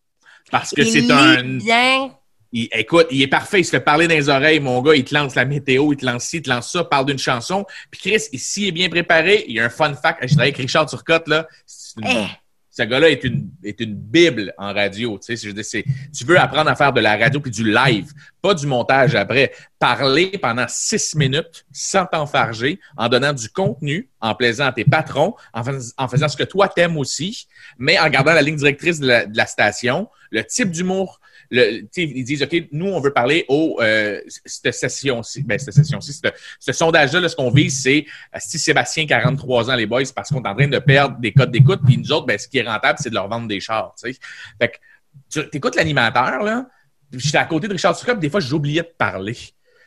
Parce 0.51 0.71
que 0.71 0.83
c'est 0.85 1.11
un. 1.11 1.43
bien. 1.59 2.11
il- 2.53 2.69
écoute, 2.73 3.07
il 3.11 3.21
est 3.21 3.27
parfait, 3.29 3.61
il 3.61 3.65
se 3.65 3.71
fait 3.71 3.81
parler 3.81 4.09
dans 4.09 4.15
les 4.15 4.29
oreilles, 4.31 4.61
mon 4.61 4.81
gars, 4.81 4.95
il 4.95 5.05
te 5.05 5.15
lance 5.15 5.35
la 5.35 5.45
météo, 5.45 5.93
il 5.93 5.97
te 5.97 6.07
lance 6.07 6.25
ci, 6.25 6.39
il 6.39 6.43
te 6.43 6.49
lance 6.49 6.73
ça, 6.73 6.85
parle 6.85 7.05
d'une 7.07 7.19
chanson. 7.19 7.67
Puis 7.91 8.01
Chris, 8.01 8.21
s'il 8.39 8.67
est 8.69 8.73
bien 8.73 8.89
préparé, 8.89 9.45
il 9.49 9.55
y 9.57 9.61
a 9.61 9.65
un 9.67 9.69
fun 9.71 9.93
fact. 9.95 10.21
Je 10.23 10.29
travaille 10.29 10.49
avec 10.49 10.57
Richard 10.57 10.87
Turcotte, 10.87 11.29
là. 11.29 11.47
C'est 11.67 12.01
une- 12.01 12.07
Eh. 12.09 12.27
Ce 12.79 12.85
gars-là 12.85 13.11
est 13.11 13.25
une, 13.25 13.51
est 13.65 13.81
une 13.81 13.97
bible 13.97 14.55
en 14.57 14.73
radio. 14.73 15.19
Tu 15.19 15.37
sais, 15.37 15.53
dire, 15.53 15.83
tu 16.17 16.25
veux 16.25 16.39
apprendre 16.39 16.71
à 16.71 16.77
faire 16.77 16.93
de 16.93 17.01
la 17.01 17.17
radio 17.17 17.41
puis 17.41 17.51
du 17.51 17.69
live, 17.69 18.13
pas 18.41 18.55
du 18.55 18.69
montage 18.69 19.17
après. 19.17 19.51
Parler 19.81 20.39
pendant 20.41 20.67
six 20.69 21.17
minutes 21.17 21.67
sans 21.73 22.07
t'enfarger, 22.07 22.79
en 22.97 23.09
donnant 23.09 23.33
du 23.33 23.49
contenu, 23.49 24.09
en 24.21 24.37
plaisant 24.37 24.67
à 24.67 24.73
tes 24.73 24.85
patrons, 24.85 25.35
en, 25.53 25.65
fais- 25.65 25.93
en 25.97 26.07
faisant 26.07 26.29
ce 26.29 26.37
que 26.37 26.45
toi 26.45 26.69
t'aimes 26.69 26.97
aussi, 26.99 27.49
mais 27.79 27.99
en 27.99 28.09
gardant 28.11 28.33
la 28.33 28.43
ligne 28.43 28.55
directrice 28.55 29.01
de 29.01 29.25
la 29.35 29.47
station, 29.47 30.09
le 30.31 30.45
type 30.45 30.71
d'humour. 30.71 31.19
Le, 31.51 31.89
ils 31.97 32.25
disent, 32.25 32.43
OK, 32.43 32.55
nous, 32.73 32.87
on 32.87 33.01
veut 33.01 33.13
parler 33.13 33.45
au, 33.49 33.79
euh, 33.81 34.21
cette 34.45 34.75
session-ci, 34.75 35.43
ben, 35.43 35.59
cette 35.59 35.75
session-ci, 35.75 36.21
ce 36.61 36.73
sondage-là, 36.73 37.21
là, 37.21 37.29
ce 37.29 37.37
qu'on 37.37 37.51
vise, 37.51 37.83
c'est 37.83 38.05
euh, 38.35 38.39
si 38.41 38.59
Sébastien, 38.59 39.07
43 39.07 39.71
ans, 39.71 39.75
les 39.75 39.87
boys, 39.87 40.03
parce 40.15 40.29
qu'on 40.29 40.43
est 40.43 40.49
en 40.49 40.55
train 40.55 40.69
de 40.69 40.79
perdre 40.79 41.19
des 41.19 41.33
codes 41.33 41.51
d'écoute, 41.51 41.81
puis 41.85 41.97
nous 41.97 42.13
autres, 42.13 42.27
ben, 42.27 42.39
ce 42.39 42.49
qui 42.49 42.59
est 42.59 42.69
rentable, 42.69 42.99
c'est 43.03 43.11
de 43.11 43.15
leur 43.15 43.29
vendre 43.29 43.49
des 43.49 43.61
chars, 43.61 43.95
tu 44.03 44.13
sais. 44.13 44.19
Fait 44.61 44.69
que, 44.69 44.77
tu 45.31 45.57
écoutes 45.57 45.77
l'animateur, 45.77 46.43
là, 46.43 46.67
j'étais 47.13 47.39
à 47.39 47.45
côté 47.45 47.69
de 47.69 47.73
Richard 47.73 47.97
Turcotte, 47.97 48.21
des 48.21 48.31
fois, 48.31 48.41
j'oubliais 48.41 48.83
de 48.83 48.93
parler. 48.97 49.37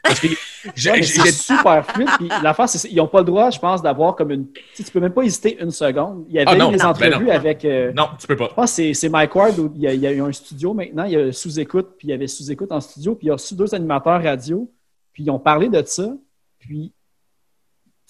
Parce 0.04 0.20
que 0.20 0.28
Ouais, 0.28 1.02
c'est 1.04 1.32
super 1.32 1.86
fluide. 1.86 2.10
Puis 2.18 2.30
l'affaire, 2.44 2.70
c'est 2.70 2.88
qu'ils 2.88 2.98
n'ont 2.98 3.08
pas 3.08 3.20
le 3.20 3.26
droit, 3.26 3.50
je 3.50 3.60
pense, 3.60 3.82
d'avoir 3.82 4.16
comme 4.16 4.32
une. 4.32 4.48
Tu 4.52 4.62
sais, 4.76 4.84
tu 4.84 4.92
peux 4.92 5.00
même 5.00 5.14
pas 5.14 5.24
hésiter 5.24 5.58
une 5.62 5.72
seconde. 5.72 6.26
Il 6.30 6.36
y 6.36 6.40
avait 6.40 6.52
Ah, 6.52 6.56
non, 6.56 6.72
des 6.72 6.84
entrevues 6.84 7.10
ben 7.12 7.24
non. 7.26 7.32
avec. 7.32 7.66
euh, 7.66 7.92
non, 7.96 8.10
tu 8.20 8.28
peux 8.28 8.36
pas. 8.36 8.48
Je 8.50 8.54
pense 8.56 8.76
que 8.78 8.94
c'est- 8.94 9.10
Mike 9.10 9.36
Ward 9.36 9.58
où 9.60 9.72
il 9.76 9.82
y, 9.82 9.88
a, 9.88 9.94
il 9.94 10.00
y 10.00 10.08
a 10.08 10.12
eu 10.12 10.22
un 10.22 10.32
studio 10.32 10.74
maintenant, 10.74 11.04
il 11.06 11.12
y 11.14 11.16
a 11.16 11.32
sous-écoute, 11.32 11.96
puis 11.98 12.08
il 12.08 12.12
y 12.12 12.14
avait 12.14 12.28
sous-écoute 12.28 12.72
en 12.72 12.80
studio, 12.80 13.16
puis 13.16 13.26
il 13.26 13.30
y 13.30 13.32
a 13.32 13.34
reçu 13.34 13.56
deux 13.56 13.74
animateurs 13.74 14.22
radio, 14.22 14.72
puis 15.14 15.24
ils 15.24 15.30
ont 15.32 15.40
parlé 15.40 15.68
de 15.70 15.82
ça. 15.86 16.14
Puis, 16.60 16.94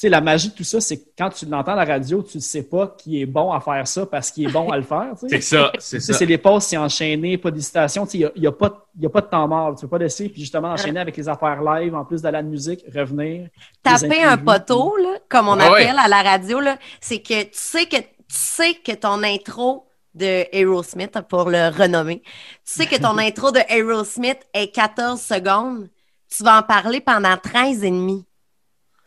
sais, 0.02 0.10
la 0.10 0.22
magie 0.22 0.50
de 0.50 0.54
tout 0.56 0.64
ça, 0.64 0.80
c'est 0.82 0.98
que 0.98 1.10
quand 1.18 1.30
tu 1.30 1.46
l'entends 1.46 1.74
à 1.74 1.76
la 1.76 1.86
radio, 1.86 2.22
tu 2.24 2.38
ne 2.38 2.42
sais 2.42 2.64
pas 2.64 2.96
qui 2.98 3.22
est 3.22 3.26
bon 3.26 3.52
à 3.52 3.60
faire 3.60 3.88
ça 3.88 4.06
parce 4.06 4.32
qu'il 4.32 4.48
est 4.48 4.52
bon 4.52 4.70
à 4.70 4.78
le 4.78 4.84
faire. 4.84 5.14
C'est 5.18 5.42
ça, 5.42 5.72
c'est 5.80 6.00
ça. 6.00 6.14
c'est 6.14 6.26
les 6.26 6.38
pauses, 6.38 6.64
c'est 6.64 6.78
enchaîné, 6.78 7.38
pas 7.38 7.52
d'hésitation. 7.52 8.06
Il 8.14 8.20
n'y 8.20 8.26
a, 8.26 8.32
y 8.36 8.48
a 8.48 8.52
pas 8.52 8.70
de- 8.70 8.76
il 8.98 9.04
y 9.04 9.06
a 9.06 9.10
pas 9.10 9.22
de 9.22 9.28
temps 9.28 9.48
mort. 9.48 9.70
Tu 9.76 9.78
ne 9.78 9.82
peux 9.82 9.98
pas 9.98 10.04
laisser, 10.04 10.28
puis 10.30 10.42
justement, 10.42 10.70
enchaîner 10.70 11.00
avec 11.00 11.16
les 11.18 11.30
affaires 11.30 11.62
live, 11.62 11.96
en 11.96 12.04
plus 12.06 12.22
de 12.22 12.30
la 12.30 12.42
musique, 12.42 12.84
revenir. 12.94 13.48
taper 13.84 14.24
un 14.24 14.38
poteau, 14.38 14.96
là, 14.98 15.18
comme 15.30 15.48
on 15.48 15.60
Ah 15.60 15.72
ouais. 15.72 15.84
appelle 15.86 16.00
à 16.00 16.08
la 16.08 16.22
radio, 16.24 16.60
là, 16.60 16.78
c'est 17.00 17.20
que 17.22 17.44
tu 17.44 17.50
sais 17.54 17.86
que 17.86 17.98
tu 17.98 18.06
sais 18.38 18.74
que 18.76 18.94
ton 18.94 19.24
intro 19.24 19.86
de 20.14 20.46
Aerosmith, 20.54 21.18
pour 21.30 21.50
le 21.50 21.70
renommer, 21.70 22.22
tu 22.22 22.26
sais 22.66 22.86
que 22.86 22.98
ton 23.00 23.18
intro 23.18 23.52
de 23.52 23.60
Aerosmith 23.70 24.40
est 24.54 24.74
14 24.74 25.20
secondes, 25.22 25.90
tu 26.30 26.44
vas 26.44 26.60
en 26.60 26.64
parler 26.64 27.02
pendant 27.02 27.38
13 27.38 27.84
et 27.84 27.92
demi. 27.92 28.26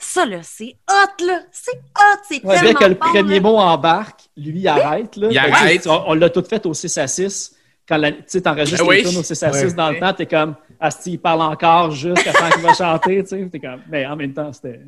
Ça, 0.07 0.27
là, 0.27 0.39
c'est 0.43 0.77
hot, 0.89 1.25
là. 1.27 1.41
C'est 1.51 1.73
hot, 1.77 2.19
c'est 2.29 2.45
Ouais, 2.45 2.57
tellement 2.61 2.79
que 2.79 2.85
le 2.85 2.95
bon, 2.95 3.01
premier 3.13 3.35
là. 3.37 3.41
mot 3.41 3.57
embarque, 3.57 4.21
lui, 4.37 4.61
il 4.61 4.69
arrête. 4.69 5.17
Là. 5.17 5.29
Il 5.31 5.39
arrête. 5.39 5.87
On, 5.87 6.03
on 6.09 6.15
l'a 6.15 6.31
tout 6.31 6.45
fait 6.49 6.65
au 6.67 6.75
6 6.75 6.99
à 6.99 7.07
6. 7.07 7.53
Quand 7.89 7.97
la- 7.97 8.13
tu 8.13 8.23
sais, 8.27 8.41
t'enregistres 8.41 8.83
Ben 8.85 8.89
oui. 8.91 9.03
les 9.03 9.09
tunes 9.09 9.19
au 9.19 9.23
6 9.23 9.43
à 9.43 9.53
6 9.53 9.65
Ouais. 9.65 9.73
dans 9.75 9.91
le 9.91 9.99
temps, 9.99 10.13
t'es 10.13 10.27
comme, 10.27 10.55
Asti, 10.81 11.13
il 11.13 11.19
parle 11.19 11.43
encore 11.43 11.91
jusqu'à 11.91 12.33
temps 12.33 12.49
qu'il 12.51 12.63
va 12.63 12.75
chanter, 12.75 13.23
tu 13.25 13.29
sais. 13.31 13.49
T'es 13.51 13.61
comme, 13.61 13.81
mais 13.91 14.07
en 14.07 14.17
même 14.17 14.33
temps, 14.33 14.53
c'était. 14.53 14.81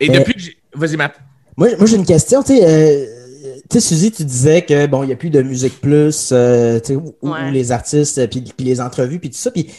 Et 0.00 0.08
Mais- 0.08 0.18
depuis 0.18 0.34
que 0.34 0.40
j'ai... 0.40 0.56
Vas-y, 0.74 0.96
Matt. 0.96 1.14
Moi, 1.56 1.68
moi 1.78 1.86
j'ai 1.86 1.96
une 1.96 2.04
question. 2.06 2.42
Tu 2.42 2.56
sais, 2.58 2.64
euh, 2.64 3.06
tu 3.70 3.80
sais, 3.80 3.80
Suzy, 3.80 4.10
tu 4.12 4.24
disais 4.24 4.62
que 4.62 4.86
bon, 4.86 5.02
il 5.02 5.06
n'y 5.06 5.12
a 5.12 5.16
plus 5.16 5.30
de 5.30 5.40
musique 5.42 5.80
plus, 5.80 6.30
euh, 6.32 6.78
tu 6.80 6.88
sais, 6.88 6.96
où, 6.96 7.14
où 7.22 7.30
Ouais. 7.30 7.50
les 7.50 7.72
artistes, 7.72 8.18
euh, 8.18 8.26
puis, 8.26 8.40
puis 8.42 8.66
les 8.66 8.80
entrevues, 8.80 9.18
puis 9.18 9.30
tout 9.30 9.38
ça. 9.38 9.50
Puis 9.50 9.70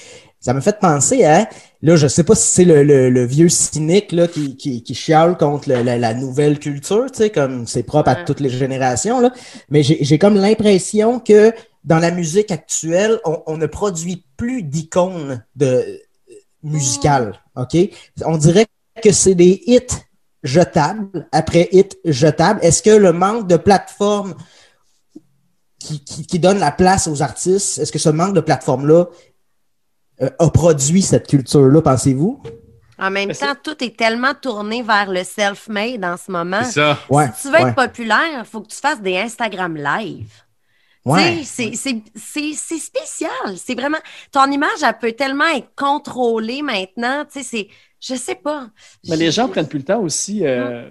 ça 0.48 0.54
me 0.54 0.62
fait 0.62 0.80
penser 0.80 1.26
à, 1.26 1.50
là, 1.82 1.98
je 1.98 2.08
sais 2.08 2.24
pas 2.24 2.34
si 2.34 2.48
c'est 2.48 2.64
le, 2.64 2.82
le, 2.82 3.10
le 3.10 3.26
vieux 3.26 3.50
cynique 3.50 4.14
là, 4.14 4.30
qui, 4.30 4.56
qui, 4.56 4.82
qui 4.82 4.96
chiale 4.96 5.36
contre 5.36 5.68
le- 5.68 5.84
la, 5.84 5.98
la 5.98 6.14
nouvelle 6.14 6.58
culture, 6.58 7.12
tu 7.12 7.18
sais, 7.18 7.32
comme 7.32 7.68
c'est 7.68 7.84
propre 7.84 8.08
à 8.12 8.16
toutes 8.16 8.40
les 8.40 8.50
générations, 8.50 9.20
là. 9.20 9.34
Mais 9.70 9.84
j'ai 9.84 10.18
comme 10.18 10.36
l'impression 10.36 11.20
que 11.20 11.52
dans 11.84 12.00
la 12.00 12.12
musique 12.12 12.50
actuelle, 12.50 13.20
on, 13.26 13.44
on 13.46 13.58
ne 13.58 13.66
produit 13.66 14.24
plus 14.38 14.64
d'icônes 14.64 15.44
de 15.58 15.84
musicales, 16.64 17.34
OK? 17.58 17.76
On 18.24 18.38
dirait 18.38 18.68
que 19.04 19.12
c'est 19.12 19.36
des 19.36 19.62
hits 19.68 19.82
jetables 20.44 21.28
après 21.34 21.68
hits 21.74 21.90
jetables. 22.06 22.62
Est-ce 22.64 22.82
que 22.82 22.92
le 22.92 23.12
manque 23.12 23.50
de 23.50 23.58
plateformes 23.58 24.34
qui, 25.78 26.06
qui, 26.06 26.26
qui 26.26 26.40
donne 26.40 26.60
la 26.60 26.72
place 26.72 27.10
aux 27.10 27.22
artistes, 27.22 27.80
est-ce 27.80 27.92
que 27.92 28.00
ce 28.00 28.08
manque 28.08 28.34
de 28.34 28.40
plateformes-là 28.40 29.08
euh, 30.21 30.30
a 30.39 30.49
produit 30.49 31.01
cette 31.01 31.27
culture-là, 31.27 31.82
pensez-vous? 31.82 32.41
En 32.99 33.12
même 33.12 33.32
temps, 33.32 33.53
tout 33.63 33.84
est 33.84 33.95
tellement 33.95 34.34
tourné 34.34 34.82
vers 34.82 35.12
le 35.12 35.23
self-made 35.23 36.03
en 36.03 36.17
ce 36.17 36.32
moment. 36.32 36.63
C'est 36.63 36.71
ça. 36.82 36.97
Ouais. 37.10 37.27
Si 37.36 37.43
tu 37.43 37.47
veux 37.56 37.63
ouais, 37.63 37.69
être 37.69 37.75
populaire, 37.75 38.39
il 38.39 38.45
faut 38.45 38.62
que 38.62 38.69
tu 38.69 38.77
fasses 38.77 39.01
des 39.01 39.17
Instagram 39.17 39.75
live. 39.75 40.32
ouais. 41.06 41.41
C'est- 41.43 41.75
c'est- 41.75 42.01
c'est 42.15 42.53
c'est 42.56 42.80
spécial. 42.80 43.56
C'est 43.58 43.75
vraiment. 43.75 43.99
Ton 44.32 44.49
image, 44.51 44.82
elle 44.84 44.97
peut 44.99 45.12
tellement 45.12 45.45
être 45.56 45.69
contrôlée 45.75 46.61
maintenant. 46.63 47.24
Tu 47.32 47.39
sais, 47.39 47.43
c'est. 47.43 47.68
Je 47.99 48.15
sais 48.15 48.36
pas. 48.36 48.68
Mais 49.07 49.15
les 49.15 49.32
gens 49.32 49.47
prennent 49.47 49.68
plus 49.68 49.80
le 49.80 49.86
temps 49.86 50.01
aussi. 50.01 50.45
euh, 50.45 50.88
tu 50.88 50.89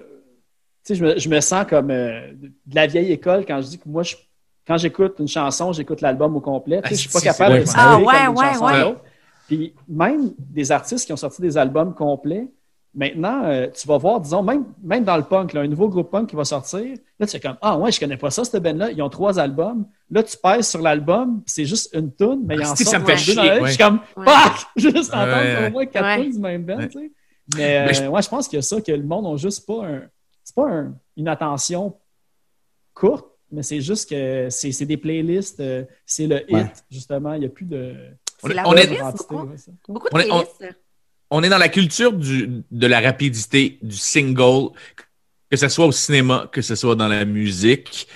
sais, 0.85 0.95
je 0.95 1.05
me, 1.05 1.19
je 1.19 1.29
me 1.29 1.41
sens 1.41 1.67
comme 1.69 1.91
euh, 1.91 2.33
de 2.67 2.75
la 2.75 2.87
vieille 2.87 3.11
école 3.13 3.45
quand 3.47 3.61
je 3.63 3.67
dis 3.67 3.79
que 3.79 3.89
moi, 3.89 4.05
je- 4.05 4.15
quand 4.67 4.77
j'écoute 4.79 5.17
une 5.19 5.29
chanson, 5.29 5.73
j'écoute 5.73 6.01
l'album 6.01 6.37
au 6.37 6.41
complet. 6.41 6.81
Tu 6.83 6.91
sais, 6.91 6.95
je 6.95 7.01
suis 7.01 7.09
pas 7.11 7.19
Ah, 7.21 7.25
capable 7.25 7.59
de 7.59 7.65
Ah, 7.77 7.95
comme 7.97 8.05
ouais, 8.07 8.27
ouais, 8.29 8.59
ouais. 8.59 8.97
Puis 9.47 9.75
même 9.89 10.33
des 10.39 10.73
artistes 10.73 11.07
qui 11.07 11.13
ont 11.13 11.17
sorti 11.17 11.41
des 11.43 11.57
albums 11.57 11.95
complets, 11.95 12.49
Maintenant, 12.99 13.45
euh, 13.45 13.67
tu 13.79 13.87
vas 13.87 13.99
voir, 13.99 14.23
disons, 14.23 14.43
même, 14.43 14.65
même 14.83 15.05
dans 15.05 15.19
le 15.19 15.23
punk, 15.23 15.53
là, 15.53 15.61
un 15.61 15.67
nouveau 15.69 15.87
groupe 15.87 16.11
punk 16.11 16.31
qui 16.31 16.35
va 16.35 16.47
sortir, 16.47 16.97
là, 17.21 17.27
tu 17.27 17.37
es 17.37 17.41
comme 17.41 17.59
Ah 17.61 17.77
ouais, 17.79 17.93
je 17.93 18.01
connais 18.01 18.17
pas 18.17 18.31
ça, 18.31 18.43
cette 18.43 18.63
band-là. 18.63 18.91
Ils 18.91 19.03
ont 19.03 19.11
trois 19.11 19.39
albums. 19.39 19.85
Là, 20.11 20.23
tu 20.23 20.35
pèses 20.43 20.67
sur 20.71 20.81
l'album, 20.81 21.43
c'est 21.45 21.67
juste 21.67 21.91
une 21.95 22.11
tune, 22.15 22.45
mais 22.47 22.55
il 22.55 22.63
en 22.63 22.71
Ah, 22.71 22.75
c'est 22.75 22.85
que 22.85 22.91
sort 22.91 22.93
ça 22.95 22.99
me 23.01 23.05
fait 23.05 23.13
deux 23.17 23.19
chier, 23.43 23.61
ouais. 23.61 23.61
Je 23.65 23.69
suis 23.73 23.77
comme 23.77 24.01
Ouais. 24.17 24.25
Fuck! 24.27 24.67
Juste 24.77 25.13
entendre 25.13 25.27
Ouais, 25.43 25.67
au 25.69 25.71
moins 25.73 25.85
quatre 25.85 26.21
ouais. 26.23 26.31
du 26.31 26.39
même 26.39 26.65
band, 26.65 26.79
Ouais. 26.79 26.89
tu 26.89 26.99
sais. 26.99 27.13
Mais, 27.55 27.87
Mais 27.87 27.93
je- 27.93 28.03
euh, 28.05 28.09
ouais, 28.09 28.23
je 28.23 28.29
pense 28.31 28.49
qu'il 28.49 28.57
y 28.57 28.61
a 28.61 28.63
ça, 28.63 28.81
que 28.81 28.93
le 28.93 29.03
monde 29.03 29.31
n'a 29.31 29.37
juste 29.37 29.67
pas 29.67 29.85
un. 29.85 30.03
C'est 30.43 30.55
pas 30.55 30.67
un- 30.71 30.95
une 31.19 31.29
attention 31.29 31.95
courte, 32.95 33.27
mais 33.53 33.63
c'est 33.63 33.83
juste 33.83 34.09
que 34.09 34.49
c'est 34.51 34.73
c'est 34.73 34.87
des 34.87 34.97
playlists, 34.97 35.61
euh, 35.61 35.85
c'est 36.07 36.27
le 36.27 36.41
hit, 36.49 36.55
Ouais. 36.55 36.73
justement. 36.91 37.35
Il 37.35 37.41
n'y 37.41 37.47
a 37.47 37.51
plus 37.51 37.67
de. 37.67 37.95
On 38.47 38.51
est- 38.51 38.55
la 38.55 38.69
on 38.69 38.73
est- 38.73 38.75
playlist, 38.87 38.93
d'identité, 39.03 39.25
beaucoup. 39.35 39.47
ouais, 39.49 39.59
ça. 39.59 39.71
Beaucoup 39.89 40.09
de 40.09 40.15
On 40.15 40.19
est- 40.21 40.31
on- 40.31 40.45
playlists. 40.45 40.79
on 41.31 41.43
est 41.43 41.49
dans 41.49 41.59
la 41.59 41.69
culture 41.69 42.13
du, 42.13 42.63
de 42.71 42.87
la 42.87 43.01
rapidité, 43.01 43.79
du 43.83 43.97
single, 43.97 44.71
que 45.51 45.57
ce 45.57 45.69
soit 45.69 45.87
au 45.87 45.93
cinéma, 45.93 46.49
que 46.53 46.63
ce 46.63 46.75
soit 46.75 46.95
dans 46.95 47.09
la 47.09 47.25
musique, 47.25 48.09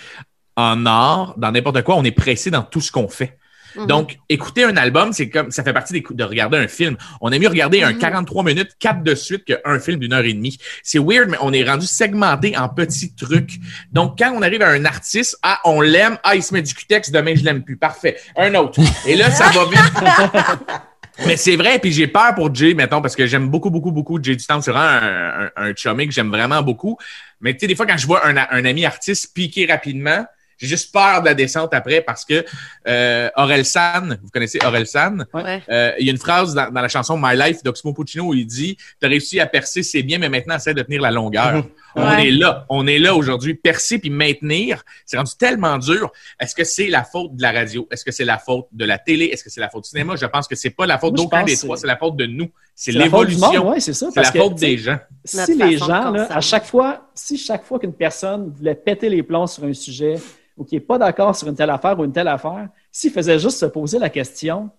en 0.57 0.85
art, 0.87 1.35
dans 1.39 1.51
n'importe 1.53 1.83
quoi, 1.83 1.97
on 1.97 2.05
est 2.05 2.13
pressé 2.13 2.51
dans 2.51 2.63
tout 2.63 2.81
ce 2.81 2.91
qu'on 2.93 3.09
fait. 3.09 3.39
Mhm. 3.77 3.87
Donc, 3.87 4.19
écouter 4.29 4.65
un 4.65 4.77
album, 4.77 5.13
c'est 5.13 5.29
comme 5.29 5.51
ça 5.51 5.63
fait 5.63 5.73
partie 5.73 5.93
des, 5.93 6.05
de 6.11 6.25
regarder 6.25 6.59
un 6.59 6.69
film. 6.69 6.97
On 7.21 7.31
aime 7.33 7.41
mieux 7.43 7.49
regarder 7.49 7.83
un 7.83 7.93
Mhm. 7.93 7.99
43 7.99 8.43
minutes, 8.45 8.71
4 8.79 9.03
de 9.03 9.15
suite, 9.15 9.45
qu'un 9.45 9.79
film 9.81 9.99
d'une 10.01 10.13
heure 10.13 10.25
et 10.25 10.33
demie. 10.33 10.59
C'est 10.83 10.99
weird, 10.99 11.29
mais 11.29 11.37
on 11.41 11.53
est 11.53 11.63
rendu 11.65 11.87
segmenté 11.87 12.57
en 12.57 12.69
petits 12.69 13.15
trucs. 13.15 13.59
Donc, 13.93 14.19
quand 14.19 14.33
on 14.35 14.43
arrive 14.43 14.63
à 14.63 14.69
un 14.69 14.85
artiste, 14.85 15.39
ah, 15.43 15.61
on 15.65 15.81
l'aime, 15.81 16.19
ah, 16.23 16.35
il 16.37 16.43
se 16.43 16.53
met 16.55 16.63
du 16.63 16.75
cutex, 16.75 17.11
demain 17.11 17.35
je 17.37 17.45
l'aime 17.45 17.63
plus. 17.63 17.77
Parfait. 17.77 18.17
Un 18.37 18.55
autre. 18.57 18.81
Et 19.07 19.17
là, 19.17 19.31
ça 19.31 19.51
va 19.51 19.65
vite. 19.65 20.41
Mais 21.27 21.37
c'est 21.37 21.57
vrai, 21.57 21.79
puis 21.79 21.93
j'ai 21.93 22.07
peur 22.07 22.35
pour 22.35 22.55
Jay, 22.55 22.73
mettons, 22.73 23.03
parce 23.03 23.15
que 23.15 23.27
j'aime 23.27 23.49
beaucoup, 23.49 23.69
beaucoup, 23.71 23.93
beaucoup 23.93 24.19
Jay 24.23 24.37
du 24.37 24.47
Temps. 24.47 24.61
C'est 24.63 24.71
vraiment 24.71 25.05
un, 25.07 25.51
un, 25.57 25.69
un 25.71 25.75
chummy 25.77 26.07
que 26.07 26.15
j'aime 26.15 26.31
vraiment 26.31 26.63
beaucoup. 26.63 26.97
Mais 27.43 27.53
tu 27.53 27.61
sais, 27.61 27.67
des 27.67 27.75
fois, 27.75 27.85
quand 27.87 27.99
je 27.99 28.07
vois 28.07 28.27
un, 28.27 28.37
un 28.37 28.65
ami 28.65 28.87
artiste 28.87 29.35
piquer 29.35 29.67
rapidement, 29.67 30.25
j'ai 30.61 30.67
juste 30.69 30.93
peur 30.93 31.21
de 31.23 31.27
la 31.27 31.35
descente 31.35 31.73
après 31.75 32.01
parce 32.03 32.25
que 32.25 32.45
euh, 32.87 33.29
Aurel 33.37 33.65
San, 33.65 34.19
vous 34.23 34.29
connaissez 34.31 34.59
Aurel 34.65 34.87
San? 34.87 35.27
Ouais. 35.33 35.63
Euh, 35.71 35.93
il 35.99 36.07
y 36.07 36.09
a 36.09 36.13
une 36.13 36.19
phrase 36.19 36.55
dans, 36.55 36.71
dans 36.71 36.81
la 36.83 36.89
chanson 36.89 37.19
My 37.21 37.37
Life 37.37 37.63
d'Oxmo 37.63 37.93
Puccino 37.95 38.25
où 38.27 38.35
il 38.35 38.47
dit 38.47 38.77
T'as 39.01 39.09
réussi 39.09 39.41
à 39.41 39.47
percer, 39.47 39.83
c'est 39.83 40.03
bien, 40.03 40.19
mais 40.19 40.29
maintenant 40.29 40.57
essaie 40.57 40.75
de 40.75 40.83
tenir 40.83 41.01
la 41.03 41.11
longueur. 41.11 41.65
On 41.97 42.03
Ouais. 42.09 42.29
est 42.29 42.31
là, 42.31 42.67
on 42.69 42.87
est 42.87 43.01
là 43.01 43.17
aujourd'hui. 43.17 43.55
Percer 43.55 43.99
puis 43.99 44.11
maintenir, 44.11 44.85
c'est 45.07 45.17
rendu 45.17 45.33
tellement 45.37 45.77
dur. 45.79 46.13
Est-ce 46.39 46.55
que 46.55 46.63
c'est 46.63 46.87
la 46.87 47.03
faute 47.03 47.35
de 47.35 47.43
la 47.43 47.51
radio? 47.51 47.89
Est-ce 47.91 48.05
que 48.05 48.13
c'est 48.13 48.25
la 48.25 48.39
faute 48.39 48.67
de 48.73 48.85
la 48.85 48.99
télé? 48.99 49.25
Est-ce 49.27 49.43
que 49.43 49.51
c'est 49.51 49.61
la 49.61 49.69
faute 49.71 49.85
du 49.85 49.91
cinéma? 49.91 50.15
Je 50.15 50.27
pense 50.27 50.47
que 50.47 50.55
c'est 50.55 50.71
pas 50.71 50.87
la 50.87 50.99
faute 50.99 51.15
d'aucun 51.15 51.43
des 51.43 51.57
trois, 51.57 51.77
c'est- 51.77 51.87
la 51.89 51.97
faute 51.97 52.17
de 52.17 52.27
nous. 52.27 52.49
C'est 52.77 52.93
C'est 52.93 52.99
la 52.99 53.11
faute 53.11 53.29
du 53.29 53.35
monde, 53.37 53.53
l'évolution. 53.53 53.71
ouais, 53.73 53.81
c'est 53.81 53.93
ça. 53.93 54.07
C'est 54.15 54.23
la 54.23 54.31
que, 54.31 54.39
faute 54.39 54.55
des 54.55 54.79
gens. 54.79 54.99
Si 55.25 55.55
les 55.55 55.77
gens, 55.77 56.11
là, 56.11 56.27
à 56.31 56.41
chaque 56.41 56.65
fois, 56.65 57.09
si 57.15 57.37
chaque 57.37 57.65
fois 57.65 57.79
qu'une 57.79 57.93
personne 57.93 58.53
voulait 58.57 58.75
péter 58.75 59.09
les 59.09 59.23
plombs 59.23 59.47
sur 59.47 59.65
un 59.65 59.73
sujet 59.73 60.15
ou 60.57 60.65
qui 60.65 60.75
n'est 60.77 60.81
pas 60.81 60.99
d'accord 60.99 61.35
sur 61.35 61.49
une 61.49 61.55
telle 61.55 61.71
affaire 61.71 61.99
ou 61.99 62.05
une 62.05 62.13
telle 62.13 62.29
affaire, 62.29 62.69
s'il 62.91 63.11
faisait 63.11 63.39
juste 63.39 63.59
se 63.59 63.67
poser 63.67 63.99
la 63.99 64.11
question, 64.11 64.71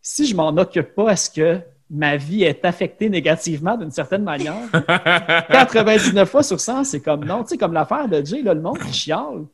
si 0.00 0.26
je 0.26 0.34
m'en 0.34 0.48
occupe 0.56 0.94
pas, 0.94 1.10
est-ce 1.10 1.30
que 1.30 1.60
ma 1.90 2.16
vie 2.16 2.44
est 2.44 2.64
affectée 2.64 3.08
négativement 3.08 3.76
d'une 3.76 3.90
certaine 3.90 4.22
manière? 4.22 4.70
99 5.50 6.28
fois 6.28 6.42
sur 6.42 6.60
100, 6.60 6.84
c'est 6.84 7.00
comme 7.00 7.24
non. 7.24 7.42
Tu 7.42 7.50
sais, 7.50 7.58
comme 7.58 7.72
l'affaire 7.72 8.08
de 8.08 8.24
Jay, 8.24 8.42
là, 8.42 8.54
le 8.54 8.60
monde 8.60 8.78
qui 8.78 8.92
chiale. 8.92 9.46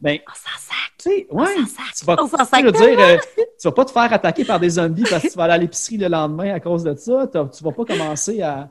Ben, 0.00 0.18
On 0.28 0.34
s'en 0.34 0.58
sac. 0.58 0.92
tu 0.98 1.08
sais, 1.10 1.26
ouais, 1.30 1.66
sac. 1.66 1.94
tu 1.96 2.04
vas, 2.04 2.16
On 2.18 2.26
sac 2.26 2.66
dire, 2.66 3.00
euh, 3.00 3.16
tu 3.58 3.68
vas 3.68 3.72
pas 3.72 3.84
te 3.84 3.90
faire 3.90 4.12
attaquer 4.12 4.44
par 4.44 4.60
des 4.60 4.70
zombies 4.70 5.04
parce 5.08 5.22
que 5.22 5.28
tu 5.28 5.36
vas 5.36 5.44
aller 5.44 5.54
à 5.54 5.58
l'épicerie 5.58 5.96
le 5.96 6.08
lendemain 6.08 6.52
à 6.52 6.60
cause 6.60 6.84
de 6.84 6.94
ça. 6.94 7.26
Tu 7.32 7.64
vas 7.64 7.72
pas 7.72 7.84
commencer 7.84 8.42
à. 8.42 8.68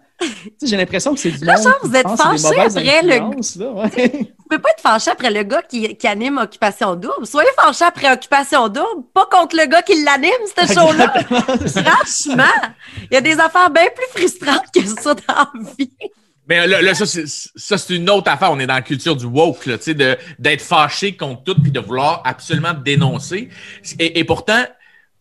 J'ai 0.62 0.78
l'impression 0.78 1.14
que 1.14 1.20
c'est 1.20 1.32
du 1.32 1.46
Là, 1.46 1.56
monde. 1.56 1.64
genre, 1.64 1.80
vous 1.84 1.96
êtes 1.96 2.06
mauvaises 2.08 2.46
après 2.78 3.02
le- 3.02 3.08
là, 3.10 3.72
ouais. 3.72 3.90
Vous 4.20 4.44
pouvez 4.50 4.62
pas 4.62 4.70
être 4.72 4.82
fâché 4.82 5.12
après 5.12 5.32
le 5.32 5.44
gars 5.44 5.62
qui, 5.62 5.96
qui 5.98 6.08
anime 6.08 6.38
Occupation 6.38 6.96
Double. 6.96 7.26
Soyez 7.26 7.50
fâché 7.60 7.86
après 7.86 8.12
Occupation 8.12 8.68
Double, 8.68 9.04
pas 9.14 9.26
contre 9.32 9.56
le 9.58 9.66
gars 9.68 9.82
qui 9.82 10.04
l'anime, 10.04 10.32
ce 10.58 10.74
show-là. 10.74 11.14
Franchement, 11.68 12.44
il 13.10 13.14
y 13.14 13.18
a 13.18 13.22
des 13.22 13.40
affaires 13.40 13.70
bien 13.70 13.86
plus 13.96 14.22
frustrantes 14.22 14.66
que 14.74 14.86
ça 14.86 15.14
dans 15.14 15.22
la 15.36 15.48
vie. 15.78 15.92
Mais 16.48 16.68
là, 16.68 16.82
là, 16.82 16.94
ça, 16.94 17.06
c'est, 17.06 17.24
ça, 17.26 17.78
c'est 17.78 17.96
une 17.96 18.10
autre 18.10 18.30
affaire. 18.30 18.52
On 18.52 18.60
est 18.60 18.68
dans 18.68 18.74
la 18.74 18.82
culture 18.82 19.16
du 19.16 19.26
woke, 19.26 19.66
là, 19.66 19.78
tu 19.78 19.86
sais, 19.86 19.94
de, 19.94 20.18
d'être 20.40 20.62
fâché 20.62 21.16
contre 21.16 21.44
tout 21.44 21.56
puis 21.62 21.72
de 21.72 21.80
vouloir 21.80 22.22
absolument 22.26 22.74
dénoncer. 22.74 23.48
Et, 23.98 24.20
et 24.20 24.24
pourtant, 24.26 24.62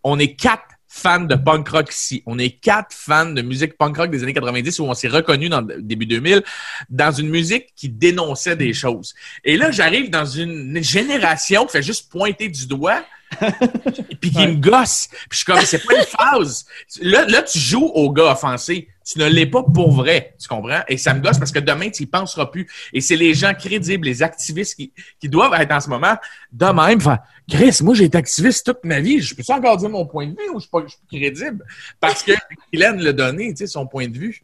on 0.03 0.19
est 0.19 0.35
quatre 0.35 0.65
fans 0.95 1.21
de 1.21 1.35
punk 1.35 1.69
rock 1.71 1.91
ici. 1.91 2.23
On 2.27 2.39
est 2.39 2.51
quatre 2.51 2.95
fans 2.95 3.31
de 3.31 3.41
musique 3.41 3.79
punk 3.79 3.97
rock 3.97 4.11
des 4.11 4.23
années 4.23 4.35
90 4.35 4.79
où 4.81 4.85
on 4.85 4.95
s'est 4.95 5.09
reconnus 5.09 5.49
dans 5.49 5.63
le 5.63 5.81
début 5.81 6.05
2000 6.05 6.43
dans 6.91 7.11
une 7.11 7.31
musique 7.31 7.73
qui 7.75 7.89
dénonçait 7.89 8.57
des 8.57 8.75
choses. 8.75 9.15
Et 9.43 9.57
là, 9.57 9.71
j'arrive 9.71 10.11
dans 10.11 10.27
une 10.27 10.83
génération 10.83 11.65
qui 11.65 11.73
fait 11.73 11.83
juste 11.83 12.11
pointer 12.11 12.51
du 12.51 12.67
doigt 12.67 13.03
puis 14.21 14.31
qui 14.31 14.37
Ouais. 14.39 14.49
me 14.49 14.57
gosse. 14.57 15.09
Puis 15.11 15.19
je 15.31 15.37
suis 15.37 15.45
comme, 15.45 15.61
c'est 15.65 15.85
pas 15.85 15.95
une 15.97 16.05
phase. 16.05 16.67
Là, 17.01 17.25
là, 17.27 17.43
tu 17.43 17.59
joues 17.59 17.87
au 17.95 18.11
gars 18.13 18.33
offensé. 18.33 18.89
Tu 19.05 19.19
ne 19.19 19.27
l'es 19.27 19.47
pas 19.47 19.65
pour 19.65 19.91
vrai, 19.91 20.37
tu 20.41 20.47
comprends? 20.47 20.83
Et 20.87 20.97
ça 20.97 21.13
me 21.13 21.21
gosse 21.21 21.37
parce 21.37 21.51
que 21.51 21.59
demain, 21.59 21.91
tu 21.91 22.05
y 22.05 22.07
penseras 22.07 22.47
plus. 22.47 22.69
Et 22.93 23.01
c'est 23.01 23.17
les 23.17 23.35
gens 23.35 23.53
crédibles, 23.53 24.07
les 24.07 24.23
activistes 24.23 24.77
qui, 24.77 24.93
qui 25.19 25.29
doivent 25.29 25.53
être 25.61 25.73
en 25.73 25.81
ce 25.81 25.89
moment 25.89 26.15
de 26.53 26.67
même. 26.67 27.01
Faire, 27.01 27.19
Chris, 27.51 27.79
moi, 27.83 27.95
j'ai 27.97 28.05
été 28.05 28.17
activiste 28.17 28.65
toute 28.65 28.85
ma 28.85 29.01
vie. 29.01 29.21
Je 29.21 29.35
peux 29.35 29.43
encore 29.53 29.77
dire 29.77 29.89
mon 29.89 30.07
point 30.07 30.27
de 30.29 30.31
vue 30.31 30.49
ou 30.55 30.61
je 30.61 30.61
suis 30.61 30.71
pas 30.71 30.83
je 30.85 30.91
suis 30.93 30.99
plus 31.09 31.19
crédible? 31.19 31.65
Parce 31.99 32.23
que 32.23 32.31
Hélène 32.73 33.01
l'a 33.01 33.13
donné, 33.13 33.51
tu 33.51 33.57
sais, 33.57 33.67
son 33.67 33.89
point 33.89 34.07
de 34.07 34.17
vue. 34.17 34.41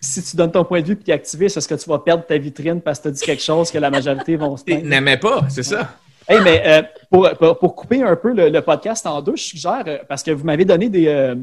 si 0.00 0.20
tu 0.24 0.34
donnes 0.36 0.50
ton 0.50 0.64
point 0.64 0.80
de 0.80 0.86
vue 0.88 0.94
et 0.94 1.04
tu 1.04 1.10
es 1.12 1.14
activiste, 1.14 1.56
est-ce 1.58 1.68
que 1.68 1.76
tu 1.76 1.88
vas 1.88 2.00
perdre 2.00 2.26
ta 2.26 2.36
vitrine 2.36 2.80
parce 2.80 2.98
que 2.98 3.04
tu 3.04 3.08
as 3.08 3.12
dit 3.12 3.22
quelque 3.22 3.42
chose 3.44 3.70
que 3.70 3.78
la 3.78 3.90
majorité 3.90 4.34
vont 4.34 4.56
se 4.56 4.64
Tu 4.64 4.74
n'aimais 4.78 5.18
pas, 5.18 5.46
c'est 5.48 5.62
ça? 5.62 5.96
Hey, 6.30 6.40
mais 6.42 6.62
euh, 6.64 6.82
pour, 7.10 7.28
pour, 7.38 7.58
pour 7.58 7.74
couper 7.74 8.02
un 8.02 8.14
peu 8.14 8.32
le, 8.32 8.48
le 8.50 8.62
podcast 8.62 9.04
en 9.06 9.20
deux, 9.20 9.34
je 9.36 9.42
suggère, 9.42 9.82
euh, 9.86 9.98
parce 10.08 10.22
que 10.22 10.30
vous 10.30 10.44
m'avez 10.44 10.64
donné 10.64 10.88
des, 10.88 11.08
euh, 11.08 11.34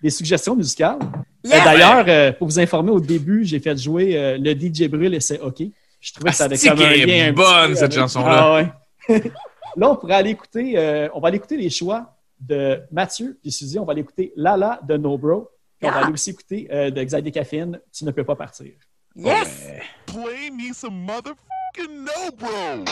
des 0.00 0.10
suggestions 0.10 0.54
musicales. 0.54 0.98
Euh, 1.02 1.18
Yes! 1.44 1.64
D'ailleurs, 1.64 2.04
euh, 2.06 2.32
pour 2.32 2.46
vous 2.46 2.60
informer, 2.60 2.92
au 2.92 3.00
début, 3.00 3.44
j'ai 3.44 3.58
fait 3.58 3.76
jouer 3.76 4.16
euh, 4.16 4.38
le 4.40 4.52
DJ 4.54 4.88
Brûle 4.88 5.12
et 5.12 5.18
c'est 5.18 5.40
OK. 5.40 5.60
Je 6.00 6.12
trouvais 6.12 6.30
que 6.30 6.36
ça 6.36 6.44
avait 6.44 6.54
Asti 6.54 6.68
comme 6.68 6.78
un 6.80 6.90
lien 6.94 7.28
un 7.28 7.32
bonne, 7.32 7.74
cette 7.74 7.92
chanson-là? 7.94 8.38
Ah 8.40 8.54
ouais. 8.54 9.22
Là, 9.76 9.90
on 9.90 9.96
pourrait 9.96 10.14
aller 10.14 10.30
écouter, 10.30 10.74
euh, 10.76 11.08
on 11.14 11.20
va 11.20 11.28
aller 11.28 11.38
écouter 11.38 11.56
les 11.56 11.70
choix 11.70 12.14
de 12.38 12.80
Mathieu 12.92 13.38
puis 13.42 13.50
Suzy. 13.50 13.76
On 13.80 13.84
va 13.84 13.90
aller 13.92 14.02
écouter 14.02 14.32
Lala 14.36 14.78
de 14.86 14.96
No 14.96 15.18
Bro. 15.18 15.48
Puis 15.80 15.88
on 15.88 15.92
va 15.92 15.98
Ah. 15.98 16.04
aller 16.04 16.12
aussi 16.12 16.30
écouter 16.30 16.68
euh, 16.70 16.90
de 16.90 17.02
Xavier 17.02 17.32
Caffine, 17.32 17.80
Tu 17.92 18.04
ne 18.04 18.12
peux 18.12 18.22
pas 18.24 18.36
partir. 18.36 18.70
Yes! 19.16 19.66
Play 20.06 20.50
me 20.52 20.72
some 20.72 21.04
motherfucking 21.72 22.04
no, 22.04 22.30
bro. 22.32 22.84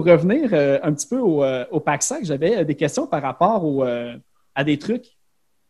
Pour 0.00 0.10
revenir 0.10 0.48
euh, 0.54 0.78
un 0.82 0.94
petit 0.94 1.06
peu 1.06 1.18
au, 1.18 1.44
euh, 1.44 1.66
au 1.70 1.84
j'avais 2.22 2.56
euh, 2.56 2.64
des 2.64 2.74
questions 2.74 3.06
par 3.06 3.20
rapport 3.20 3.62
au, 3.62 3.84
euh, 3.84 4.16
à 4.54 4.64
des 4.64 4.78
trucs 4.78 5.04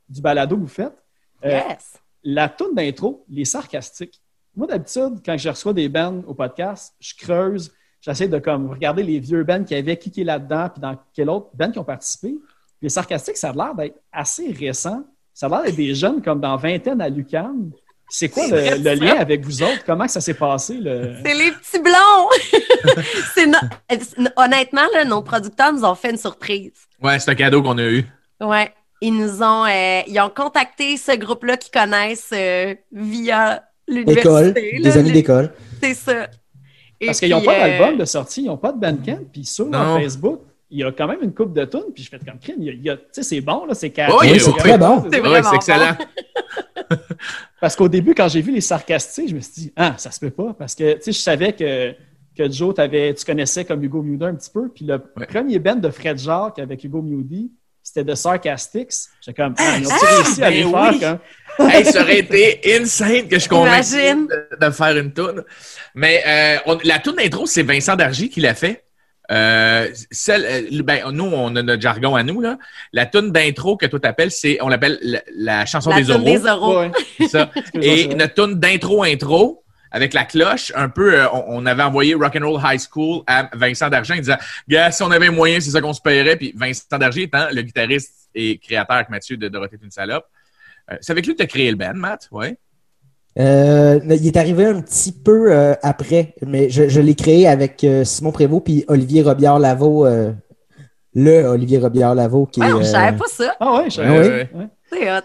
du 0.08 0.20
balado 0.20 0.54
que 0.54 0.60
vous 0.60 0.68
faites. 0.68 0.94
Yes. 1.42 1.98
La 2.22 2.48
toune 2.48 2.76
d'intro, 2.76 3.24
les 3.28 3.44
sarcastiques. 3.44 4.22
Moi, 4.54 4.68
d'habitude, 4.68 5.20
quand 5.26 5.36
je 5.36 5.48
reçois 5.48 5.72
des 5.72 5.88
bands 5.88 6.22
au 6.28 6.34
podcast, 6.34 6.94
je 7.00 7.12
creuse, 7.16 7.72
j'essaie 8.00 8.28
de 8.28 8.38
comme 8.38 8.70
regarder 8.70 9.02
les 9.02 9.18
vieux 9.18 9.42
bands 9.42 9.64
qui 9.64 9.74
avaient, 9.74 9.96
qui 9.96 10.12
qui 10.12 10.20
est 10.20 10.24
là-dedans, 10.24 10.68
puis 10.68 10.80
dans 10.80 10.96
quel 11.12 11.28
autre 11.28 11.50
band 11.52 11.72
qui 11.72 11.80
ont 11.80 11.84
participé. 11.84 12.36
Les 12.80 12.88
sarcastiques, 12.88 13.36
ça 13.36 13.50
a 13.50 13.52
l'air 13.52 13.74
d'être 13.74 13.98
assez 14.12 14.52
récent. 14.52 15.02
Ça 15.34 15.46
a 15.46 15.48
l'air 15.48 15.62
d'être 15.64 15.76
des 15.76 15.92
jeunes 15.92 16.22
comme 16.22 16.40
dans 16.40 16.56
vingtaine 16.56 17.00
à 17.00 17.08
Lucan. 17.08 17.52
C'est 18.10 18.28
quoi 18.28 18.46
le, 18.48 18.94
lien 18.94 19.16
avec 19.18 19.44
vous 19.44 19.62
autres? 19.62 19.84
Comment 19.86 20.08
ça 20.08 20.20
s'est 20.20 20.34
passé? 20.34 20.74
Le... 20.80 21.14
C'est 21.24 21.34
les 21.34 21.52
petits 21.52 21.78
blonds! 21.78 22.28
C'est 23.34 23.46
no- 23.46 24.28
Honnêtement, 24.36 24.86
là, 24.94 25.04
nos 25.04 25.22
producteurs 25.22 25.72
nous 25.72 25.84
ont 25.84 25.94
fait 25.94 26.10
une 26.10 26.16
surprise. 26.18 26.72
Ouais, 27.02 27.18
c'est 27.18 27.30
un 27.30 27.34
cadeau 27.34 27.62
qu'on 27.62 27.78
a 27.78 27.84
eu. 27.84 28.04
Ouais. 28.40 28.72
Ils 29.00 29.12
nous 29.14 29.42
ont, 29.42 29.64
euh, 29.64 30.00
ils 30.06 30.20
ont 30.20 30.28
contacté 30.28 30.96
ce 30.96 31.16
groupe-là 31.16 31.56
qu'ils 31.56 31.70
connaissent 31.70 32.30
euh, 32.34 32.74
via 32.92 33.62
l'université. 33.88 34.20
École, 34.28 34.52
des 34.54 34.98
années 34.98 35.08
le- 35.08 35.14
d'école. 35.14 35.52
C'est 35.82 35.94
ça. 35.94 36.28
Et 37.00 37.06
Parce 37.06 37.20
qu'ils 37.20 37.30
n'ont 37.30 37.40
pas 37.42 37.54
euh, 37.54 37.78
d'album 37.78 37.98
de 37.98 38.04
sortie, 38.04 38.42
ils 38.42 38.46
n'ont 38.46 38.58
pas 38.58 38.72
de 38.72 38.78
bandcamp, 38.80 39.20
puis 39.32 39.44
sur 39.46 39.66
Non. 39.66 39.98
Facebook, 39.98 40.40
il 40.70 40.78
y 40.78 40.84
a 40.84 40.92
quand 40.92 41.06
même 41.08 41.18
une 41.22 41.34
coupe 41.34 41.52
de 41.52 41.64
tunes, 41.64 41.92
puis 41.94 42.04
je 42.04 42.08
fais 42.10 42.18
comme 42.18 42.38
crime, 42.38 42.56
il 42.60 42.82
y 42.82 42.90
a- 42.90 42.96
tu 42.96 43.02
sais, 43.12 43.22
c'est 43.22 43.40
bon, 43.40 43.64
là, 43.66 43.74
c'est 43.74 43.90
carré. 43.90 44.12
Oui, 44.20 44.38
c'est 44.40 44.52
très 44.52 44.78
bon. 44.78 45.04
C'est 45.10 45.54
excellent. 45.56 45.96
Parce 47.60 47.76
qu'au 47.76 47.88
début, 47.88 48.14
quand 48.14 48.28
j'ai 48.28 48.40
vu 48.40 48.52
les 48.52 48.60
sarcastiques, 48.60 49.28
je 49.28 49.34
me 49.34 49.40
suis 49.40 49.52
dit, 49.54 49.72
ah, 49.76 49.94
ça 49.98 50.10
se 50.10 50.18
peut 50.20 50.30
pas. 50.30 50.54
Parce 50.58 50.74
que, 50.74 50.94
tu 50.94 51.02
sais, 51.02 51.12
je 51.12 51.18
savais 51.18 51.52
que, 51.52 51.92
que 52.36 52.50
Joe, 52.50 52.74
t'avais- 52.74 53.12
tu 53.14 53.24
connaissais 53.24 53.64
comme 53.64 53.82
Hugo 53.84 54.02
Muda 54.02 54.26
un 54.26 54.34
petit 54.34 54.50
peu. 54.50 54.68
Puis 54.74 54.84
le 54.86 54.94
Ouais. 55.16 55.26
premier 55.26 55.58
band 55.58 55.76
de 55.76 55.90
Fred 55.90 56.18
Jacques 56.18 56.58
avec 56.58 56.82
Hugo 56.82 57.02
Moody, 57.02 57.50
c'était 57.82 58.04
de 58.04 58.14
Sarcastics. 58.14 58.92
J'étais 59.20 59.42
comme, 59.42 59.54
ah, 59.58 59.76
ils 59.78 59.86
ont 59.86 59.90
Ah, 59.90 60.16
réussi 60.16 60.42
à 60.42 60.48
ben 60.50 60.54
les 60.56 60.64
oui. 60.64 60.72
faire. 60.98 61.18
Comme... 61.58 61.68
hey, 61.70 61.84
ça 61.84 62.00
aurait 62.02 62.18
été 62.20 62.60
insane 62.80 63.28
que 63.28 63.38
je 63.38 63.46
Imagine. 63.48 64.26
de, 64.26 64.66
de 64.66 64.70
faire 64.72 64.96
une 64.96 65.12
toune. 65.12 65.44
Mais 65.94 66.22
euh, 66.26 66.56
on- 66.66 66.78
la 66.84 66.98
toune 66.98 67.16
d'intro, 67.16 67.44
c'est 67.46 67.62
Vincent 67.62 67.96
Dargy 67.96 68.30
qui 68.30 68.40
l'a 68.40 68.54
fait. 68.54 68.84
Euh, 69.30 69.88
celle, 70.10 70.44
euh, 70.44 70.82
ben, 70.82 71.10
nous, 71.12 71.24
on 71.24 71.54
a 71.54 71.62
notre 71.62 71.80
jargon 71.80 72.16
à 72.16 72.22
nous. 72.22 72.40
Là. 72.40 72.58
La 72.92 73.06
toune 73.06 73.30
d'intro 73.30 73.76
que 73.76 73.86
toi 73.86 74.00
t'appelles, 74.00 74.32
c'est 74.32 74.58
on 74.60 74.68
l'appelle 74.68 74.98
la, 75.02 75.22
la 75.36 75.66
chanson 75.66 75.90
La 75.90 75.96
des 75.96 76.10
oraux. 76.10 76.24
des 76.24 76.46
oraux. 76.46 76.80
Ouais. 76.80 76.90
c'est 77.18 77.28
ça. 77.28 77.50
Et 77.74 78.14
notre 78.14 78.34
tune 78.34 78.58
d'intro 78.58 79.04
intro 79.04 79.62
avec 79.92 80.14
la 80.14 80.24
cloche, 80.24 80.72
un 80.74 80.88
peu, 80.88 81.14
euh, 81.14 81.28
on, 81.32 81.44
on 81.48 81.66
avait 81.66 81.82
envoyé 81.82 82.14
Rock'n'Roll 82.14 82.60
High 82.64 82.80
School 82.80 83.22
à 83.26 83.50
Vincent 83.54 83.88
Dargent 83.88 84.14
en 84.14 84.18
disant, 84.18 84.38
gars, 84.68 84.90
si 84.90 85.02
on 85.02 85.10
avait 85.10 85.30
moyen, 85.30 85.60
c'est 85.60 85.70
ça 85.70 85.80
qu'on 85.80 85.92
se 85.92 86.00
paierait. 86.00 86.36
Puis 86.36 86.52
Vincent 86.56 86.98
Dargent 86.98 87.20
étant 87.20 87.48
le 87.52 87.62
guitariste 87.62 88.28
et 88.34 88.58
créateur 88.58 88.96
avec 88.96 89.08
Mathieu 89.10 89.36
de 89.36 89.48
Dorothée 89.48 89.76
est 89.80 89.84
une 89.84 89.90
salope. 89.90 90.26
Euh, 90.90 90.96
c'est 91.00 91.12
avec 91.12 91.26
lui 91.26 91.34
que 91.34 91.38
tu 91.38 91.44
as 91.44 91.48
créé 91.48 91.70
le 91.70 91.76
band, 91.76 91.94
Matt, 91.94 92.28
ouais. 92.30 92.56
Euh, 93.38 94.00
il 94.10 94.26
est 94.26 94.36
arrivé 94.36 94.66
un 94.66 94.80
petit 94.80 95.12
peu 95.12 95.52
euh, 95.52 95.74
après, 95.82 96.34
mais 96.44 96.68
je, 96.68 96.88
je 96.88 97.00
l'ai 97.00 97.14
créé 97.14 97.46
avec 97.46 97.84
euh, 97.84 98.04
Simon 98.04 98.32
Prévost 98.32 98.64
puis 98.64 98.84
Olivier 98.88 99.22
Robillard-Lavaux, 99.22 100.04
euh, 100.04 100.32
le 101.14 101.44
Olivier 101.44 101.78
Robillard-Lavaux 101.78 102.46
qui 102.46 102.60
Ouais, 102.60 102.68
est... 102.68 102.72
on 102.72 102.80
euh, 102.80 102.84
savait 102.84 103.16
pas 103.16 103.26
ça. 103.28 103.54
Ah 103.60 103.74
ouais, 103.76 103.90
je 103.90 104.00
Ah 104.00 104.10
oui? 104.10 104.18
Ouais? 104.18 104.50
Ouais. 104.52 104.66
C'est 104.92 105.10
hot. 105.12 105.20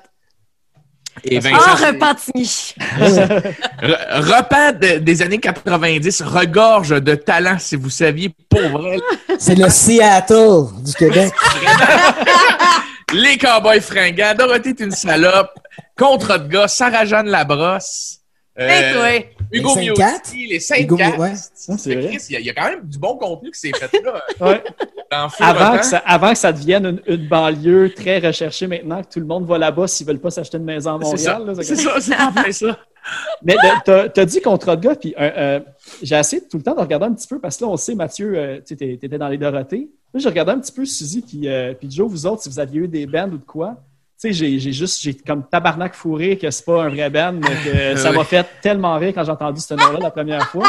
Et 1.24 1.38
Ah, 1.38 1.40
Vincent, 1.40 1.86
Repentigny. 1.88 2.74
Re- 3.00 4.20
repas 4.20 4.74
de- 4.74 5.00
des 5.00 5.22
années 5.22 5.40
90 5.40 6.22
regorge 6.24 7.02
de 7.02 7.16
talent, 7.16 7.56
si 7.58 7.76
vous 7.78 7.90
saviez, 7.90 8.30
pour 8.50 8.60
vrai. 8.70 8.98
C'est 9.40 9.56
le 9.56 9.70
Seattle 9.70 10.66
du 10.84 10.94
Québec. 10.94 11.32
Les 13.14 13.38
Cowboys 13.38 13.82
fringants, 13.82 14.34
Dorothée 14.38 14.70
est 14.70 14.80
une 14.80 14.92
salope, 14.92 15.52
Contre 15.98 16.38
de 16.40 16.48
gars, 16.50 16.68
Sarah-Jeanne 16.68 17.28
Labrosse, 17.28 18.20
euh, 18.60 18.68
Hey, 18.68 18.94
toi. 18.94 19.32
Hugo 19.52 19.76
Les 19.76 19.82
Miotti, 19.82 19.96
Saint-Cat? 20.02 20.22
les 20.50 20.60
saint 20.60 20.76
Hugo 20.78 20.98
Cat. 20.98 21.12
Mi- 21.12 21.18
ouais. 21.20 21.34
Il 21.86 21.92
y, 22.32 22.36
a- 22.36 22.40
il 22.40 22.46
y 22.46 22.50
a 22.50 22.54
quand 22.54 22.70
même 22.70 22.82
du 22.84 22.98
bon 22.98 23.16
contenu 23.18 23.52
qui 23.52 23.60
s'est 23.60 23.72
fait 23.74 24.02
là. 24.04 24.22
Ouais. 24.40 24.64
Feu 25.30 25.44
Avant, 25.46 25.78
que 25.78 25.86
ça, 25.86 25.98
avant 26.06 26.32
que 26.32 26.38
ça 26.38 26.52
devienne 26.52 26.86
une, 26.86 27.02
une 27.16 27.28
banlieue 27.28 27.94
très 27.96 28.20
recherchée 28.20 28.68
maintenant, 28.68 29.02
que 29.02 29.08
tout 29.14 29.20
le 29.20 29.26
monde 29.26 29.46
va 29.48 29.58
là-bas 29.58 29.88
s'ils 29.88 30.06
veulent 30.06 30.20
pas 30.20 30.32
s'acheter 30.32 30.58
une 30.58 30.66
maison 30.66 31.00
à 31.00 31.06
C'est 31.06 31.18
ça, 31.18 31.38
Montréal. 31.40 31.56
là, 31.58 31.64
c'est 31.64 31.76
ça, 31.76 31.92
c'est 32.46 32.52
ça. 32.52 32.78
Mais 33.44 33.56
tu 33.86 33.92
as, 33.92 34.26
dit 34.26 34.42
contrat 34.42 34.76
de 34.76 34.88
gars, 34.88 34.96
puis 34.96 35.14
euh, 35.20 35.32
euh, 35.38 35.60
j'ai 36.02 36.16
essayé 36.16 36.42
tout 36.42 36.58
le 36.58 36.64
temps 36.64 36.76
de 36.76 36.80
regarder 36.80 37.06
un 37.06 37.14
petit 37.14 37.28
peu, 37.28 37.40
parce 37.40 37.58
que 37.58 37.64
là, 37.64 37.70
on 37.70 37.78
sait, 37.78 37.96
Mathieu, 37.96 38.34
euh, 38.36 38.60
tu 38.66 38.74
étais 38.74 39.18
dans 39.18 39.28
les 39.28 39.38
Dorothées. 39.38 39.90
Là, 40.14 40.20
j'ai 40.20 40.30
regardé 40.30 40.52
un 40.52 40.60
petit 40.60 40.72
peu 40.72 40.86
Suzy, 40.86 41.22
puis, 41.22 41.48
euh, 41.48 41.74
puis 41.74 41.90
Joe, 41.92 42.10
vous 42.10 42.26
autres, 42.26 42.44
si 42.44 42.50
vous 42.50 42.60
aviez 42.60 42.82
eu 42.82 42.88
des 42.88 43.06
bands 43.06 43.30
ou 43.30 43.38
de 43.38 43.46
quoi. 43.46 43.76
Tu 44.20 44.34
sais, 44.34 44.58
j'ai 44.58 44.72
juste, 44.72 45.02
j'ai 45.02 45.14
comme 45.14 45.44
tabarnak 45.46 45.94
fourré 45.94 46.38
que 46.38 46.50
c'est 46.50 46.64
pas 46.64 46.84
un 46.84 46.90
vrai 46.90 47.10
band, 47.10 47.34
mais 47.34 47.50
que 47.66 47.96
ça 48.00 48.12
m'a 48.12 48.24
fait 48.24 48.48
tellement 48.62 48.98
rire 48.98 49.12
quand 49.14 49.26
j'ai 49.26 49.32
entendu 49.32 49.60
ce 49.60 49.74
nom-là 49.74 50.00
la 50.02 50.12
première 50.12 50.48
fois. 50.48 50.68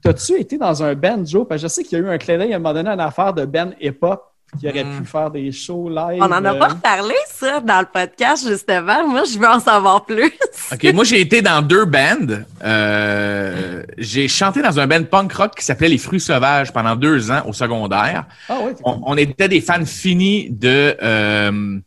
T'as-tu 0.00 0.38
été 0.38 0.58
dans 0.58 0.82
un 0.82 0.94
band, 0.94 1.24
Joe? 1.24 1.46
Parce 1.48 1.60
que 1.60 1.68
je 1.68 1.72
sais 1.72 1.82
qu'il 1.82 1.98
y 1.98 2.00
a 2.00 2.04
eu 2.04 2.08
un 2.08 2.18
clin 2.18 2.38
d'œil 2.38 2.52
à 2.52 2.56
un 2.56 2.58
moment 2.60 2.74
donné 2.74 2.90
une 2.90 3.00
affaire 3.00 3.32
de 3.32 3.44
band 3.46 3.70
hip-hop 3.80 4.33
qui 4.58 4.68
aurait 4.68 4.84
pu 4.84 5.04
faire 5.04 5.30
des 5.30 5.50
shows 5.52 5.88
live. 5.88 6.22
On 6.22 6.28
n'en 6.28 6.44
a 6.44 6.54
euh, 6.54 6.58
pas 6.58 6.68
reparlé, 6.68 7.14
ça, 7.28 7.60
dans 7.60 7.80
le 7.80 7.86
podcast, 7.86 8.46
justement. 8.48 9.06
Moi, 9.08 9.22
je 9.24 9.38
veux 9.38 9.46
en 9.48 9.60
savoir 9.60 10.04
plus. 10.04 10.32
OK, 10.72 10.84
moi, 10.94 11.04
j'ai 11.04 11.20
été 11.20 11.42
dans 11.42 11.62
deux 11.62 11.84
bands. 11.84 12.44
Euh, 12.62 13.82
j'ai 13.98 14.28
chanté 14.28 14.62
dans 14.62 14.78
un 14.80 14.86
band 14.86 15.04
punk 15.04 15.32
rock 15.32 15.54
qui 15.56 15.64
s'appelait 15.64 15.88
Les 15.88 15.98
Fruits 15.98 16.20
Sauvages 16.20 16.72
pendant 16.72 16.96
deux 16.96 17.30
ans 17.30 17.42
au 17.46 17.52
secondaire. 17.52 18.26
Ah 18.48 18.58
oui, 18.62 18.72
On, 18.84 19.00
on 19.04 19.16
était 19.16 19.48
des 19.48 19.60
fans 19.60 19.84
finis 19.84 20.48
de 20.50 20.96
euh, 21.02 21.78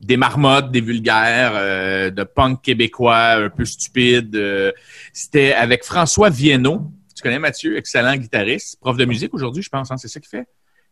des 0.00 0.16
marmottes, 0.16 0.70
des 0.70 0.80
vulgaires, 0.82 1.52
euh, 1.54 2.10
de 2.10 2.22
punk 2.22 2.62
québécois 2.62 3.32
un 3.44 3.48
peu 3.48 3.64
stupide. 3.64 4.36
euh. 4.36 4.72
C'était 5.12 5.52
avec 5.54 5.84
François 5.84 6.28
Viennot. 6.28 6.90
Tu 7.14 7.22
connais 7.22 7.38
Mathieu, 7.38 7.78
excellent 7.78 8.14
guitariste, 8.16 8.78
prof 8.78 8.96
de 8.96 9.04
musique 9.06 9.32
aujourd'hui, 9.32 9.62
je 9.62 9.70
pense. 9.70 9.90
hein, 9.90 9.96
c'est 9.96 10.08
ça 10.08 10.20
qu'il 10.20 10.28
fait? 10.28 10.46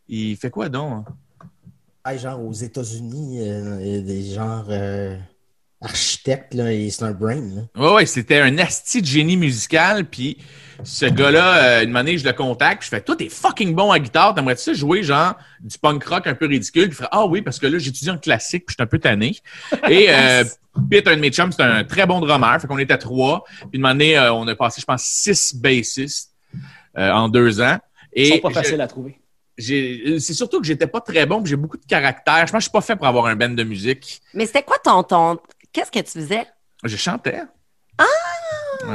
Il 0.07 0.35
fait 0.37 0.49
quoi 0.49 0.69
donc? 0.69 1.05
Ah, 2.03 2.15
genre 2.17 2.43
aux 2.45 2.53
États-Unis, 2.53 3.39
euh, 3.41 3.77
il 3.81 3.87
y 3.87 3.97
a 3.97 4.01
des 4.01 4.33
genres 4.33 4.67
euh, 4.69 5.17
architectes, 5.81 6.53
là, 6.53 6.71
et 6.71 6.89
c'est 6.91 7.03
un 7.03 7.11
brain. 7.13 7.41
Là. 7.41 7.61
Ouais, 7.75 7.93
ouais, 7.95 8.05
c'était 8.05 8.39
un 8.39 8.57
asti 8.59 9.01
de 9.01 9.07
génie 9.07 9.37
musical. 9.37 10.05
Puis 10.05 10.37
ce 10.83 11.05
gars-là, 11.07 11.79
euh, 11.79 11.83
une 11.83 11.95
année, 11.95 12.17
je 12.19 12.25
le 12.25 12.33
contacte. 12.33 12.81
puis 12.81 12.89
Je 12.91 12.95
fais, 12.95 13.01
toi, 13.01 13.15
t'es 13.15 13.29
fucking 13.29 13.73
bon 13.73 13.91
à 13.91 13.97
guitare. 13.99 14.35
T'aimerais-tu 14.35 14.61
ça 14.61 14.73
jouer 14.73 15.01
genre 15.01 15.33
du 15.59 15.77
punk 15.79 16.03
rock 16.03 16.27
un 16.27 16.35
peu 16.35 16.45
ridicule? 16.45 16.89
Puis 16.89 16.97
il 16.99 17.01
fait, 17.03 17.09
ah 17.11 17.25
oui, 17.25 17.41
parce 17.41 17.57
que 17.57 17.65
là, 17.65 17.79
j'étudie 17.79 18.11
en 18.11 18.19
classique, 18.19 18.65
puis 18.67 18.73
je 18.73 18.75
suis 18.75 18.83
un 18.83 18.87
peu 18.87 18.99
tanné. 18.99 19.35
Et 19.89 20.05
euh, 20.09 20.43
Pete, 20.91 21.07
un 21.07 21.15
de 21.15 21.21
mes 21.21 21.31
chums, 21.31 21.51
c'est 21.51 21.63
un 21.63 21.83
très 21.83 22.05
bon 22.05 22.19
drummer. 22.19 22.61
Fait 22.61 22.67
qu'on 22.67 22.77
était 22.77 22.97
trois. 22.99 23.43
Puis 23.71 23.79
une 23.79 23.85
année, 23.85 24.15
euh, 24.15 24.31
on 24.33 24.47
a 24.47 24.55
passé, 24.55 24.79
je 24.79 24.85
pense, 24.85 25.01
six 25.03 25.55
bassistes 25.55 26.33
euh, 26.99 27.11
en 27.11 27.29
deux 27.29 27.61
ans. 27.61 27.79
Ils 28.15 28.21
Et 28.25 28.29
sont 28.33 28.39
pas 28.41 28.49
je- 28.49 28.53
faciles 28.53 28.81
à 28.81 28.87
trouver. 28.87 29.19
J'ai- 29.57 30.19
c'est 30.19 30.33
surtout 30.33 30.59
que 30.61 30.67
j'étais 30.67 30.87
pas 30.87 31.01
très 31.01 31.25
bon, 31.25 31.43
j'ai 31.45 31.55
beaucoup 31.55 31.77
de 31.77 31.85
caractère. 31.85 32.45
Je 32.47 32.51
pense 32.51 32.51
que 32.51 32.57
je 32.59 32.63
suis 32.65 32.71
pas 32.71 32.81
fait 32.81 32.95
pour 32.95 33.07
avoir 33.07 33.25
un 33.27 33.35
band 33.35 33.49
de 33.49 33.63
musique. 33.63 34.21
Mais 34.33 34.45
c'était 34.45 34.63
quoi 34.63 34.77
ton 34.83 35.03
ton? 35.03 35.39
Qu'est-ce 35.71 35.91
que 35.91 35.99
tu 35.99 36.11
faisais? 36.11 36.45
Je 36.83 36.95
chantais. 36.97 37.41
Ah! 37.97 38.03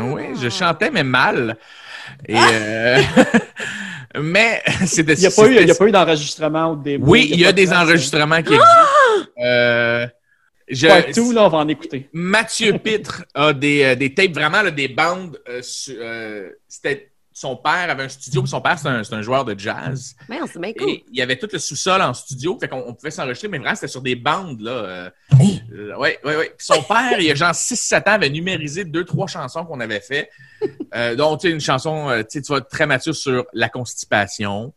Oui, 0.03 0.23
je 0.41 0.49
chantais, 0.51 0.91
mais 0.91 1.03
mal. 1.05 1.57
Et, 2.29 2.37
euh, 2.37 3.03
mais 4.21 4.63
c'était 4.87 5.15
Il 5.15 5.21
n'y 5.21 5.27
a, 5.27 5.31
pas 5.31 5.47
eu- 5.49 5.57
il 5.61 5.67
y 5.69 5.71
a 5.71 5.75
pas 5.75 5.87
eu 5.87 5.91
d'enregistrement 5.93 6.73
ou 6.73 6.77
de 6.77 6.83
démo. 6.83 7.07
Oui, 7.09 7.29
il 7.33 7.41
y 7.41 7.47
a 7.47 7.53
des 7.53 7.65
de 7.67 7.71
trace, 7.71 7.83
enregistrements 7.85 8.43
qui 8.43 8.55
existent. 8.55 9.33
Euh, 9.43 10.07
je- 10.69 10.87
Pas 10.87 11.03
tout, 11.05 11.33
là, 11.33 11.45
on 11.45 11.49
va 11.49 11.59
en 11.59 11.69
écouter. 11.69 12.09
Mathieu 12.13 12.77
Pitre 12.79 13.25
a 13.35 13.53
des, 13.53 13.83
euh, 13.85 13.95
des 13.95 14.13
tapes, 14.15 14.33
vraiment 14.33 14.63
là, 14.63 14.71
des 14.71 14.89
bandes. 14.89 15.41
euh, 15.49 15.61
euh, 15.91 16.51
c'était 16.69 17.10
son 17.41 17.57
père 17.57 17.89
avait 17.89 18.03
un 18.03 18.09
studio, 18.09 18.43
puis 18.43 18.51
son 18.51 18.61
père 18.61 18.79
c'est 18.79 19.15
un, 19.15 19.23
joueur 19.23 19.47
de 19.47 19.59
jazz. 19.59 20.15
Mais 20.29 20.39
c'est 20.53 20.61
bien 20.61 20.75
cool. 20.75 20.91
Et 20.91 21.05
il 21.11 21.19
y 21.19 21.23
avait 21.23 21.39
tout 21.39 21.49
le 21.51 21.59
sous-sol 21.59 22.03
en 22.03 22.13
studio, 22.13 22.59
fait 22.61 22.69
qu'on 22.69 22.85
on 22.87 22.93
pouvait 22.93 23.11
s'enregistrer, 23.11 23.49
mais 23.49 23.59
vraiment, 23.59 23.75
c'était 23.75 23.89
sur 23.89 24.03
des 24.03 24.15
bandes, 24.15 24.61
là. 24.61 24.71
euh, 24.71 25.11
euh, 25.73 25.97
ouais, 25.97 26.19
ouais, 26.23 26.37
ouais. 26.37 26.55
Puis 26.57 26.67
son 26.67 26.83
père, 26.83 27.19
il 27.19 27.25
y 27.25 27.31
a 27.31 27.35
genre 27.35 27.53
6-7 27.53 28.01
ans, 28.01 28.13
avait 28.13 28.29
numérisé 28.29 28.85
deux, 28.85 29.07
trois 29.07 29.27
chansons 29.27 29.65
qu'on 29.65 29.81
avait 29.81 30.01
fait. 30.01 30.29
Euh, 30.95 31.17
donc, 31.17 31.41
tu 31.41 31.49
sais, 31.49 31.55
une 31.55 31.61
chanson, 31.61 32.11
euh, 32.11 32.23
tu 32.31 32.41
vas 32.43 32.61
très 32.61 32.87
mature 32.87 33.15
sur 33.15 33.47
la 33.55 33.71
constipation. 33.71 34.75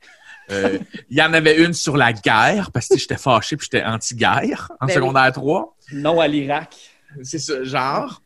Euh, 0.52 0.80
il 1.10 1.18
y 1.18 1.22
en 1.22 1.34
avait 1.34 1.62
une 1.62 1.74
sur 1.74 1.98
la 1.98 2.14
guerre, 2.14 2.72
parce 2.72 2.88
que 2.88 2.98
j'étais 2.98 3.18
fâché 3.18 3.58
puis 3.58 3.68
j'étais 3.70 3.84
anti-guerre 3.84 4.72
en 4.80 4.86
Ben 4.86 4.88
oui. 4.88 4.94
secondaire 4.94 5.32
3. 5.34 5.76
Non 5.92 6.22
à 6.22 6.28
l'Irak. 6.28 6.76
C'est 7.24 7.40
ce 7.40 7.66
genre. 7.66 8.22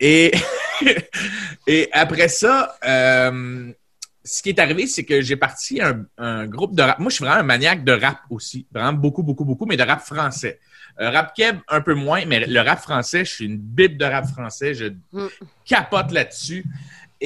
Et, 0.00 0.32
et 1.66 1.88
après 1.92 2.28
ça, 2.28 2.76
euh, 2.84 3.72
ce 4.24 4.42
qui 4.42 4.48
est 4.50 4.58
arrivé, 4.58 4.86
c'est 4.86 5.04
que 5.04 5.20
j'ai 5.20 5.36
parti 5.36 5.80
un, 5.82 6.04
un 6.18 6.46
groupe 6.46 6.74
de 6.74 6.82
rap. 6.82 6.98
Moi, 6.98 7.10
je 7.10 7.16
suis 7.16 7.24
vraiment 7.24 7.40
un 7.40 7.44
maniaque 7.44 7.84
de 7.84 7.92
rap 7.92 8.20
aussi. 8.30 8.66
Vraiment 8.72 8.94
beaucoup, 8.94 9.22
beaucoup, 9.22 9.44
beaucoup, 9.44 9.66
mais 9.66 9.76
de 9.76 9.82
rap 9.82 10.00
français. 10.00 10.58
Euh, 11.00 11.10
rap 11.10 11.34
keb, 11.34 11.58
un 11.68 11.80
peu 11.80 11.94
moins, 11.94 12.24
mais 12.24 12.46
le 12.46 12.60
rap 12.60 12.80
français, 12.80 13.24
je 13.24 13.30
suis 13.32 13.44
une 13.46 13.58
bible 13.58 13.96
de 13.96 14.04
rap 14.04 14.26
français. 14.26 14.74
Je 14.74 14.86
Mm. 15.12 15.26
capote 15.64 16.10
là-dessus. 16.12 16.64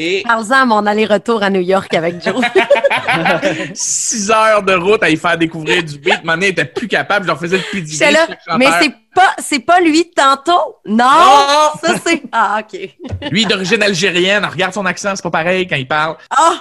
Et 0.01 0.23
Parle-en 0.23 0.53
à 0.53 0.65
mon 0.65 0.87
aller-retour 0.87 1.43
à 1.43 1.51
New 1.51 1.61
York 1.61 1.93
avec 1.93 2.23
Joe. 2.23 2.41
six 3.75 4.31
heures 4.31 4.63
de 4.63 4.73
route 4.75 5.03
à 5.03 5.11
y 5.11 5.17
faire 5.17 5.37
découvrir 5.37 5.83
du 5.83 5.99
beat. 5.99 6.23
Mon 6.23 6.37
n'était 6.37 6.67
plus 6.67 6.87
capable. 6.87 7.25
Je 7.25 7.27
leur 7.27 7.41
faisais 7.41 7.57
le 7.57 7.65
PDD. 7.65 7.91
J'étais 7.91 8.13
là, 8.13 8.29
mais 8.57 8.69
c'est 8.81 8.95
pas, 9.13 9.35
c'est 9.39 9.59
pas 9.59 9.81
lui 9.81 10.05
de 10.05 10.11
tantôt? 10.15 10.77
Non! 10.87 11.05
Non! 11.05 11.71
Ça, 11.83 11.95
c'est. 12.07 12.23
Ah, 12.31 12.61
OK. 12.61 12.79
Lui, 13.33 13.45
d'origine 13.45 13.83
algérienne. 13.83 14.45
Regarde 14.45 14.73
son 14.73 14.87
accent, 14.87 15.17
c'est 15.17 15.23
pas 15.23 15.33
pareil 15.33 15.67
quand 15.67 15.75
il 15.75 15.89
parle. 15.89 16.17
Ah! 16.31 16.61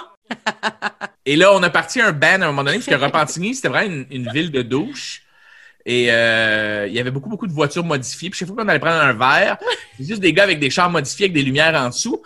Et 1.24 1.36
là, 1.36 1.52
on 1.54 1.62
a 1.62 1.70
parti 1.70 2.00
un 2.00 2.10
band 2.10 2.40
à 2.40 2.46
un 2.46 2.46
moment 2.48 2.64
donné, 2.64 2.78
parce 2.78 2.88
que 2.88 3.04
Repentigny, 3.04 3.54
c'était 3.54 3.68
vraiment 3.68 3.94
une, 3.94 4.06
une 4.10 4.32
ville 4.32 4.50
de 4.50 4.62
douche. 4.62 5.22
Et 5.86 6.08
euh, 6.10 6.86
il 6.88 6.92
y 6.92 6.98
avait 6.98 7.12
beaucoup, 7.12 7.28
beaucoup 7.28 7.46
de 7.46 7.52
voitures 7.52 7.84
modifiées. 7.84 8.30
Puis 8.30 8.40
chaque 8.40 8.48
fois 8.48 8.56
qu'on 8.56 8.68
allait 8.68 8.80
prendre 8.80 9.00
un 9.00 9.12
verre, 9.12 9.58
c'est 9.96 10.08
juste 10.08 10.20
des 10.20 10.32
gars 10.32 10.42
avec 10.42 10.58
des 10.58 10.70
chars 10.70 10.90
modifiés, 10.90 11.26
avec 11.26 11.34
des 11.34 11.42
lumières 11.42 11.76
en 11.76 11.90
dessous. 11.90 12.20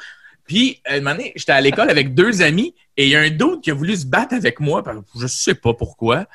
Puis, 0.45 0.81
à 0.85 0.95
un 0.95 1.01
moment 1.01 1.15
donné, 1.15 1.33
j'étais 1.37 1.53
à 1.53 1.61
l'école 1.61 1.91
avec 1.91 2.15
deux 2.15 2.43
amis 2.43 2.75
et 2.97 3.05
il 3.05 3.11
y 3.11 3.17
a 3.17 3.21
un 3.21 3.31
d'autre 3.31 3.61
qui 3.63 3.71
a 3.71 3.75
voulu 3.75 3.97
se 3.97 4.07
battre 4.07 4.35
avec 4.35 4.61
moi, 4.61 4.83
parce 4.83 4.99
que 4.99 5.03
je 5.21 5.27
sais 5.27 5.55
pas 5.55 5.75
pourquoi. 5.75 6.27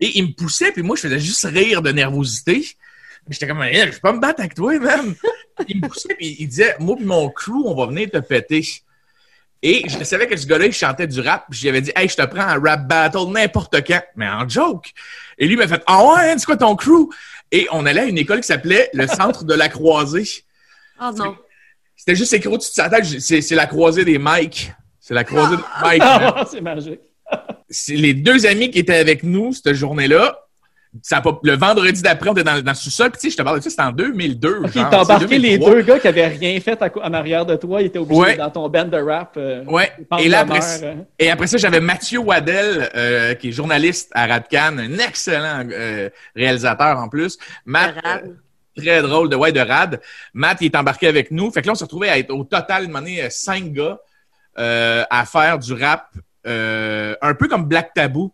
Et 0.00 0.18
il 0.18 0.28
me 0.28 0.32
poussait, 0.32 0.72
puis 0.72 0.82
moi, 0.82 0.96
je 0.96 1.02
faisais 1.02 1.20
juste 1.20 1.44
rire 1.44 1.82
de 1.82 1.92
nervosité. 1.92 2.66
J'étais 3.28 3.46
comme, 3.46 3.62
Hey, 3.62 3.86
je 3.86 3.92
vais 3.92 4.00
pas 4.00 4.12
me 4.12 4.20
battre 4.20 4.40
avec 4.40 4.54
toi, 4.54 4.76
même. 4.78 5.14
il 5.68 5.80
me 5.80 5.88
poussait, 5.88 6.14
puis 6.14 6.36
il 6.40 6.48
disait, 6.48 6.76
moi 6.80 6.96
puis 6.96 7.04
mon 7.04 7.28
crew, 7.30 7.64
on 7.64 7.74
va 7.74 7.86
venir 7.86 8.10
te 8.10 8.18
péter. 8.18 8.66
Et 9.62 9.88
je 9.88 10.02
savais 10.02 10.26
que 10.26 10.36
ce 10.36 10.44
gars-là, 10.46 10.66
il 10.66 10.72
chantait 10.72 11.06
du 11.06 11.20
rap. 11.20 11.46
Puis 11.48 11.60
j'avais 11.60 11.80
dit, 11.80 11.92
hey, 11.94 12.08
je 12.08 12.16
te 12.16 12.26
prends 12.26 12.42
un 12.42 12.58
rap 12.58 12.88
battle 12.88 13.30
n'importe 13.30 13.76
quand, 13.86 14.02
mais 14.16 14.28
en 14.28 14.48
joke. 14.48 14.92
Et 15.38 15.46
lui 15.46 15.56
m'a 15.56 15.68
fait, 15.68 15.82
ah 15.86 16.04
ouais, 16.04 16.32
hein, 16.32 16.34
c'est 16.36 16.46
quoi 16.46 16.56
ton 16.56 16.74
crew? 16.74 17.10
Et 17.52 17.68
on 17.70 17.86
allait 17.86 18.00
à 18.00 18.04
une 18.06 18.18
école 18.18 18.40
qui 18.40 18.46
s'appelait 18.48 18.90
le 18.92 19.06
Centre 19.06 19.44
de 19.44 19.54
la 19.54 19.68
Croisée. 19.68 20.44
Oh 21.00 21.10
non. 21.14 21.36
C'était 22.04 22.16
juste 22.16 22.32
écrit 22.32 22.48
au-dessus 22.48 22.70
de 22.70 22.74
sa 22.74 22.88
tête, 22.90 23.04
c'est 23.04 23.40
c'est 23.40 23.54
la 23.54 23.66
croisée 23.66 24.04
des 24.04 24.18
Mikes. 24.18 24.72
C'est 24.98 25.14
la 25.14 25.22
croisée 25.22 25.54
des 25.54 25.62
Mikes. 25.88 25.98
man. 26.00 26.32
Ah, 26.36 26.44
c'est 26.50 26.60
magique. 26.60 26.98
C'est 27.70 27.94
les 27.94 28.12
deux 28.12 28.44
amis 28.44 28.70
qui 28.72 28.80
étaient 28.80 28.96
avec 28.96 29.22
nous 29.22 29.52
cette 29.52 29.72
journée-là. 29.74 30.36
Ça 31.00 31.18
a 31.18 31.20
pas- 31.22 31.38
le 31.44 31.56
vendredi 31.56 32.02
d'après, 32.02 32.28
on 32.28 32.32
était 32.32 32.42
dans, 32.42 32.60
dans 32.60 32.72
le 32.72 32.76
sous-sol. 32.76 33.10
Puis 33.12 33.20
tu 33.20 33.26
sais, 33.28 33.32
je 33.32 33.36
te 33.38 33.42
parle 33.42 33.58
de 33.58 33.62
ça, 33.62 33.70
c'était 33.70 33.82
en 33.82 33.92
2002. 33.92 34.56
Ok, 34.64 34.72
genre, 34.74 34.90
t'as 34.90 35.00
embarqué 35.02 35.38
les 35.38 35.56
2003. 35.56 35.70
deux 35.74 35.82
gars 35.82 35.98
qui 36.00 36.08
avaient 36.08 36.26
rien 36.26 36.60
fait 36.60 36.82
à 36.82 36.90
en 37.02 37.14
arrière 37.14 37.46
de 37.46 37.54
toi. 37.56 37.80
Ils 37.80 37.86
étaient 37.86 37.98
obligés 38.00 38.20
Ouais. 38.20 38.36
dans 38.36 38.50
ton 38.50 38.68
band 38.68 38.84
de 38.86 38.98
rap. 38.98 39.34
euh, 39.38 39.64
Ouais. 39.64 39.90
Et 40.18 40.28
là, 40.28 40.40
après, 40.40 40.60
euh. 40.82 40.94
et 41.20 41.30
après 41.30 41.46
ça, 41.46 41.56
j'avais 41.56 41.80
Mathieu 41.80 42.18
Waddell, 42.18 42.90
euh, 42.96 43.32
qui 43.34 43.48
est 43.48 43.52
journaliste 43.52 44.10
à 44.12 44.26
Radcan, 44.26 44.76
un 44.78 44.98
excellent 44.98 45.64
euh, 45.72 46.10
réalisateur 46.36 46.98
en 46.98 47.08
plus. 47.08 47.38
Matt, 47.64 47.94
Rad. 48.04 48.36
Très 48.76 49.02
drôle 49.02 49.28
de 49.28 49.36
ouais 49.36 49.52
de 49.52 49.60
Rad. 49.60 50.00
Matt, 50.34 50.58
il 50.60 50.66
est 50.66 50.76
embarqué 50.76 51.06
avec 51.06 51.30
nous. 51.30 51.50
Fait 51.50 51.62
que 51.62 51.66
là, 51.66 51.72
on 51.72 51.74
s'est 51.74 51.84
retrouvé 51.84 52.08
à 52.08 52.18
être 52.18 52.30
au 52.30 52.44
total, 52.44 52.84
une 52.84 52.96
année, 52.96 53.22
euh, 53.22 53.28
cinq 53.30 53.72
gars 53.72 53.98
euh, 54.58 55.04
à 55.08 55.24
faire 55.24 55.58
du 55.58 55.72
rap 55.72 56.12
euh, 56.46 57.14
un 57.22 57.34
peu 57.34 57.48
comme 57.48 57.64
Black 57.64 57.94
Tabou. 57.94 58.32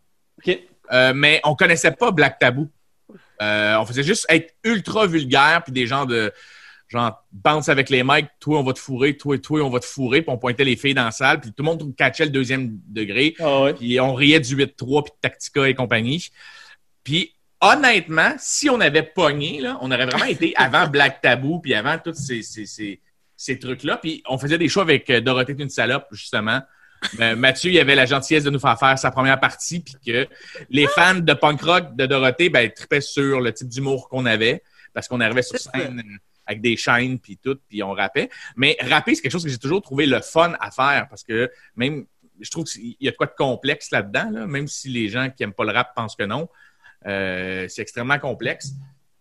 Euh, 0.91 1.13
mais 1.15 1.41
on 1.45 1.55
connaissait 1.55 1.93
pas 1.93 2.11
Black 2.11 2.39
Tabou. 2.39 2.69
On 3.41 3.85
faisait 3.87 4.03
juste 4.03 4.27
être 4.29 4.55
ultra 4.65 5.07
vulgaire, 5.07 5.63
puis 5.63 5.73
des 5.73 5.87
gens 5.87 6.07
de 6.07 6.33
genre 6.89 7.23
bounce 7.31 7.69
avec 7.69 7.91
les 7.91 8.03
mics, 8.03 8.29
toi 8.41 8.59
on 8.61 8.63
va 8.63 8.73
te 8.73 8.79
fourrer, 8.79 9.15
toi 9.17 9.37
et 9.37 9.41
toi 9.41 9.61
on 9.61 9.69
va 9.69 9.79
te 9.79 9.85
fourrer, 9.85 10.23
puis 10.23 10.31
on 10.31 10.39
pointait 10.39 10.65
les 10.65 10.75
filles 10.75 10.95
dans 10.95 11.05
la 11.05 11.11
salle, 11.11 11.39
puis 11.39 11.51
tout 11.51 11.63
le 11.63 11.65
monde 11.65 11.95
catchait 11.95 12.25
le 12.25 12.31
deuxième 12.31 12.79
degré, 12.89 13.35
Ah 13.41 13.61
ouais. 13.65 13.75
puis 13.75 14.01
on 14.01 14.15
riait 14.15 14.41
du 14.41 14.57
8-3, 14.57 15.03
puis 15.05 15.13
de 15.13 15.17
Tactica 15.21 15.69
et 15.69 15.75
compagnie. 15.75 16.31
Puis 17.05 17.35
honnêtement, 17.61 18.35
si 18.39 18.71
on 18.71 18.81
avait 18.81 19.03
pogné, 19.03 19.61
là, 19.61 19.79
on 19.81 19.91
aurait 19.91 20.07
vraiment 20.07 20.25
été 20.25 20.55
avant 20.57 20.87
Black 20.87 21.21
Tabou, 21.21 21.61
puis 21.61 21.75
avant 21.75 21.99
tous 21.99 22.15
ces, 22.15 22.43
ces, 22.43 22.67
ces, 22.67 23.01
ces 23.37 23.59
trucs-là, 23.59 23.97
puis 23.97 24.23
on 24.29 24.39
faisait 24.39 24.59
des 24.59 24.69
shows 24.69 24.81
avec 24.81 25.09
euh, 25.11 25.21
Dorothée 25.21 25.55
d'une 25.55 25.71
salope, 25.71 26.07
justement. 26.13 26.61
Euh, 27.21 27.37
Mathieu, 27.37 27.71
il 27.71 27.79
avait 27.79 27.95
la 27.95 28.07
gentillesse 28.07 28.45
de 28.45 28.51
nous 28.51 28.59
faire 28.59 28.79
faire 28.79 28.99
sa 28.99 29.11
première 29.11 29.39
partie, 29.39 29.81
puis 29.81 29.95
que 30.05 30.29
les 30.69 30.87
fans 30.89 31.15
de 31.15 31.33
punk 31.33 31.63
rock 31.63 31.97
de 31.97 32.07
Dorothée, 32.07 32.49
ben, 32.49 32.71
tripaient 32.71 33.01
sur 33.01 33.41
le 33.41 33.53
type 33.53 33.69
d'humour 33.69 34.09
qu'on 34.09 34.27
avait, 34.27 34.63
parce 34.93 35.07
qu'on 35.09 35.21
arrivait 35.21 35.43
sur 35.43 35.59
scène 35.59 36.03
euh, 36.05 36.17
avec 36.47 36.61
des 36.61 36.77
chaînes, 36.77 37.19
puis 37.19 37.37
tout, 37.37 37.59
puis 37.69 37.83
on 37.83 37.93
rappait. 37.93 38.31
Mais 38.57 38.77
rapper, 38.81 39.15
c'est 39.15 39.23
quelque 39.23 39.33
chose 39.33 39.45
que 39.45 39.51
j'ai 39.51 39.59
toujours 39.59 39.83
trouvé 39.83 40.07
le 40.07 40.21
fun 40.21 40.55
à 40.61 40.71
faire, 40.71 41.07
parce 41.09 41.23
que 41.23 41.51
même, 41.77 42.07
je 42.41 42.51
trouve 42.51 42.65
qu'il 42.65 42.97
y 43.01 43.09
a 43.09 43.11
de 43.11 43.17
quoi 43.17 43.27
de 43.27 43.35
complexe 43.37 43.91
là-dedans, 43.91 44.31
là, 44.31 44.47
même 44.47 44.67
si 44.67 44.89
les 44.89 45.09
gens 45.09 45.29
qui 45.31 45.43
aiment 45.43 45.53
pas 45.53 45.65
le 45.65 45.73
rap 45.73 45.95
pensent 45.95 46.17
que 46.17 46.25
non. 46.25 46.49
Euh, 47.07 47.67
c'est 47.69 47.83
extrêmement 47.83 48.19
complexe. 48.19 48.73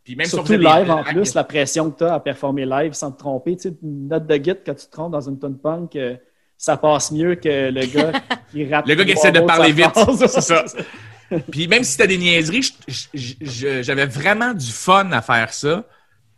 Puis 0.03 0.15
même 0.15 0.27
Surtout 0.27 0.53
live 0.53 0.89
en 0.89 1.03
plus, 1.03 1.33
la 1.33 1.43
pression 1.43 1.91
que 1.91 1.97
tu 1.97 2.03
as 2.05 2.13
à 2.13 2.19
performer 2.19 2.65
live 2.65 2.93
sans 2.93 3.11
te 3.11 3.19
tromper. 3.19 3.55
Tu 3.55 3.63
sais, 3.63 3.75
une 3.83 4.07
note 4.07 4.25
de 4.25 4.35
git 4.35 4.55
quand 4.65 4.73
tu 4.73 4.85
te 4.85 4.91
trompes 4.91 5.11
dans 5.11 5.27
une 5.27 5.39
tune 5.39 5.57
punk, 5.57 5.95
euh, 5.95 6.15
ça 6.57 6.77
passe 6.77 7.11
mieux 7.11 7.35
que 7.35 7.69
le 7.69 7.85
gars 7.85 8.11
qui 8.51 8.73
rappe. 8.73 8.87
Le 8.87 8.95
gars 8.95 9.05
qui 9.05 9.11
essaie 9.11 9.31
de 9.31 9.41
parler 9.41 9.73
vite, 9.73 9.91
c'est 10.17 10.41
ça. 10.41 10.63
Puis 11.51 11.67
même 11.67 11.83
si 11.83 11.91
c'était 11.91 12.07
des 12.07 12.17
niaiseries, 12.17 12.73
j'avais 13.13 14.05
vraiment 14.05 14.53
du 14.53 14.71
fun 14.71 15.11
à 15.11 15.21
faire 15.21 15.53
ça. 15.53 15.83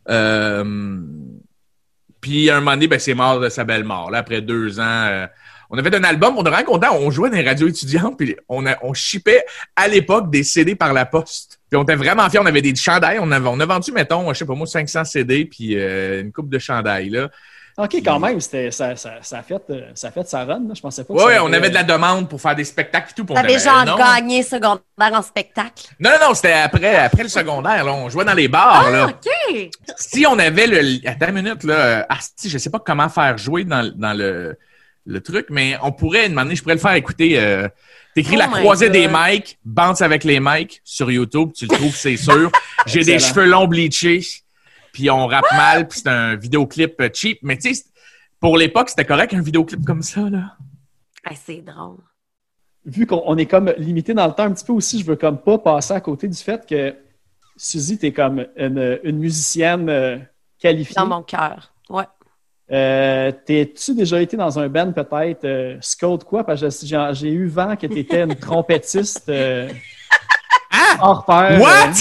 Euh, 0.10 1.00
puis 2.22 2.50
à 2.50 2.58
un 2.58 2.60
moment 2.60 2.72
donné, 2.72 2.88
ben, 2.88 3.00
c'est 3.00 3.14
mort 3.14 3.40
de 3.40 3.50
sa 3.50 3.64
belle 3.64 3.84
mort. 3.84 4.12
Là, 4.12 4.20
après 4.20 4.42
deux 4.42 4.80
ans, 4.80 4.84
euh, 4.84 5.28
on 5.70 5.78
a 5.78 5.84
fait 5.84 5.96
un 5.96 6.04
album, 6.04 6.36
on 6.38 6.42
vraiment 6.42 6.64
content. 6.64 6.96
On 6.96 7.12
jouait 7.12 7.30
dans 7.30 7.38
les 7.38 7.48
radios 7.48 7.68
étudiantes, 7.68 8.18
puis 8.18 8.36
on, 8.48 8.66
a, 8.66 8.78
on 8.82 8.94
shippait 8.94 9.46
à 9.76 9.88
l'époque 9.88 10.30
des 10.32 10.44
CD 10.44 10.76
par 10.76 10.94
la 10.94 11.06
poste. 11.06 11.60
Puis 11.70 11.78
on 11.78 11.84
était 11.84 11.96
vraiment 11.96 12.30
fiers. 12.30 12.40
On 12.40 12.46
avait 12.46 12.62
des 12.62 12.76
chandails. 12.76 13.20
On, 13.22 13.32
avait, 13.32 13.48
on 13.48 13.60
a 13.60 13.66
vendu, 13.66 13.92
mettons, 13.92 14.34
je 14.34 14.40
sais 14.40 14.46
pas 14.46 14.56
moi, 14.56 14.66
500 14.66 15.04
CD, 15.04 15.46
puis 15.46 15.76
euh, 15.78 16.22
une 16.22 16.32
coupe 16.32 16.50
de 16.50 16.58
chandails. 16.60 17.10
Là. 17.10 17.30
OK, 17.78 17.96
quand 18.04 18.20
même, 18.20 18.42
c'était, 18.42 18.72
ça, 18.72 18.98
ça, 18.98 19.20
ça, 19.22 19.38
a 19.38 19.42
fait, 19.44 19.62
euh, 19.70 19.92
ça 19.94 20.10
a 20.10 20.12
fait 20.12 20.28
sa 20.28 20.44
run. 20.44 20.68
là. 20.68 20.74
Je 20.74 20.82
pensais 20.82 21.06
pas 21.06 21.14
que 21.14 21.20
ça 21.20 21.44
on 21.46 21.54
avait 21.54 21.70
de 21.70 21.76
la 21.76 21.84
demande 21.84 22.28
pour 22.28 22.42
faire 22.42 22.56
des 22.56 22.66
spectacles 22.66 23.12
et 23.12 23.16
tout. 23.16 23.34
T'avais 23.34 23.54
était, 23.54 23.64
genre 23.64 23.86
non. 23.86 23.96
gagné 23.96 24.44
secondaire 24.44 24.82
en 24.98 25.22
spectacle? 25.22 25.86
Non, 25.98 26.10
non, 26.20 26.28
non, 26.30 26.34
c'était 26.34 26.52
après, 26.52 26.98
après 26.98 27.24
le 27.24 27.30
secondaire. 27.30 27.86
Là, 27.86 27.94
on 27.94 28.10
jouait 28.10 28.26
dans 28.26 28.34
les 28.34 28.50
bars. 28.50 28.86
Ah, 28.88 28.92
là. 28.92 29.08
OK. 29.08 29.70
si 29.96 30.26
on 30.28 30.38
avait 30.40 30.68
le. 30.68 31.08
Attends 31.08 31.28
une 31.30 31.36
minute, 31.42 31.64
là. 31.64 31.74
euh, 31.76 32.04
Ah, 32.10 32.18
si, 32.36 32.50
je 32.50 32.58
sais 32.58 32.70
pas 32.70 32.80
comment 32.80 33.08
faire 33.08 33.38
jouer 33.38 33.64
dans, 33.64 33.90
dans 33.96 34.14
le, 34.14 34.58
le 35.06 35.22
truc, 35.22 35.48
mais 35.50 35.76
on 35.82 35.92
pourrait 35.92 36.30
demander, 36.30 36.56
je 36.56 36.62
pourrais 36.62 36.76
le 36.76 36.82
faire 36.82 36.94
écouter. 36.94 37.40
Euh, 37.40 37.68
T'écris 38.16 38.36
Oh 38.36 38.40
la 38.40 38.48
croisée 38.48 38.88
God. 38.88 38.94
des 38.94 39.08
mics, 39.08 39.60
bounce 39.64 40.02
avec 40.02 40.24
les 40.24 40.40
mics 40.40 40.82
sur 40.84 41.12
YouTube, 41.12 41.52
tu 41.56 41.66
le 41.66 41.76
trouves, 41.76 41.96
c'est 41.96 42.18
sûr. 42.30 42.52
J'ai 42.86 43.04
des 43.04 43.20
cheveux 43.20 43.46
longs 43.46 43.68
bleachés, 43.68 44.22
puis 44.92 45.10
on 45.10 45.28
rappe 45.28 45.52
mal, 45.52 45.88
puis 45.88 46.00
c'est 46.00 46.10
un 46.10 46.36
vidéoclip 46.36 47.00
euh, 47.02 47.10
cheap. 47.14 47.40
Mais 47.44 47.58
tu 47.58 47.74
sais, 47.74 47.84
pour 48.40 48.58
l'époque, 48.58 48.90
c'était 48.90 49.06
correct 49.06 49.34
un 49.34 49.42
vidéoclip 49.42 49.86
comme 49.86 50.02
ça, 50.02 50.22
là. 50.22 50.56
Ah, 51.26 51.34
c'est 51.36 51.62
drôle. 51.62 51.98
Vu 52.86 53.06
qu'on 53.06 53.22
on 53.26 53.38
est 53.38 53.46
comme 53.46 53.74
limité 53.78 54.14
dans 54.14 54.26
le 54.26 54.34
temps 54.34 54.44
un 54.44 54.54
petit 54.54 54.66
peu 54.66 54.74
aussi, 54.74 55.00
je 55.00 55.06
veux 55.06 55.16
comme 55.18 55.38
pas 55.38 55.58
passer 55.58 55.94
à 55.94 56.00
côté 56.02 56.28
du 56.28 56.38
fait 56.38 56.66
que 56.68 56.96
Suzy, 57.58 57.98
t'es 57.98 58.14
comme 58.14 58.46
une, 58.56 59.00
une 59.04 59.18
musicienne 59.18 59.90
euh, 59.90 60.18
qualifiée. 60.58 60.96
Dans 60.96 61.08
mon 61.08 61.22
cœur. 61.24 61.74
Ouais. 61.90 62.06
Euh, 62.72 63.32
T'es-tu 63.46 63.96
déjà 63.96 64.22
été 64.22 64.38
dans 64.38 64.60
un 64.60 64.68
band 64.68 64.92
peut-être 64.92 65.44
euh, 65.46 65.78
Scode 65.82 66.24
quoi? 66.24 66.44
Parce 66.46 66.62
que 66.62 66.68
j'ai 66.84 67.10
j'ai 67.14 67.30
eu 67.30 67.48
vent 67.48 67.76
que 67.76 67.88
t'étais 67.88 68.22
une 68.24 68.36
trompettiste 68.36 69.28
euh, 69.30 69.68
hors 71.02 71.26
pair. 71.26 71.52
euh, 71.54 71.60
What? 71.60 71.92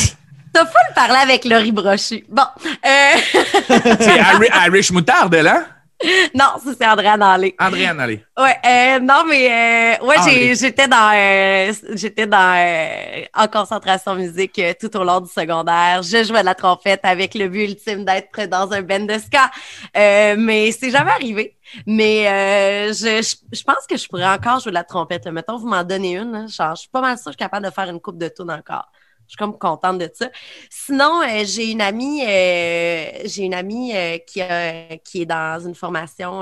T'as 0.53 0.65
fou 0.67 0.77
le 0.91 0.95
parler 0.95 1.21
avec 1.23 1.45
Laurie 1.45 1.73
Brochu. 1.73 2.25
Bon. 2.29 2.43
Euh... 2.65 3.19
c'est 3.69 4.17
Iri- 4.17 4.51
Irish 4.67 4.91
Moutarde, 4.91 5.35
là? 5.37 5.65
non, 6.35 6.45
ça, 6.63 6.71
c'est 6.79 6.87
André 6.87 7.17
Nallé. 7.17 7.55
Andréane, 7.59 8.01
allez. 8.01 8.25
Ouais, 8.39 8.57
euh, 8.65 9.01
non, 9.01 9.25
mais 9.29 9.99
euh, 10.01 10.07
ouais, 10.07 10.55
j'étais 10.55 10.87
dans 10.87 11.11
euh, 11.13 11.73
j'étais 11.95 12.25
dans 12.25 12.55
euh, 12.57 13.25
en 13.35 13.49
concentration 13.49 14.15
musique 14.15 14.57
euh, 14.61 14.75
tout 14.81 14.97
au 14.97 15.03
long 15.03 15.21
du 15.21 15.29
secondaire. 15.29 16.05
Je 16.05 16.23
jouais 16.23 16.41
de 16.41 16.45
la 16.45 16.55
trompette 16.55 17.01
avec 17.03 17.35
le 17.35 17.49
but 17.49 17.65
ultime 17.65 18.05
d'être 18.05 18.47
dans 18.47 18.73
un 18.73 18.83
band 18.83 19.01
de 19.01 19.19
ska. 19.19 19.51
Euh, 19.97 20.37
mais 20.39 20.71
c'est 20.71 20.93
jamais 20.93 21.11
arrivé. 21.11 21.57
Mais 21.85 22.29
euh, 22.29 22.93
je, 22.93 23.21
je, 23.23 23.59
je 23.59 23.63
pense 23.65 23.85
que 23.91 23.97
je 23.97 24.07
pourrais 24.07 24.29
encore 24.29 24.61
jouer 24.61 24.71
de 24.71 24.75
la 24.75 24.85
trompette. 24.85 25.27
Mettons, 25.27 25.59
vous 25.59 25.67
m'en 25.67 25.83
donnez 25.83 26.17
une. 26.17 26.31
Là, 26.31 26.47
genre, 26.47 26.77
je 26.77 26.83
suis 26.83 26.91
pas 26.91 27.01
mal 27.01 27.17
sûre 27.19 27.25
que 27.25 27.31
je 27.33 27.33
suis 27.33 27.39
capable 27.39 27.67
de 27.67 27.73
faire 27.73 27.91
une 27.91 28.01
coupe 28.01 28.19
de 28.19 28.29
tunes 28.29 28.53
encore. 28.53 28.89
Je 29.29 29.33
suis 29.33 29.37
comme 29.37 29.59
contente 29.59 29.99
de 29.99 30.11
ça. 30.15 30.31
Sinon, 30.71 31.21
euh, 31.23 31.45
j'ai 31.45 31.71
une 31.71 31.83
amie, 31.83 32.23
euh, 32.27 33.11
j'ai 33.27 33.43
une 33.45 33.53
amie 33.53 33.95
euh, 33.95 34.17
qui, 34.27 34.41
a- 34.41 34.97
qui 35.05 35.21
est 35.23 35.27
dans 35.27 35.61
une 35.67 35.75
formation 35.75 36.41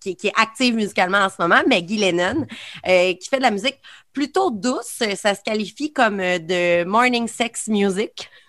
qui, 0.00 0.14
qui 0.14 0.28
est 0.28 0.32
active 0.40 0.76
musicalement 0.76 1.18
en 1.18 1.28
ce 1.28 1.34
moment, 1.40 1.60
Maggie 1.66 1.96
Lennon, 1.98 2.46
qui 2.84 3.28
fait 3.28 3.38
de 3.38 3.42
la 3.42 3.50
musique 3.50 3.80
plutôt 4.12 4.52
douce. 4.52 5.02
Ça 5.16 5.34
se 5.34 5.40
qualifie 5.44 5.92
comme 5.92 6.18
de 6.18 6.84
morning 6.84 7.26
sex 7.26 7.66
music. 7.66 8.30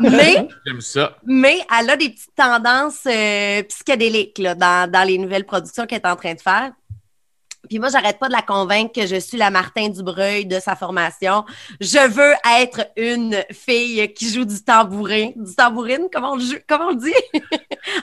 mais, 0.00 0.48
ça. 0.80 1.16
mais 1.24 1.58
elle 1.80 1.90
a 1.90 1.96
des 1.96 2.08
petites 2.10 2.34
tendances 2.34 3.06
psychédéliques 3.68 4.38
là, 4.38 4.54
dans, 4.56 4.90
dans 4.90 5.06
les 5.06 5.18
nouvelles 5.18 5.46
productions 5.46 5.86
qu'elle 5.86 6.00
est 6.00 6.06
en 6.08 6.16
train 6.16 6.34
de 6.34 6.40
faire. 6.40 6.72
Puis 7.68 7.78
moi, 7.78 7.88
j'arrête 7.88 8.18
pas 8.18 8.28
de 8.28 8.32
la 8.32 8.42
convaincre 8.42 8.92
que 9.00 9.06
je 9.06 9.16
suis 9.16 9.38
la 9.38 9.50
Martin 9.50 9.88
Dubreuil 9.88 10.46
de 10.46 10.60
sa 10.60 10.76
formation. 10.76 11.44
Je 11.80 12.08
veux 12.08 12.34
être 12.60 12.86
une 12.96 13.36
fille 13.52 14.12
qui 14.14 14.32
joue 14.32 14.44
du 14.44 14.62
tambourin. 14.62 15.30
Du 15.36 15.54
tambourine, 15.54 16.08
comment 16.12 16.32
on 16.32 16.36
le, 16.36 16.42
joue- 16.42 16.58
comment 16.68 16.86
on 16.86 16.90
le 16.90 16.96
dit? 16.96 17.14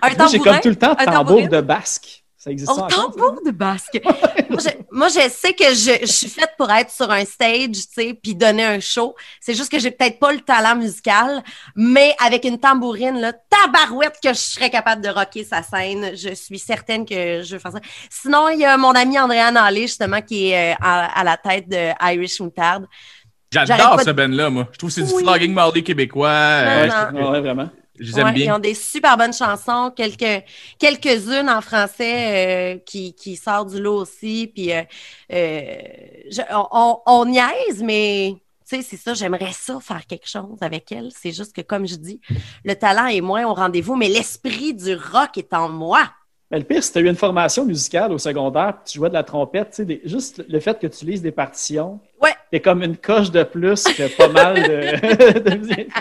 un 0.01 0.09
j'ai 0.09 0.15
tambourin? 0.15 0.51
comme 0.53 0.61
tout 0.61 0.69
le 0.69 0.75
temps 0.75 0.95
Un 0.97 1.05
tambour 1.05 1.47
de 1.47 1.61
basque. 1.61 2.23
Ça 2.43 2.49
existe 2.49 2.71
encore? 2.71 2.87
tambour 2.87 3.39
de 3.45 3.51
basque. 3.51 4.01
moi, 4.49 4.59
je, 4.59 4.69
moi, 4.89 5.07
je 5.09 5.29
sais 5.29 5.53
que 5.53 5.65
je, 5.75 5.99
je 6.01 6.11
suis 6.11 6.27
faite 6.27 6.49
pour 6.57 6.71
être 6.71 6.89
sur 6.89 7.11
un 7.11 7.23
stage, 7.23 7.67
tu 7.67 7.81
sais, 7.93 8.13
puis 8.15 8.33
donner 8.33 8.65
un 8.65 8.79
show. 8.79 9.15
C'est 9.39 9.53
juste 9.53 9.71
que 9.71 9.77
j'ai 9.77 9.91
peut-être 9.91 10.17
pas 10.17 10.33
le 10.33 10.39
talent 10.39 10.75
musical, 10.75 11.43
mais 11.75 12.15
avec 12.19 12.43
une 12.45 12.59
tambourine, 12.59 13.19
là, 13.21 13.31
tabarouette 13.33 14.17
que 14.23 14.29
je 14.29 14.39
serais 14.39 14.71
capable 14.71 15.03
de 15.03 15.09
rocker 15.09 15.43
sa 15.43 15.61
scène. 15.61 16.15
Je 16.17 16.33
suis 16.33 16.57
certaine 16.57 17.05
que 17.05 17.43
je 17.43 17.53
veux 17.53 17.59
faire 17.59 17.73
ça. 17.73 17.79
Sinon, 18.09 18.49
il 18.49 18.57
y 18.59 18.65
a 18.65 18.75
mon 18.75 18.91
ami 18.95 19.19
Andréane 19.19 19.55
Allé, 19.57 19.81
justement, 19.83 20.21
qui 20.23 20.49
est 20.49 20.71
euh, 20.71 20.75
à, 20.81 21.19
à 21.19 21.23
la 21.23 21.37
tête 21.37 21.69
de 21.69 21.91
Irish 22.11 22.39
Moutarde. 22.39 22.87
J'adore 23.51 23.99
ce 23.99 24.05
de- 24.05 24.11
band-là, 24.13 24.49
moi. 24.49 24.67
Je 24.71 24.77
trouve 24.79 24.89
que 24.89 24.95
c'est 24.95 25.03
du 25.03 25.23
flogging 25.23 25.53
marley 25.53 25.83
québécois. 25.83 26.29
euh, 26.29 26.81
Ouais, 26.83 26.87
Non, 26.87 26.95
je- 27.11 27.31
ouais, 27.33 27.39
vraiment. 27.41 27.69
Je 27.99 28.11
les 28.11 28.19
aime 28.19 28.27
Ouais, 28.27 28.39
Ils 28.39 28.51
ont 28.51 28.59
des 28.59 28.73
super 28.73 29.17
bonnes 29.17 29.33
chansons, 29.33 29.91
quelques 29.95 30.43
quelques-unes 30.79 31.49
en 31.49 31.61
français 31.61 32.75
euh, 32.75 32.79
qui, 32.85 33.13
qui 33.13 33.35
sortent 33.35 33.69
du 33.73 33.81
lot 33.81 33.97
aussi. 33.97 34.51
Puis 34.53 34.71
euh, 34.73 34.81
euh, 35.31 35.71
je- 36.29 36.41
on, 37.05 37.25
niaise, 37.25 37.83
mais 37.83 38.35
tu 38.67 38.77
sais, 38.77 38.81
c'est 38.81 38.97
ça, 38.97 39.13
j'aimerais 39.13 39.51
ça 39.51 39.79
faire 39.81 40.05
quelque 40.07 40.27
chose 40.27 40.57
avec 40.61 40.91
elle. 40.91 41.09
C'est 41.15 41.31
juste 41.33 41.53
que, 41.53 41.61
comme 41.61 41.85
je 41.87 41.95
dis, 41.95 42.19
le 42.63 42.73
talent 42.75 43.07
est 43.07 43.21
moins 43.21 43.45
au 43.45 43.53
rendez-vous, 43.53 43.95
mais 43.95 44.07
l'esprit 44.07 44.73
du 44.73 44.95
rock 44.95 45.37
est 45.37 45.53
en 45.53 45.67
moi. 45.69 46.09
Mais 46.49 46.59
le 46.59 46.65
pire, 46.65 46.83
si 46.83 46.91
tu 46.91 46.97
as 46.97 47.01
eu 47.01 47.07
une 47.07 47.15
formation 47.15 47.63
musicale 47.65 48.11
au 48.11 48.17
secondaire, 48.17 48.73
puis 48.75 48.91
tu 48.91 48.97
jouais 48.97 49.07
de 49.09 49.13
la 49.13 49.23
trompette, 49.23 49.69
tu 49.69 49.75
sais, 49.77 49.85
des- 49.85 50.01
juste 50.03 50.43
le 50.49 50.59
fait 50.59 50.77
que 50.79 50.87
tu 50.87 51.05
lises 51.05 51.21
des 51.21 51.31
partitions, 51.31 51.99
Ouais. 52.21 52.33
c'est 52.51 52.59
comme 52.59 52.83
une 52.83 52.97
coche 52.97 53.31
de 53.31 53.43
plus 53.43 53.83
que 53.83 54.07
pas 54.17 54.27
mal 54.27 54.55
de, 54.55 55.39
de 55.49 55.55
musique. 55.57 55.91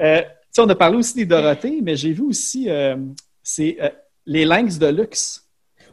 Euh, 0.00 0.22
sais, 0.52 0.60
on 0.62 0.68
a 0.68 0.74
parlé 0.74 0.96
aussi 0.96 1.14
des 1.14 1.26
Dorothées, 1.26 1.80
mais 1.82 1.96
j'ai 1.96 2.12
vu 2.12 2.22
aussi 2.22 2.66
euh, 2.68 2.96
c'est 3.42 3.76
euh, 3.80 3.88
les 4.26 4.44
Lynx 4.44 4.78
de 4.78 4.86
luxe 4.88 5.42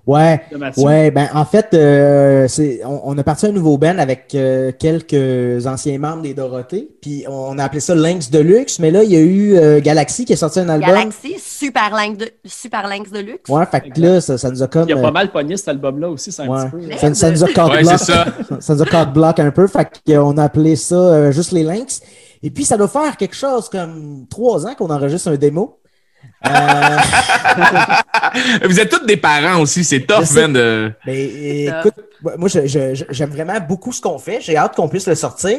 Ouais. 0.08 0.39
de. 0.51 0.82
Ouais, 0.84 1.10
ben 1.10 1.28
en 1.34 1.45
fait, 1.45 1.74
euh, 1.74 2.47
c'est, 2.47 2.82
on, 2.86 3.01
on 3.06 3.18
a 3.18 3.24
parti 3.24 3.47
un 3.47 3.51
nouveau 3.51 3.78
band 3.80 3.97
avec 3.97 4.36
euh, 4.36 4.72
quelques 4.78 5.66
anciens 5.66 5.97
membres 5.97 6.22
des 6.22 6.36
Dorothées, 6.36 6.88
puis 7.01 7.26
on 7.28 7.58
a 7.58 7.64
appelé 7.64 7.80
ça 7.80 7.95
Lynx 7.95 8.30
Deluxe, 8.30 8.78
mais 8.78 8.91
là, 8.91 9.03
il 9.03 9.12
y 9.12 9.16
a 9.16 9.20
eu 9.20 9.56
euh, 9.56 9.80
Galaxy 9.82 10.26
qui 10.26 10.34
a 10.34 10.38
sorti 10.38 10.60
un 10.60 10.70
album. 10.70 10.88
Galaxy, 10.89 11.38
super 11.39 11.89
lynx 11.91 12.20
de, 12.20 12.30
super 12.45 12.88
lynx 12.88 13.10
de 13.10 13.20
luxe. 13.20 13.49
Ouais, 13.49 13.66
fait 13.66 13.89
que 13.89 13.99
là, 13.99 14.22
ça, 14.22 14.38
ça 14.38 14.51
nous 14.51 14.62
a 14.62 14.68
comme... 14.68 14.88
Il 14.88 14.93
a 14.93 14.97
euh, 14.97 15.01
pas 15.01 15.12
mal 15.12 15.32
pogné 15.32 15.58
cet 15.58 15.70
album-là 15.70 16.10
aussi, 16.10 16.32
c'est 16.32 16.43
un 16.43 16.49
ouais. 16.49 16.70
petit 16.70 16.88
peu. 16.88 16.97
ça, 16.97 17.14
ça 17.16 17.32
nous 17.32 17.43
a 17.43 17.47
Ouais, 17.47 17.53
cock-block. 17.53 17.86
c'est 17.97 17.97
ça. 18.06 18.26
ça 18.60 18.76
nous 18.76 18.84
a 18.84 19.41
un 19.41 19.51
peu, 19.51 19.68
fait 19.68 19.88
qu'on 20.06 20.38
a 20.38 20.43
appelé 20.43 20.76
ça 20.76 20.95
euh, 20.95 21.32
juste 21.32 21.51
les 21.51 21.64
Lynx. 21.64 22.01
Et 22.43 22.51
puis, 22.51 22.65
ça 22.65 22.77
doit 22.77 22.88
faire 22.88 23.17
quelque 23.17 23.36
chose 23.36 23.69
comme 23.69 24.25
trois 24.29 24.65
ans 24.67 24.75
qu'on 24.75 24.89
enregistre 24.89 25.29
un 25.29 25.36
démo. 25.36 25.79
Euh, 26.45 26.49
Vous 28.67 28.79
êtes 28.79 28.89
tous 28.89 29.05
des 29.05 29.17
parents 29.17 29.61
aussi, 29.61 29.83
c'est 29.83 30.01
tough, 30.01 30.31
man. 30.33 30.53
De... 30.53 30.91
Mais 31.05 31.67
ça. 31.67 31.79
écoute, 31.79 31.93
moi, 32.38 32.49
j'aime 32.49 33.29
vraiment 33.29 33.59
beaucoup 33.59 33.91
ce 33.91 34.01
qu'on 34.01 34.17
fait. 34.17 34.41
J'ai 34.41 34.57
hâte 34.57 34.75
qu'on 34.75 34.89
puisse 34.89 35.07
le 35.07 35.15
sortir. 35.15 35.57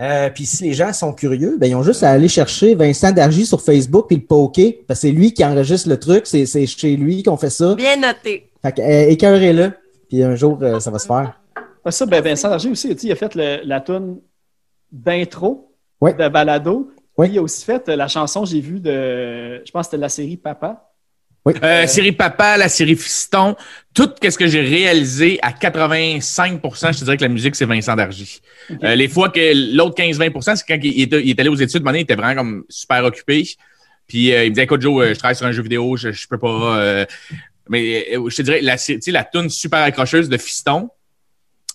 Euh, 0.00 0.30
puis 0.30 0.46
si 0.46 0.64
les 0.64 0.72
gens 0.72 0.92
sont 0.92 1.12
curieux, 1.12 1.56
ben, 1.58 1.66
ils 1.66 1.74
ont 1.74 1.82
juste 1.82 2.02
à 2.02 2.10
aller 2.10 2.28
chercher 2.28 2.74
Vincent 2.74 3.12
Dargy 3.12 3.44
sur 3.46 3.60
Facebook 3.60 4.06
puis 4.08 4.16
le 4.16 4.24
poker. 4.24 4.72
Parce 4.86 5.00
que 5.00 5.08
c'est 5.08 5.12
lui 5.12 5.32
qui 5.34 5.44
enregistre 5.44 5.88
le 5.88 5.98
truc. 5.98 6.26
C'est 6.26 6.46
c'est 6.46 6.66
chez 6.66 6.96
lui 6.96 7.22
qu'on 7.22 7.36
fait 7.36 7.50
ça. 7.50 7.74
Bien 7.74 7.96
noté. 7.96 8.50
Fait 8.62 8.72
que, 8.72 8.80
euh, 8.80 9.08
écœurez-le. 9.10 9.72
Puis 10.08 10.22
un 10.22 10.34
jour, 10.34 10.58
euh, 10.62 10.80
ça 10.80 10.90
va 10.90 10.98
se 10.98 11.06
faire. 11.06 11.38
Pas 11.84 11.90
ça, 11.90 12.06
ben 12.06 12.22
Vincent 12.22 12.48
Darger 12.48 12.70
aussi, 12.70 12.88
tu 12.90 12.98
sais, 13.00 13.06
il 13.08 13.12
a 13.12 13.16
fait 13.16 13.34
le- 13.34 13.60
la 13.64 13.80
tune 13.80 14.18
d'intro 14.90 15.71
Ouais. 16.02 16.14
de 16.14 16.28
Balado. 16.28 16.90
Ouais. 17.16 17.28
Il 17.30 17.38
a 17.38 17.42
aussi 17.42 17.64
fait 17.64 17.88
euh, 17.88 17.96
la 17.96 18.08
chanson, 18.08 18.44
j'ai 18.44 18.60
vu 18.60 18.80
de, 18.80 19.62
je 19.64 19.70
pense 19.70 19.86
que 19.86 19.90
c'était 19.92 20.00
la 20.00 20.08
série 20.08 20.36
Papa. 20.36 20.88
Euh, 21.64 21.86
série 21.88 22.12
Papa, 22.12 22.56
la 22.56 22.68
série 22.68 22.94
Fiston, 22.94 23.56
tout 23.94 24.08
ce 24.22 24.38
que 24.38 24.46
j'ai 24.46 24.60
réalisé 24.60 25.40
à 25.42 25.50
85% 25.50 26.92
je 26.92 26.98
te 27.00 27.04
dirais 27.04 27.16
que 27.16 27.22
la 27.22 27.28
musique, 27.28 27.56
c'est 27.56 27.64
Vincent 27.64 27.96
Dargy. 27.96 28.40
Euh, 28.84 28.94
les 28.94 29.08
fois 29.08 29.28
que 29.28 29.74
l'autre 29.76 29.96
15-20% 29.96 30.54
c'est 30.56 30.64
quand 30.66 30.78
il 30.82 31.02
était, 31.02 31.20
il 31.20 31.30
est 31.30 31.40
allé 31.40 31.48
aux 31.48 31.56
études, 31.56 31.82
maintenant, 31.82 31.98
il 31.98 32.02
était 32.02 32.14
vraiment 32.14 32.36
comme 32.42 32.64
super 32.68 33.04
occupé. 33.04 33.44
Puis 34.06 34.32
euh, 34.32 34.44
il 34.44 34.50
me 34.50 34.54
disait, 34.54 34.64
écoute, 34.64 34.82
Joe, 34.82 35.08
je 35.08 35.14
travaille 35.18 35.34
sur 35.36 35.46
un 35.46 35.52
jeu 35.52 35.62
vidéo, 35.62 35.96
je, 35.96 36.12
je 36.12 36.28
peux 36.28 36.38
pas. 36.38 36.78
euh, 36.78 37.06
mais 37.68 38.06
euh, 38.16 38.28
je 38.30 38.36
te 38.36 38.42
dirais, 38.42 38.60
la, 38.60 38.76
sé- 38.76 38.94
tu 38.96 39.02
sais, 39.02 39.10
la 39.10 39.24
tune 39.24 39.50
super 39.50 39.80
accrocheuse 39.80 40.28
de 40.28 40.36
Fiston, 40.36 40.90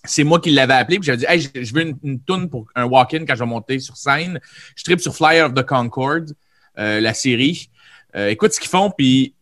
c'est 0.07 0.23
moi 0.23 0.39
qui 0.39 0.51
l'avais 0.51 0.73
appelé, 0.73 0.99
puis 0.99 1.05
j'avais 1.05 1.17
dit, 1.17 1.25
hey, 1.27 1.41
je, 1.41 1.73
veux 1.73 1.81
une, 1.81 1.97
une 2.03 2.49
pour 2.49 2.67
un 2.75 2.85
walk-in 2.85 3.25
quand 3.25 3.35
je 3.35 3.39
vais 3.39 3.49
monter 3.49 3.79
sur 3.79 3.97
scène. 3.97 4.39
Je 4.75 4.83
tripe 4.83 4.99
sur 4.99 5.15
Flyer 5.15 5.45
of 5.45 5.53
the 5.53 5.63
Concorde, 5.63 6.33
euh, 6.77 6.99
la 6.99 7.13
série. 7.13 7.69
Euh, 8.15 8.29
écoute 8.29 8.53
ce 8.53 8.59
qu'ils 8.59 8.69
font, 8.69 8.91
puis 8.91 9.35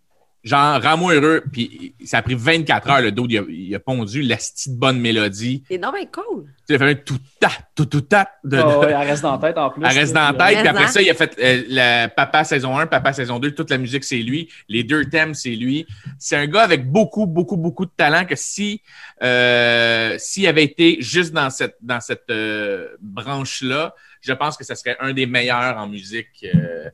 genre, 0.45 0.81
rends-moi 0.81 1.15
heureux. 1.15 1.43
Puis 1.51 1.93
ça 2.05 2.19
a 2.19 2.21
pris 2.21 2.35
24 2.35 2.89
heures, 2.89 3.01
le 3.01 3.11
dos, 3.11 3.25
il 3.29 3.37
a, 3.37 3.41
il 3.49 3.75
a 3.75 3.79
pondu 3.79 4.21
la 4.21 4.37
petite 4.37 4.77
bonne 4.77 4.99
mélodie. 5.01 5.63
C'est 5.69 5.77
non, 5.77 5.91
mais 5.91 6.05
cool. 6.05 6.45
Tu 6.45 6.51
sais, 6.67 6.73
il 6.73 6.75
a 6.75 6.79
fait 6.79 6.91
un 6.91 6.95
tout 6.95 7.17
ta, 7.39 7.49
tout 7.75 7.85
tout 7.85 8.01
ta 8.01 8.29
de, 8.43 8.57
Ah 8.57 8.61
de- 8.63 8.67
ouais, 8.77 8.91
elle 8.91 9.07
reste 9.07 9.23
dans 9.23 9.33
la 9.33 9.37
tête 9.39 9.57
en 9.57 9.69
plus. 9.71 9.83
elle 9.83 9.91
reste 9.97 10.13
dans 10.13 10.31
la 10.31 10.33
tête, 10.33 10.59
puis 10.59 10.67
après 10.67 10.87
ça, 10.87 11.01
il 11.01 11.09
a 11.09 11.13
fait 11.13 11.35
euh, 11.39 11.63
la 11.67 12.07
Papa 12.07 12.43
saison 12.45 12.77
1, 12.77 12.87
Papa 12.87 13.11
saison 13.11 13.39
2, 13.39 13.51
toute 13.51 13.69
la 13.71 13.77
musique, 13.77 14.03
c'est 14.05 14.17
lui. 14.19 14.49
Les 14.69 14.83
deux 14.83 15.05
thèmes, 15.09 15.33
c'est 15.33 15.55
lui. 15.55 15.85
C'est 16.19 16.37
un 16.37 16.47
gars 16.47 16.61
avec 16.61 16.89
beaucoup, 16.89 17.25
beaucoup, 17.25 17.57
beaucoup 17.57 17.85
de 17.85 17.91
talent 17.97 18.25
que 18.25 18.35
si 18.35 18.81
euh, 19.23 20.15
s'il 20.19 20.47
avait 20.47 20.63
été 20.63 20.97
juste 21.01 21.33
dans 21.33 21.49
cette 21.49 21.75
dans 21.81 21.99
cette 22.01 22.29
euh, 22.29 22.87
branche-là, 23.01 23.95
je 24.21 24.33
pense 24.33 24.57
que 24.57 24.63
ça 24.63 24.75
serait 24.75 24.97
un 24.99 25.13
des 25.13 25.25
meilleurs 25.25 25.77
en 25.77 25.87
musique 25.87 26.45
euh, 26.53 26.89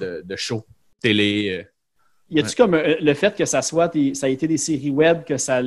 de, 0.00 0.22
de 0.24 0.36
show, 0.36 0.64
télé. 1.00 1.66
Y 2.30 2.40
a-tu 2.40 2.56
comme 2.56 2.74
euh, 2.74 2.96
le 3.00 3.14
fait 3.14 3.34
que 3.36 3.44
ça 3.46 3.62
soit 3.62 3.88
des- 3.88 4.14
ça 4.14 4.26
a 4.26 4.28
été 4.28 4.46
des 4.46 4.58
séries 4.58 4.90
web 4.90 5.24
que 5.24 5.38
ça 5.38 5.60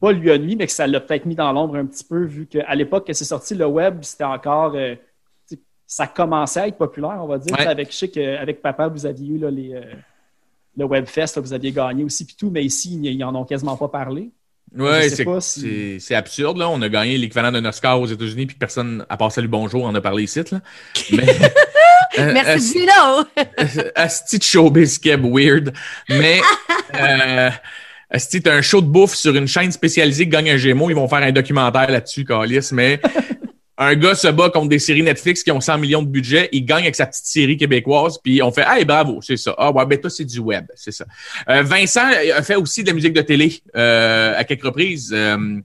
pas 0.00 0.12
lui 0.12 0.30
a 0.30 0.38
nuit, 0.38 0.54
mais 0.56 0.66
que 0.66 0.72
ça 0.72 0.86
l'a 0.86 1.00
peut-être 1.00 1.26
mis 1.26 1.34
dans 1.34 1.50
l'ombre 1.52 1.76
un 1.76 1.86
petit 1.86 2.04
peu, 2.04 2.24
vu 2.24 2.46
qu'à 2.46 2.74
l'époque 2.76 3.06
que 3.08 3.12
c'est 3.12 3.24
sorti, 3.24 3.54
le 3.54 3.66
web, 3.66 3.98
c'était 4.02 4.24
encore 4.24 4.74
euh, 4.76 4.94
ça 5.86 6.06
commençait 6.06 6.60
à 6.60 6.68
être 6.68 6.78
populaire, 6.78 7.18
on 7.20 7.26
va 7.26 7.38
dire. 7.38 7.52
Ouais. 7.58 7.66
Avec, 7.66 7.90
je 7.90 7.96
sais 7.96 8.08
qu'avec 8.08 8.62
Papa, 8.62 8.86
vous 8.86 9.04
aviez 9.06 9.34
eu 9.34 9.38
là, 9.38 9.50
les, 9.50 9.74
euh, 9.74 9.82
le 10.76 10.84
Webfest, 10.84 11.34
là, 11.34 11.42
vous 11.42 11.52
aviez 11.52 11.72
gagné 11.72 12.04
aussi, 12.04 12.24
puis 12.24 12.36
tout, 12.38 12.48
mais 12.50 12.62
ici, 12.62 12.94
ils 13.02 13.06
ils 13.12 13.24
en 13.24 13.34
ont 13.34 13.44
quasiment 13.44 13.76
pas 13.76 13.88
parlé. 13.88 14.30
Sais 15.08 15.24
c'est 15.40 15.98
si- 15.98 16.14
absurde, 16.14 16.58
là. 16.58 16.68
On 16.70 16.80
a 16.80 16.88
gagné 16.88 17.18
l'équivalent 17.18 17.50
d'un 17.50 17.64
Oscar 17.64 18.00
aux 18.00 18.06
États-Unis, 18.06 18.46
puis 18.46 18.54
personne, 18.56 19.04
à 19.08 19.16
part 19.16 19.32
Salut 19.32 19.48
Bonjour, 19.48 19.84
en 19.84 19.92
a 19.96 20.00
parlé 20.00 20.22
ici, 20.22 20.40
là. 20.52 20.60
Mais, 21.10 21.26
Merci, 22.18 22.80
Gino. 22.80 23.24
Asti 23.94 24.38
de 24.42 24.44
showbiz 24.44 24.98
keb 24.98 25.24
weird? 25.24 25.72
Mais 26.08 26.40
euh, 26.94 27.50
Asti, 28.10 28.42
t'as 28.42 28.54
un 28.54 28.62
show 28.62 28.80
de 28.80 28.86
bouffe 28.86 29.14
sur 29.14 29.34
une 29.36 29.46
chaîne 29.48 29.70
spécialisée 29.72 30.24
qui 30.24 30.30
gagne 30.30 30.50
un 30.50 30.56
Gémeaux? 30.56 30.90
Ils 30.90 30.94
vont 30.94 31.08
faire 31.08 31.22
un 31.22 31.32
documentaire 31.32 31.90
là-dessus, 31.90 32.24
Calis. 32.24 32.70
Mais 32.72 33.00
un 33.78 33.94
gars 33.94 34.14
se 34.14 34.28
bat 34.28 34.50
contre 34.50 34.68
des 34.68 34.78
séries 34.78 35.02
Netflix 35.02 35.42
qui 35.42 35.50
ont 35.52 35.60
100 35.60 35.78
millions 35.78 36.02
de 36.02 36.08
budget. 36.08 36.48
Il 36.52 36.64
gagne 36.64 36.82
avec 36.82 36.96
sa 36.96 37.06
petite 37.06 37.26
série 37.26 37.56
québécoise. 37.56 38.18
Puis 38.22 38.42
on 38.42 38.50
fait 38.50 38.64
Hey, 38.66 38.84
bravo, 38.84 39.20
c'est 39.22 39.36
ça. 39.36 39.54
Ah 39.56 39.70
ouais, 39.70 39.86
ben 39.86 39.98
toi, 40.00 40.10
c'est 40.10 40.24
du 40.24 40.40
web. 40.40 40.66
C'est 40.74 40.92
ça. 40.92 41.04
Euh, 41.48 41.62
Vincent 41.62 42.08
a 42.36 42.42
fait 42.42 42.56
aussi 42.56 42.82
de 42.82 42.88
la 42.88 42.94
musique 42.94 43.12
de 43.12 43.22
télé 43.22 43.62
euh, 43.76 44.34
à 44.36 44.44
quelques 44.44 44.64
reprises. 44.64 45.12
euh, 45.12 45.60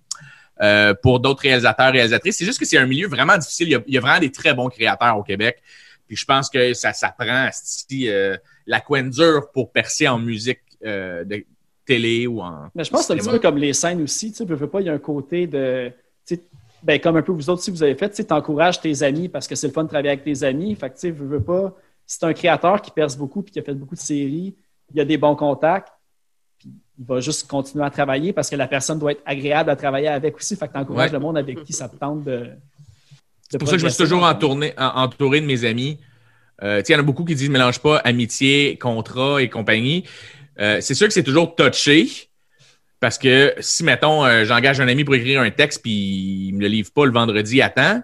euh, 0.61 0.93
pour 1.03 1.19
d'autres 1.19 1.41
réalisateurs, 1.41 1.91
réalisatrices. 1.91 2.37
C'est 2.37 2.45
juste 2.45 2.59
que 2.59 2.65
c'est 2.65 2.77
un 2.77 2.85
milieu 2.85 3.09
vraiment 3.09 3.37
difficile. 3.37 3.67
Il 3.67 3.71
y, 3.71 3.75
a, 3.75 3.81
il 3.87 3.93
y 3.93 3.97
a 3.97 4.01
vraiment 4.01 4.19
des 4.19 4.31
très 4.31 4.53
bons 4.53 4.69
créateurs 4.69 5.17
au 5.17 5.23
Québec. 5.23 5.61
Puis 6.07 6.15
je 6.17 6.25
pense 6.25 6.49
que 6.49 6.73
ça, 6.73 6.93
ça 6.93 7.09
prend 7.17 7.49
euh, 7.91 8.37
la 8.67 8.79
coin 8.81 9.03
dure 9.03 9.51
pour 9.51 9.71
percer 9.71 10.07
en 10.07 10.19
musique 10.19 10.59
euh, 10.85 11.23
de 11.23 11.43
télé 11.85 12.27
ou 12.27 12.41
en. 12.41 12.69
Mais 12.75 12.83
je 12.83 12.91
pense 12.91 13.01
que 13.01 13.07
c'est 13.07 13.13
un 13.13 13.17
petit 13.17 13.29
peu 13.29 13.39
comme 13.39 13.57
les 13.57 13.73
scènes 13.73 14.01
aussi. 14.01 14.31
Tu 14.31 14.37
sais, 14.37 14.45
veux, 14.45 14.55
veux 14.55 14.69
pas, 14.69 14.81
il 14.81 14.87
y 14.87 14.89
a 14.89 14.93
un 14.93 14.99
côté 14.99 15.47
de. 15.47 15.91
tu 16.25 16.35
sais, 16.35 16.43
Ben, 16.83 16.99
comme 16.99 17.17
un 17.17 17.21
peu 17.21 17.31
vous 17.31 17.49
autres, 17.49 17.61
si 17.63 17.71
vous 17.71 17.81
avez 17.83 17.95
fait, 17.95 18.09
tu 18.09 18.23
encourages 18.33 18.79
tes 18.79 19.01
amis 19.03 19.29
parce 19.29 19.47
que 19.47 19.55
c'est 19.55 19.67
le 19.67 19.73
fun 19.73 19.83
de 19.83 19.89
travailler 19.89 20.09
avec 20.09 20.23
tes 20.23 20.43
amis. 20.43 20.75
Fait 20.75 20.89
que, 20.89 20.95
tu 20.95 21.01
sais, 21.01 21.11
veux, 21.11 21.25
veux 21.25 21.43
pas. 21.43 21.75
Si 22.05 22.17
c'est 22.19 22.25
un 22.25 22.33
créateur 22.33 22.81
qui 22.81 22.91
perce 22.91 23.15
beaucoup 23.17 23.41
puis 23.41 23.51
qui 23.51 23.59
a 23.59 23.63
fait 23.63 23.73
beaucoup 23.73 23.95
de 23.95 23.99
séries, 23.99 24.55
il 24.91 24.97
y 24.97 25.01
a 25.01 25.05
des 25.05 25.17
bons 25.17 25.35
contacts, 25.35 25.89
puis 26.59 26.69
il 26.99 27.05
va 27.05 27.19
juste 27.19 27.47
continuer 27.47 27.83
à 27.83 27.89
travailler 27.89 28.31
parce 28.31 28.47
que 28.49 28.55
la 28.55 28.67
personne 28.67 28.99
doit 28.99 29.13
être 29.13 29.23
agréable 29.25 29.71
à 29.71 29.75
travailler 29.75 30.07
avec 30.09 30.35
aussi. 30.35 30.55
Fait 30.55 30.67
que 30.67 30.73
tu 30.73 30.77
encourages 30.79 31.09
Ouais. 31.09 31.13
le 31.17 31.19
monde 31.19 31.37
avec 31.39 31.63
qui 31.63 31.73
ça 31.73 31.89
te 31.89 31.95
tente 31.95 32.23
de. 32.23 32.49
C'est 33.49 33.57
pour 33.57 33.67
ça 33.67 33.73
que 33.75 33.79
je 33.81 33.85
me 33.85 33.89
suis 33.89 34.03
toujours 34.03 34.23
entourné, 34.23 34.73
en- 34.77 35.03
entouré 35.03 35.41
de 35.41 35.45
mes 35.45 35.65
amis. 35.65 35.99
Euh, 36.63 36.81
il 36.87 36.91
y 36.91 36.95
en 36.95 36.99
a 36.99 37.03
beaucoup 37.03 37.25
qui 37.25 37.35
disent 37.35 37.49
mélange 37.49 37.79
pas 37.79 37.97
amitié, 37.97 38.77
contrat 38.77 39.41
et 39.41 39.49
compagnie. 39.49 40.05
Euh, 40.59 40.79
c'est 40.81 40.93
sûr 40.93 41.07
que 41.07 41.13
c'est 41.13 41.23
toujours 41.23 41.55
touché. 41.55 42.07
Parce 43.01 43.17
que 43.17 43.53
si, 43.59 43.83
mettons, 43.83 44.25
euh, 44.25 44.45
j'engage 44.45 44.79
un 44.79 44.87
ami 44.87 45.03
pour 45.03 45.15
écrire 45.15 45.41
un 45.41 45.51
texte 45.51 45.81
puis 45.83 46.47
il 46.47 46.53
me 46.53 46.61
le 46.61 46.67
livre 46.67 46.89
pas 46.93 47.05
le 47.05 47.11
vendredi 47.11 47.61
à 47.61 47.69
temps, 47.69 48.01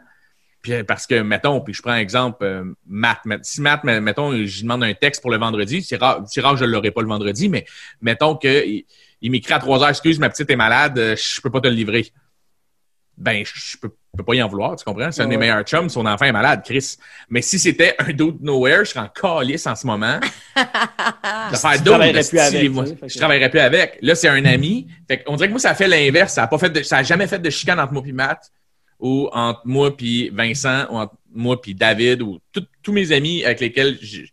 puis 0.62 0.84
parce 0.84 1.08
que, 1.08 1.16
mettons, 1.22 1.60
puis 1.62 1.74
je 1.74 1.82
prends 1.82 1.94
un 1.94 1.98
exemple, 1.98 2.44
euh, 2.44 2.66
Matt. 2.86 3.20
Si 3.42 3.62
Matt, 3.62 3.84
met- 3.84 4.02
mettons, 4.02 4.32
je 4.46 4.62
demande 4.62 4.84
un 4.84 4.94
texte 4.94 5.22
pour 5.22 5.32
le 5.32 5.38
vendredi, 5.38 5.82
c'est 5.82 5.96
rare, 5.96 6.22
c'est 6.28 6.42
rare 6.42 6.54
que 6.54 6.60
je 6.60 6.66
ne 6.66 6.70
l'aurai 6.70 6.92
pas 6.92 7.02
le 7.02 7.08
vendredi, 7.08 7.50
mais 7.50 7.66
mettons 8.02 8.36
qu'il 8.36 8.84
il 9.22 9.32
m'écrit 9.32 9.54
à 9.54 9.60
3 9.60 9.82
heures, 9.82 9.90
excuse, 9.90 10.20
ma 10.20 10.30
petite 10.30 10.50
est 10.52 10.56
malade, 10.56 10.98
je 11.16 11.42
peux 11.42 11.50
pas 11.50 11.62
te 11.62 11.68
le 11.68 11.74
livrer. 11.74 12.12
Ben, 13.18 13.44
je 13.46 13.78
peux, 13.78 13.92
peux 14.18 14.24
pas 14.24 14.34
y 14.36 14.42
en 14.42 14.48
vouloir, 14.48 14.76
tu 14.76 14.84
comprends? 14.84 15.12
C'est 15.12 15.22
un 15.22 15.28
des 15.28 15.36
Ouais. 15.36 15.42
meilleurs 15.42 15.64
chums, 15.64 15.90
son 15.90 16.06
enfant 16.06 16.26
est 16.26 16.32
malade, 16.32 16.62
Chris. 16.66 16.98
Mais 17.30 17.42
si 17.42 17.60
c'était 17.60 17.96
un 18.00 18.12
dude 18.14 18.42
nowhere, 18.42 18.84
je 18.84 18.92
serais 18.92 19.02
en 19.02 19.08
calice 19.10 19.68
en 19.68 19.76
ce 19.76 19.86
moment. 19.86 20.20
de 21.52 21.56
faire 21.56 21.72
Tu 21.74 21.78
d'autres 21.80 21.98
travaillerais 21.98 22.24
plus 22.24 22.40
avec, 22.40 22.72
moi. 22.72 22.86
Je 23.06 23.18
travaillerais 23.18 23.50
plus 23.50 23.60
avec. 23.60 23.98
Là, 24.02 24.16
c'est 24.16 24.28
un 24.30 24.44
ami. 24.46 24.88
Fait 25.08 25.24
on 25.28 25.36
dirait 25.36 25.48
que 25.48 25.54
moi, 25.54 25.60
ça 25.60 25.72
a 25.72 25.76
fait 25.76 25.88
l'inverse. 25.88 26.34
Ça 26.34 26.44
a 26.44 26.48
pas 26.48 26.58
fait 26.58 26.70
de- 26.70 26.84
ça 26.84 26.98
a 26.98 27.04
jamais 27.04 27.28
fait 27.28 27.40
de 27.40 27.50
chicane 27.50 27.80
entre 27.80 27.94
moi 27.94 28.02
puis 28.02 28.14
Matt 28.14 28.52
ou 29.00 29.30
entre 29.34 29.62
moi 29.66 29.96
puis 29.96 30.30
Vincent 30.30 30.86
ou 30.90 30.98
entre 30.98 31.14
moi 31.34 31.62
puis 31.62 31.76
David 31.76 32.22
ou 32.22 32.40
tous 32.82 32.92
mes 32.92 33.12
amis 33.12 33.44
avec 33.46 33.60
lesquels 33.60 33.98
j'ai- 34.02 34.30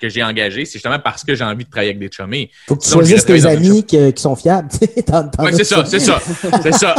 que 0.00 0.08
j'ai 0.08 0.22
engagés. 0.22 0.64
C'est 0.64 0.74
justement 0.74 1.00
parce 1.00 1.24
que 1.24 1.34
j'ai 1.34 1.42
envie 1.42 1.64
de 1.64 1.70
travailler 1.70 1.90
avec 1.90 1.98
des 1.98 2.08
chummés. 2.14 2.50
Faut 2.68 2.76
que 2.76 2.84
tu 2.84 2.88
choisisses 2.90 3.24
tes 3.24 3.44
amis 3.46 3.84
qui, 3.84 4.12
qui 4.12 4.22
sont 4.22 4.36
fiables. 4.36 4.68
Ouais, 4.80 5.52
c'est 5.52 5.64
ça, 5.64 5.84
c'est 5.84 5.98
ça. 5.98 6.20
C'est 6.62 6.72
ça. 6.74 6.94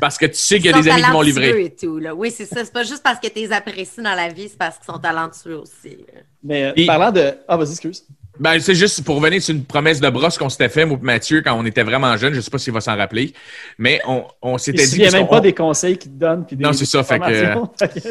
Parce 0.00 0.16
que 0.18 0.26
tu 0.26 0.34
sais 0.34 0.56
qu'il 0.58 0.66
y 0.66 0.68
a 0.74 0.80
des 0.80 0.88
amis 0.88 1.02
qui 1.02 1.10
m'ont 1.10 1.20
livré. 1.22 1.46
talentueux 1.50 1.64
Et 1.66 1.74
tout, 1.74 1.98
là. 1.98 2.14
Oui, 2.14 2.30
c'est 2.30 2.44
ça. 2.46 2.64
C'est 2.64 2.72
pas 2.72 2.84
juste 2.84 3.02
parce 3.02 3.18
que 3.18 3.26
tu 3.28 3.40
les 3.40 3.52
apprécies 3.52 4.00
dans 4.02 4.14
la 4.14 4.28
vie, 4.28 4.48
c'est 4.48 4.58
parce 4.58 4.76
qu'ils 4.76 4.86
sont 4.92 4.98
talentueux 4.98 5.56
aussi. 5.58 5.98
Mais 6.42 6.64
euh, 6.66 6.72
Et- 6.76 6.86
parlant 6.86 7.10
de. 7.10 7.32
Ah, 7.48 7.56
vas-y, 7.56 7.70
excuse. 7.70 8.04
Ben, 8.38 8.60
c'est 8.60 8.76
juste 8.76 9.02
pour 9.04 9.16
revenir 9.16 9.42
sur 9.42 9.52
une 9.52 9.64
promesse 9.64 9.98
de 9.98 10.08
brosse 10.10 10.38
qu'on 10.38 10.48
s'était 10.48 10.68
fait, 10.68 10.84
moi 10.84 10.96
Mathieu, 11.02 11.42
quand 11.42 11.54
on 11.58 11.66
était 11.66 11.82
vraiment 11.82 12.16
jeunes. 12.16 12.34
Je 12.34 12.40
sais 12.40 12.50
pas 12.50 12.58
s'il 12.58 12.72
va 12.72 12.80
s'en 12.80 12.96
rappeler. 12.96 13.32
Mais 13.78 14.00
on, 14.06 14.24
on 14.40 14.56
Il 14.56 14.60
s'était 14.60 14.84
dit. 14.84 14.88
souvient 14.90 15.04
parce 15.06 15.14
même 15.14 15.26
qu'on- 15.26 15.34
pas 15.34 15.40
des 15.40 15.54
conseils 15.54 15.98
qu'ils 15.98 16.12
te 16.12 16.16
donnent. 16.18 16.46
Puis 16.46 16.54
des, 16.54 16.62
Non, 16.64 16.72
c'est 16.72 16.84
ça, 16.84 17.02
fait 17.02 17.18
que- 17.18 17.54
que- 17.86 18.08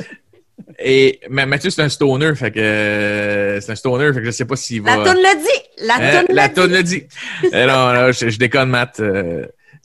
Et 0.79 1.21
mais 1.29 1.45
Mathieu, 1.45 1.69
c'est 1.69 1.81
un 1.81 1.87
stoner, 1.89 2.35
fait 2.35 2.51
que 2.51 2.59
euh, 2.59 3.61
c'est 3.61 3.71
un 3.71 3.75
stoner, 3.75 4.11
fait 4.13 4.19
que 4.19 4.25
je 4.25 4.31
sais 4.31 4.45
pas 4.45 4.55
s'il 4.57 4.81
va. 4.81 4.97
La 4.97 5.03
toune 5.13 5.21
le 5.21 5.37
dit! 5.41 5.85
La 5.87 5.93
Hein, 5.95 6.25
toune 6.25 6.35
la 6.35 6.47
le 6.47 6.53
toune 6.53 6.67
dit! 6.67 6.73
le 6.73 6.83
dit. 6.83 7.03
Non, 7.53 7.93
non, 7.93 8.11
je, 8.11 8.29
je 8.29 8.37
déconne, 8.39 8.69
Matt. 8.69 8.99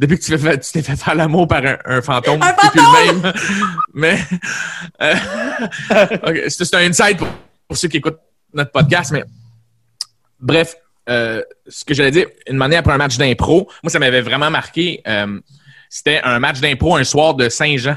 Depuis 0.03 0.19
que 0.19 0.25
tu, 0.25 0.37
fais- 0.37 0.59
tu 0.59 0.73
t'es 0.73 0.83
fait 0.83 0.97
faire 0.97 1.15
l'amour 1.15 1.47
par 1.47 1.65
un, 1.65 1.79
un 1.85 2.03
fantôme, 2.03 2.43
Un 2.43 2.55
c'est 2.61 2.71
plus 2.71 2.81
le 2.81 3.13
même. 3.23 3.33
Mais 3.95 4.19
euh, 5.01 5.15
ok, 6.27 6.37
c'est 6.49 6.75
un 6.75 6.81
insight 6.91 7.19
pour, 7.19 7.29
pour 7.69 7.77
ceux 7.77 7.89
qui 7.89 7.99
écoutent 7.99 8.19
notre 8.53 8.73
podcast, 8.73 9.13
mais 9.13 9.23
bref, 10.41 10.75
euh, 11.09 11.43
ce 11.69 11.85
que 11.85 11.95
j'allais 11.95 12.11
dire, 12.11 12.27
une 12.47 12.57
manière 12.57 12.81
après 12.81 12.93
un 12.93 12.99
match 12.99 13.17
d'impro, 13.17 13.69
moi 13.83 13.91
ça 13.91 13.99
m'avait 13.99 14.21
vraiment 14.21 14.51
marqué. 14.51 15.01
euh, 15.07 15.41
C'était 15.89 16.21
un 16.23 16.39
match 16.39 16.61
d'impro 16.61 16.97
un 16.97 17.05
soir 17.05 17.35
de 17.35 17.49
Saint-Jean. 17.49 17.97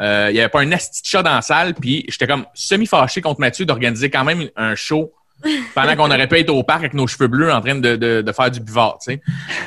Euh, 0.00 0.28
Il 0.30 0.36
y 0.36 0.40
avait 0.40 0.48
pas 0.50 0.60
un 0.60 0.70
asti 0.72 1.02
de 1.02 1.06
chat 1.06 1.22
dans 1.22 1.34
la 1.34 1.42
salle, 1.42 1.74
puis 1.74 2.04
j'étais 2.08 2.26
comme 2.26 2.44
semi-fâché 2.54 3.20
contre 3.22 3.40
Mathieu 3.40 3.64
d'organiser 3.64 4.10
quand 4.10 4.24
même 4.24 4.48
un 4.54 4.74
show 4.74 5.12
pendant 5.74 5.96
qu'on 5.96 6.10
aurait 6.10 6.26
pu 6.26 6.38
être 6.38 6.50
au 6.50 6.62
parc 6.62 6.80
avec 6.80 6.94
nos 6.94 7.06
cheveux 7.06 7.28
bleus 7.28 7.52
en 7.52 7.60
train 7.60 7.76
de, 7.76 7.96
de, 7.96 8.32
faire 8.32 8.50
du 8.50 8.60
buvard, 8.60 8.98
tu 9.00 9.12
sais. 9.12 9.20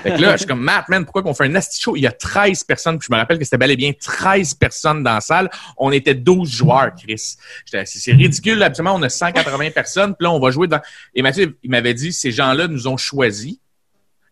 Fait 0.03 0.15
que 0.15 0.21
là, 0.21 0.33
je 0.33 0.37
suis 0.39 0.47
comme, 0.47 0.61
Matt, 0.61 0.89
man, 0.89 1.05
pourquoi 1.05 1.23
qu'on 1.23 1.33
fait 1.33 1.45
un 1.45 1.55
asti 1.55 1.81
show? 1.81 1.95
Il 1.95 2.01
y 2.01 2.07
a 2.07 2.11
13 2.11 2.63
personnes, 2.65 2.97
puis 2.97 3.07
je 3.09 3.13
me 3.13 3.19
rappelle 3.19 3.37
que 3.37 3.43
c'était 3.43 3.57
bel 3.57 3.71
et 3.71 3.77
bien 3.77 3.91
13 3.93 4.53
personnes 4.55 5.03
dans 5.03 5.13
la 5.13 5.21
salle. 5.21 5.49
On 5.77 5.91
était 5.91 6.15
12 6.15 6.49
joueurs, 6.49 6.91
Chris. 6.95 7.35
C'est 7.65 8.11
ridicule, 8.11 8.61
absolument, 8.63 8.95
on 8.95 9.01
a 9.03 9.09
180 9.09 9.71
personnes, 9.71 10.15
puis 10.15 10.25
là, 10.25 10.31
on 10.31 10.39
va 10.39 10.51
jouer 10.51 10.67
dans... 10.67 10.81
Et 11.15 11.21
Mathieu, 11.21 11.57
il 11.63 11.69
m'avait 11.69 11.93
dit, 11.93 12.11
ces 12.11 12.31
gens-là 12.31 12.67
nous 12.67 12.87
ont 12.87 12.97
choisis. 12.97 13.57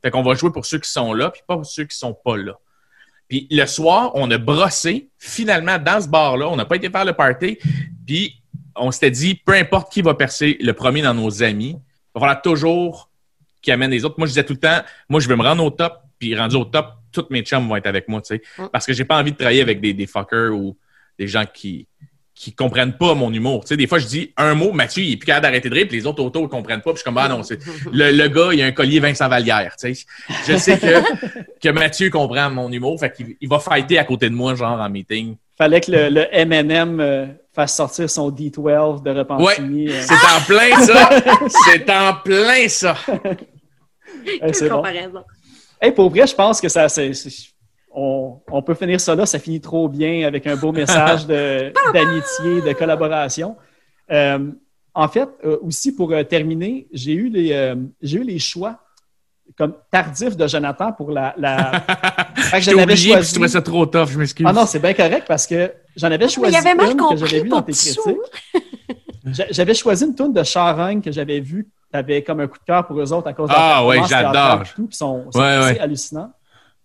Fait 0.02 0.12
qu'on 0.12 0.24
va 0.24 0.34
jouer 0.34 0.52
pour 0.52 0.66
ceux 0.66 0.80
qui 0.80 0.90
sont 0.90 1.14
là, 1.14 1.30
puis 1.30 1.42
pas 1.48 1.56
pour 1.56 1.66
ceux 1.66 1.86
qui 1.86 1.98
sont 1.98 2.14
pas 2.14 2.38
là. 2.38 2.54
Puis 3.30 3.48
le 3.52 3.66
soir, 3.68 4.12
on 4.16 4.30
a 4.32 4.38
brossé, 4.38 5.10
finalement, 5.20 5.78
dans 5.78 6.02
ce 6.02 6.08
bar-là. 6.08 6.50
On 6.50 6.56
n'a 6.56 6.66
pas 6.66 6.78
été 6.78 6.90
faire 6.90 7.06
le 7.06 7.14
party. 7.14 7.60
Puis 8.06 8.39
on 8.80 8.92
s'était 8.92 9.12
dit, 9.12 9.36
peu 9.36 9.54
importe 9.54 9.92
qui 9.92 10.02
va 10.02 10.14
percer 10.14 10.58
le 10.62 10.74
premier 10.74 11.02
dans 11.02 11.14
nos 11.14 11.44
amis, 11.44 11.76
il 11.78 12.12
va 12.16 12.22
falloir 12.22 12.42
toujours 12.42 13.10
qui 13.62 13.72
amène 13.72 13.92
les 13.92 14.06
autres. 14.06 14.16
Moi, 14.18 14.28
je 14.28 14.32
disais 14.32 14.44
tout 14.44 14.54
le 14.54 14.60
temps, 14.60 14.82
moi, 15.10 15.20
je 15.20 15.28
veux 15.28 15.36
me 15.36 15.44
rendre 15.44 15.64
au 15.64 15.70
top, 15.70 16.02
puis 16.18 16.36
rendu 16.38 16.56
au 16.56 16.66
top, 16.66 16.94
tous 17.12 17.26
mes 17.30 17.42
chums 17.42 17.68
vont 17.68 17.76
être 17.76 17.88
avec 17.88 18.08
moi, 18.08 18.22
tu 18.22 18.36
sais. 18.36 18.42
Mm. 18.58 18.68
Parce 18.72 18.86
que 18.86 18.94
j'ai 18.94 19.06
pas 19.06 19.20
envie 19.20 19.32
de 19.32 19.38
travailler 19.38 19.62
avec 19.62 19.82
des, 19.82 19.94
des 19.94 20.08
fuckers 20.08 20.54
ou 20.54 20.78
des 21.18 21.28
gens 21.28 21.46
qui 21.52 21.88
qui 22.40 22.54
comprennent 22.54 22.94
pas 22.94 23.16
mon 23.16 23.34
humour. 23.34 23.66
Tu 23.66 23.68
sais, 23.68 23.78
des 23.78 23.86
fois, 23.86 24.00
je 24.00 24.08
dis 24.08 24.32
un 24.38 24.56
mot, 24.56 24.72
Mathieu, 24.72 25.04
il 25.04 25.12
est 25.12 25.18
plus 25.18 25.26
capable 25.26 25.44
d'arrêter 25.44 25.68
de 25.68 25.76
rire, 25.76 25.88
puis 25.90 25.98
les 25.98 26.08
autres 26.08 26.24
autour, 26.24 26.44
ils 26.44 26.48
comprennent 26.48 26.80
pas, 26.80 26.92
puis 26.92 27.00
je 27.00 27.02
suis 27.02 27.04
comme, 27.04 27.18
ah 27.18 27.28
non, 27.28 27.44
c'est 27.44 27.60
le, 27.92 28.12
le 28.12 28.28
gars, 28.30 28.54
il 28.54 28.62
a 28.62 28.66
un 28.66 28.72
collier 28.72 29.02
Vincent 29.02 29.28
Vallière, 29.28 29.76
tu 29.78 29.94
sais. 29.94 30.06
Je 30.48 30.56
sais 30.56 30.80
que, 30.80 31.04
que 31.62 31.68
Mathieu 31.68 32.10
comprend 32.10 32.50
mon 32.50 32.72
humour, 32.72 32.98
fait 32.98 33.12
qu'il 33.12 33.36
il 33.42 33.50
va 33.50 33.60
fighter 33.60 33.98
à 34.00 34.06
côté 34.06 34.30
de 34.30 34.36
moi, 34.36 34.56
genre, 34.56 34.80
en 34.80 34.90
meeting. 34.90 35.36
Fallait 35.58 35.82
que 35.82 35.92
le, 35.92 36.08
le 36.08 36.28
M&M 36.32 37.02
euh, 37.02 37.26
fasse 37.62 37.76
sortir 37.76 38.10
son 38.10 38.32
D12 38.32 39.04
de 39.04 39.12
Repentigny. 39.12 39.90
euh. 39.90 40.02
C'est 40.02 40.14
en 40.14 40.42
plein, 40.46 40.82
ça! 40.82 41.10
C'est 41.66 41.90
en 41.90 42.14
plein, 42.24 42.68
ça! 42.68 42.96
Hey, 44.26 44.40
Quelle 44.40 44.56
c'est 44.56 44.70
bon. 44.70 44.78
comparaison. 44.78 45.24
Hey, 45.82 45.92
pour 45.92 46.10
vrai, 46.10 46.26
je 46.28 46.36
pense 46.36 46.62
que 46.62 46.70
ça. 46.70 46.88
c'est- 46.90 47.12
on, 47.92 48.40
on 48.52 48.62
peut 48.62 48.76
finir 48.76 49.00
ça 49.02 49.16
là, 49.16 49.26
ça 49.26 49.40
finit 49.40 49.60
trop 49.60 49.90
bien 49.90 50.28
avec 50.28 50.46
un 50.46 50.56
beau 50.56 50.72
message 50.72 51.26
de- 51.26 51.74
d'amitié, 51.94 52.62
de 52.62 52.74
collaboration. 52.74 53.58
Euh, 54.12 54.52
en 54.94 55.08
fait, 55.08 55.28
euh, 55.44 55.58
aussi 55.64 55.96
pour 55.96 56.12
euh, 56.12 56.24
terminer, 56.24 56.88
j'ai 56.94 57.14
eu 57.14 57.30
les 57.30 57.52
euh, 57.52 57.76
j'ai 58.02 58.18
eu 58.20 58.24
les 58.24 58.38
choix 58.40 58.80
comme 59.58 59.74
tardifs 59.92 60.38
de 60.38 60.48
Jonathan 60.48 60.92
pour 60.94 61.10
la. 61.12 61.34
la... 61.38 61.72
Avais 62.54 62.74
oublié, 62.74 62.86
puis 62.86 62.96
choisi- 62.96 63.28
je 63.30 63.34
trouvais 63.34 63.48
ça 63.48 63.62
trop 63.62 63.86
tough, 63.88 64.10
je 64.10 64.20
m'excuse. 64.20 64.46
Ah 64.48 64.54
non, 64.54 64.66
c'est 64.68 64.80
bien 64.80 64.94
correct 64.94 65.26
parce 65.28 65.48
que 65.48 65.72
j'en 65.96 66.08
avais 66.08 66.18
Mais 66.26 66.28
choisi 66.30 66.54
il 66.54 66.58
avait 66.58 66.76
mal 66.76 66.92
une 66.92 66.98
que 66.98 67.02
compris 67.04 67.18
j'avais 67.28 67.42
vue 67.44 67.50
dans 67.50 67.62
tes 67.62 67.72
critiques. 67.74 68.00
J'a- 69.26 69.48
J'avais 69.52 69.74
choisi 69.74 70.06
une 70.06 70.16
tune 70.16 70.34
de 70.34 70.44
Charogne 70.44 71.02
que 71.02 71.12
j'avais 71.12 71.40
vue. 71.40 71.68
Tu 71.92 71.98
avais 72.00 72.24
comme 72.24 72.40
un 72.40 72.48
coup 72.48 72.58
de 72.58 72.64
cœur 72.64 72.86
pour 72.88 73.00
eux 73.00 73.14
autres 73.14 73.28
à 73.28 73.34
cause 73.34 73.50
de 73.50 73.54
Ah 73.56 73.80
la 73.82 73.86
ouais, 73.86 73.98
j'adore. 74.08 74.32
théâtrale 74.32 74.62
et 74.62 74.70
tout, 74.76 74.88
puis 74.88 74.96
Ils 74.96 74.98
sont, 74.98 75.32
sont 75.32 75.40
Ouais, 75.40 75.46
assez 75.46 75.74
ouais. 75.74 75.80
hallucinants. 75.80 76.34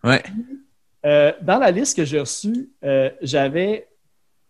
Ouais. 0.02 0.22
Euh, 1.06 1.32
dans 1.42 1.58
la 1.58 1.70
liste 1.70 1.96
que 1.96 2.04
j'ai 2.04 2.20
reçue, 2.20 2.70
euh, 2.84 3.10
j'avais. 3.22 3.86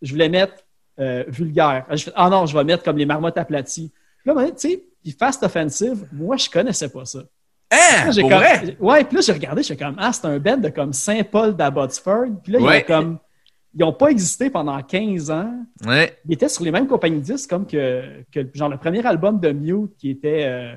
Je 0.02 0.12
voulais 0.12 0.28
mettre 0.28 0.54
euh, 1.00 1.24
vulgaire. 1.28 1.84
Je 1.90 2.04
fais, 2.04 2.12
ah 2.14 2.28
non, 2.30 2.46
je 2.46 2.56
vais 2.56 2.64
mettre 2.64 2.82
comme 2.84 2.96
les 2.96 3.06
marmottes 3.06 3.36
aplaties. 3.38 3.92
Puis 4.24 4.34
là, 4.34 4.44
tu 4.46 4.52
sais, 4.56 4.82
puis 5.02 5.12
Fast 5.12 5.42
Offensive, 5.42 6.06
moi, 6.12 6.36
je 6.36 6.48
connaissais 6.48 6.88
pas 6.88 7.04
ça. 7.04 7.20
Hein? 7.70 8.06
Là, 8.06 8.10
j'ai 8.12 8.20
Pour 8.22 8.30
comme- 8.30 8.38
vrai? 8.38 8.76
Ouais, 8.78 9.04
puis 9.04 9.16
là, 9.16 9.22
j'ai 9.22 9.32
regardé, 9.32 9.62
j'étais 9.62 9.84
comme, 9.84 9.96
ah, 9.98 10.12
c'est 10.12 10.26
un 10.26 10.38
band 10.38 10.56
de 10.58 10.68
comme 10.68 10.92
Saint-Paul 10.92 11.54
d'Abbotsford. 11.56 12.26
Puis 12.42 12.52
là, 12.52 12.58
ils 12.60 12.64
Ouais. 12.66 12.82
ont 12.84 12.86
comme. 12.86 13.18
Ils 13.76 13.80
n'ont 13.80 13.92
pas 13.92 14.08
existé 14.08 14.50
pendant 14.50 14.80
15 14.80 15.30
ans. 15.30 15.52
Ouais. 15.84 16.16
Ils 16.26 16.34
étaient 16.34 16.48
sur 16.48 16.64
les 16.64 16.70
mêmes 16.70 16.86
compagnies 16.86 17.18
de 17.18 17.24
disques, 17.24 17.50
comme 17.50 17.66
que, 17.66 18.22
que 18.30 18.40
genre 18.54 18.68
le 18.68 18.76
premier 18.76 19.04
album 19.04 19.40
de 19.40 19.50
Mute 19.50 19.96
qui 19.98 20.10
était 20.10 20.44
euh, 20.44 20.74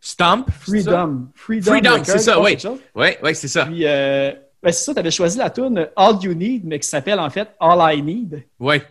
Stomp? 0.00 0.50
Freedom. 0.50 1.28
Freedom, 1.34 1.70
Freedom, 1.70 2.04
c'est 2.04 2.18
ça, 2.18 2.40
oui. 2.40 2.56
Ouais, 2.94 3.18
ouais, 3.22 3.34
c'est 3.34 3.48
ça. 3.48 3.66
Puis, 3.66 3.86
euh, 3.86 4.32
ben, 4.62 4.72
c'est 4.72 4.84
ça, 4.84 4.94
tu 4.94 4.98
avais 4.98 5.10
choisi 5.10 5.38
la 5.38 5.50
tune 5.50 5.88
All 5.94 6.16
You 6.22 6.34
Need, 6.34 6.64
mais 6.64 6.78
qui 6.78 6.88
s'appelle 6.88 7.20
en 7.20 7.30
fait 7.30 7.48
All 7.60 7.96
I 7.96 8.02
Need. 8.02 8.42
Ouais. 8.58 8.82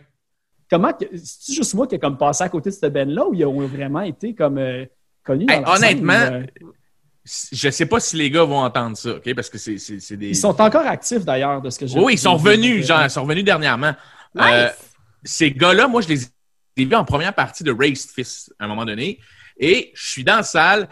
Comment, 0.70 0.92
c'est 0.98 1.52
juste 1.52 1.74
moi 1.74 1.86
qui 1.86 1.94
ai 1.94 1.98
comme 1.98 2.18
passé 2.18 2.42
à 2.42 2.48
côté 2.48 2.70
de 2.70 2.74
cette 2.74 2.92
band-là 2.92 3.26
ou 3.28 3.34
ils 3.34 3.44
ont 3.44 3.66
vraiment 3.66 4.00
été 4.00 4.34
comme 4.34 4.58
euh, 4.58 4.84
connus 5.22 5.46
Hey, 5.48 5.58
scène, 5.58 5.68
honnêtement, 5.68 6.12
euh, 6.12 6.42
Je 7.52 7.70
sais 7.70 7.86
pas 7.86 7.98
si 7.98 8.16
les 8.16 8.30
gars 8.30 8.44
vont 8.44 8.60
entendre 8.60 8.96
ça, 8.96 9.10
OK? 9.14 9.34
Parce 9.34 9.50
que 9.50 9.58
c'est 9.58 9.78
c'est- 9.78 9.98
c'est 9.98 10.16
des. 10.16 10.28
ils 10.28 10.36
sont 10.36 10.60
encore 10.60 10.86
actifs 10.86 11.24
d'ailleurs 11.24 11.60
de 11.60 11.70
ce 11.70 11.78
que 11.80 11.86
j'ai 11.86 11.98
Oui, 11.98 12.14
ils 12.14 12.18
sont 12.18 12.36
revenus, 12.36 12.86
genre, 12.86 13.02
ils 13.02 13.10
sont 13.10 13.22
revenus 13.24 13.44
dernièrement. 13.44 13.94
Nice. 14.34 14.44
Euh, 14.52 14.68
ces 15.24 15.50
gars-là, 15.50 15.88
moi, 15.88 16.02
je 16.02 16.08
les 16.08 16.22
ai 16.76 16.84
vus 16.84 16.94
en 16.94 17.04
première 17.04 17.34
partie 17.34 17.64
de 17.64 17.72
Raised 17.72 18.10
Fist 18.14 18.52
à 18.60 18.64
un 18.66 18.68
moment 18.68 18.84
donné. 18.84 19.18
Et 19.58 19.90
je 19.94 20.08
suis 20.08 20.22
dans 20.24 20.36
la 20.36 20.42
salle 20.44 20.88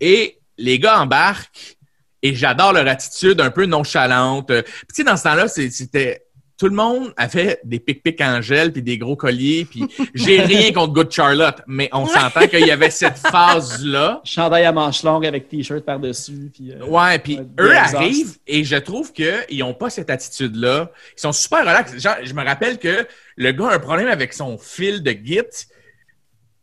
et 0.00 0.40
les 0.58 0.78
gars 0.80 1.00
embarquent 1.00 1.76
et 2.22 2.34
j'adore 2.34 2.72
leur 2.72 2.88
attitude 2.88 3.40
un 3.40 3.50
peu 3.50 3.66
nonchalante. 3.66 4.50
Euh, 4.50 4.62
Puis, 4.62 4.72
tu 4.88 4.94
sais, 4.96 5.04
dans 5.04 5.16
ce 5.16 5.22
temps-là, 5.24 5.46
c'était. 5.48 6.25
Tout 6.58 6.68
le 6.68 6.74
monde 6.74 7.12
avait 7.18 7.60
des 7.64 7.78
pic-pics 7.78 8.20
en 8.22 8.40
gel 8.40 8.72
puis 8.72 8.82
des 8.82 8.96
gros 8.96 9.14
colliers. 9.14 9.66
Puis 9.70 9.84
j'ai 10.14 10.40
rien 10.40 10.72
contre 10.72 10.94
Good 10.94 11.10
Charlotte, 11.12 11.60
mais 11.66 11.90
on 11.92 12.06
s'entend 12.06 12.46
qu'il 12.46 12.66
y 12.66 12.70
avait 12.70 12.90
cette 12.90 13.18
phase-là. 13.18 14.22
Chandail 14.24 14.64
à 14.64 14.72
manches 14.72 15.02
longues 15.02 15.26
avec 15.26 15.48
t-shirt 15.48 15.84
par-dessus. 15.84 16.50
Puis, 16.54 16.72
euh, 16.72 16.84
Ouais, 16.86 17.18
puis 17.18 17.36
Ouais, 17.36 17.46
eux 17.60 17.68
des 17.68 17.76
exhausts. 17.76 17.94
arrivent 17.94 18.36
et 18.46 18.64
je 18.64 18.76
trouve 18.76 19.12
qu'ils 19.12 19.58
n'ont 19.58 19.74
pas 19.74 19.90
cette 19.90 20.08
attitude-là. 20.08 20.90
Ils 21.16 21.20
sont 21.20 21.32
super 21.32 21.60
relax. 21.60 21.98
Genre, 21.98 22.16
je 22.22 22.32
me 22.32 22.42
rappelle 22.44 22.78
que 22.78 23.06
le 23.36 23.52
gars 23.52 23.68
a 23.68 23.74
un 23.74 23.78
problème 23.78 24.08
avec 24.08 24.32
son 24.32 24.56
fil 24.56 25.02
de 25.02 25.10
git, 25.10 25.40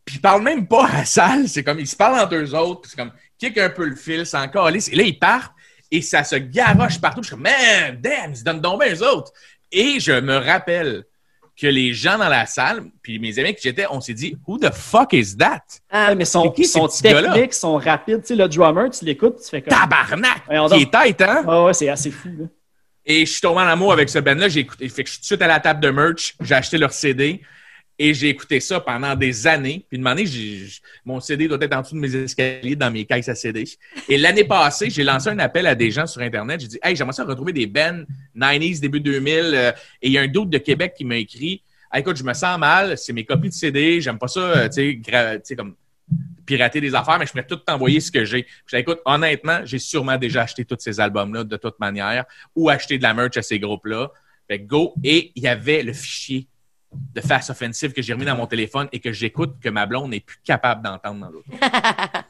puis 0.04 0.16
il 0.16 0.20
parle 0.20 0.42
même 0.42 0.66
pas 0.66 0.86
à 0.86 0.92
la 0.98 1.04
salle. 1.04 1.48
C'est 1.48 1.62
comme, 1.62 1.78
ils 1.78 1.86
se 1.86 1.96
parlent 1.96 2.18
entre 2.18 2.34
eux 2.34 2.54
autres, 2.54 2.82
puis 2.82 2.90
c'est 2.90 2.96
comme, 2.96 3.12
kick 3.38 3.56
un 3.58 3.70
peu 3.70 3.84
le 3.84 3.96
fil, 3.96 4.26
c'est 4.26 4.36
encore 4.36 4.68
Et 4.68 4.72
là, 4.72 5.02
ils 5.02 5.18
partent 5.18 5.52
et 5.90 6.02
ça 6.02 6.24
se 6.24 6.36
garoche 6.36 7.00
partout. 7.00 7.22
Je 7.22 7.28
suis 7.28 7.36
comme, 7.36 7.44
man, 7.44 7.98
damn, 8.00 8.32
ils 8.32 8.36
se 8.36 8.42
donnent 8.44 8.60
donc 8.60 8.82
bien 8.82 8.92
eux 8.92 9.02
autres. 9.06 9.32
Et 9.74 9.98
je 9.98 10.12
me 10.12 10.36
rappelle 10.36 11.04
que 11.60 11.66
les 11.66 11.92
gens 11.92 12.16
dans 12.16 12.28
la 12.28 12.46
salle, 12.46 12.84
puis 13.02 13.18
mes 13.18 13.38
amis 13.38 13.54
que 13.54 13.60
j'étais, 13.60 13.86
on 13.90 14.00
s'est 14.00 14.14
dit, 14.14 14.36
who 14.46 14.58
the 14.58 14.72
fuck 14.72 15.12
is 15.12 15.36
that? 15.36 15.62
Ah, 15.90 16.14
mais 16.14 16.24
sont, 16.24 16.44
c'est 16.44 16.52
qui, 16.52 16.62
ils 16.62 16.66
ces 16.66 16.78
sont 16.78 16.88
petits 16.88 17.02
gars-là? 17.02 17.32
techniques, 17.32 17.54
sont 17.54 17.76
rapides. 17.76 18.22
Tu 18.22 18.28
sais, 18.28 18.36
le 18.36 18.48
drummer, 18.48 18.88
tu 18.90 19.04
l'écoutes, 19.04 19.40
tu 19.42 19.50
fais 19.50 19.62
comme. 19.62 19.76
Tabarnak! 19.76 20.44
Qui 20.48 20.54
donc. 20.54 20.80
est 20.80 21.16
tête, 21.16 21.28
hein? 21.28 21.44
Ah 21.46 21.64
ouais, 21.64 21.74
c'est 21.74 21.88
assez 21.88 22.10
fou. 22.10 22.30
Là. 22.38 22.46
Et 23.04 23.26
je 23.26 23.32
suis 23.32 23.40
tombé 23.40 23.60
en 23.60 23.66
amour 23.66 23.92
avec 23.92 24.08
ce 24.08 24.18
band-là. 24.18 24.48
J'ai 24.48 24.60
écouté, 24.60 24.88
fait 24.88 25.04
que 25.04 25.08
je 25.08 25.14
suis 25.14 25.20
tout 25.20 25.24
de 25.24 25.26
suite 25.26 25.42
à 25.42 25.46
la 25.46 25.60
table 25.60 25.80
de 25.80 25.90
merch. 25.90 26.34
J'ai 26.40 26.54
acheté 26.54 26.78
leur 26.78 26.92
CD 26.92 27.42
et 27.98 28.12
j'ai 28.12 28.28
écouté 28.28 28.60
ça 28.60 28.80
pendant 28.80 29.14
des 29.14 29.46
années. 29.46 29.84
Puis 29.88 29.98
une 29.98 30.06
année, 30.06 30.26
j'ai, 30.26 30.66
mon 31.04 31.20
CD 31.20 31.46
doit 31.46 31.58
être 31.60 31.76
en 31.76 31.82
dessous 31.82 31.94
de 31.94 32.00
mes 32.00 32.14
escaliers 32.14 32.76
dans 32.76 32.90
mes 32.90 33.04
caisses 33.04 33.28
à 33.28 33.34
CD. 33.34 33.64
Et 34.08 34.18
l'année 34.18 34.44
passée, 34.44 34.90
j'ai 34.90 35.04
lancé 35.04 35.28
un 35.28 35.38
appel 35.38 35.66
à 35.66 35.74
des 35.74 35.90
gens 35.90 36.06
sur 36.06 36.20
Internet. 36.20 36.60
J'ai 36.60 36.68
dit, 36.68 36.78
hey, 36.82 36.96
j'aimerais 36.96 37.12
ça 37.12 37.24
retrouver 37.24 37.52
des 37.52 37.66
bands 37.66 38.02
90s, 38.36 38.80
début 38.80 39.00
2000. 39.00 39.32
euh, 39.54 39.72
et 40.02 40.08
il 40.08 40.12
y 40.12 40.18
a 40.18 40.22
un 40.22 40.28
doute 40.28 40.50
de 40.50 40.58
Québec 40.58 40.94
qui 40.96 41.04
m'a 41.04 41.16
écrit, 41.16 41.62
écoute, 41.94 42.16
je 42.16 42.24
me 42.24 42.34
sens 42.34 42.58
mal. 42.58 42.98
C'est 42.98 43.12
mes 43.12 43.24
copies 43.24 43.48
de 43.48 43.54
CD. 43.54 44.00
J'aime 44.00 44.18
pas 44.18 44.28
ça, 44.28 44.40
euh, 44.40 44.68
tu 44.68 45.00
sais, 45.42 45.56
comme 45.56 45.76
pirater 46.44 46.80
des 46.80 46.94
affaires, 46.94 47.18
mais 47.18 47.26
je 47.26 47.30
pourrais 47.30 47.46
tout 47.46 47.56
t'envoyer 47.56 48.00
ce 48.00 48.10
que 48.10 48.24
j'ai. 48.24 48.42
Dis, 48.42 48.76
écoute, 48.76 48.98
honnêtement, 49.04 49.60
j'ai 49.64 49.78
sûrement 49.78 50.18
déjà 50.18 50.42
acheté 50.42 50.64
tous 50.64 50.76
ces 50.78 51.00
albums-là 51.00 51.44
de 51.44 51.56
toute 51.56 51.78
manière 51.78 52.24
ou 52.54 52.68
acheté 52.68 52.98
de 52.98 53.02
la 53.02 53.14
merch 53.14 53.36
à 53.36 53.42
ces 53.42 53.58
groupes-là. 53.58 54.10
Fait 54.48 54.58
que 54.58 54.66
go. 54.66 54.94
Et 55.02 55.32
il 55.34 55.42
y 55.44 55.48
avait 55.48 55.82
le 55.82 55.92
fichier 55.92 56.48
de 57.14 57.20
Fast 57.20 57.50
Offensive 57.50 57.92
que 57.92 58.02
j'ai 58.02 58.12
remis 58.12 58.24
dans 58.24 58.36
mon 58.36 58.46
téléphone 58.46 58.88
et 58.92 59.00
que 59.00 59.12
j'écoute 59.12 59.54
que 59.60 59.68
ma 59.68 59.86
blonde 59.86 60.10
n'est 60.10 60.20
plus 60.20 60.38
capable 60.44 60.82
d'entendre 60.82 61.20
dans 61.20 61.30
l'autre. 61.30 61.48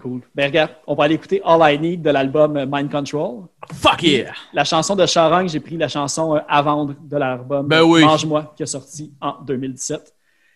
Cool. 0.00 0.20
Ben 0.32 0.46
regarde, 0.46 0.70
on 0.86 0.94
va 0.94 1.04
aller 1.04 1.16
écouter 1.16 1.42
All 1.44 1.74
I 1.74 1.76
Need 1.76 2.02
de 2.02 2.10
l'album 2.10 2.56
euh, 2.56 2.66
Mind 2.70 2.88
Control. 2.88 3.46
Fuck 3.74 4.04
yeah! 4.04 4.32
La 4.52 4.62
chanson 4.62 4.94
de 4.94 5.04
Charogne, 5.06 5.48
j'ai 5.48 5.58
pris 5.58 5.76
la 5.76 5.88
chanson 5.88 6.36
euh, 6.36 6.40
à 6.48 6.62
vendre 6.62 6.94
de 7.02 7.16
l'album 7.16 7.66
Ben 7.66 7.82
oui. 7.82 8.04
Mange-moi, 8.04 8.52
qui 8.56 8.62
est 8.62 8.66
sorti 8.66 9.12
en 9.20 9.42
2017. 9.42 10.14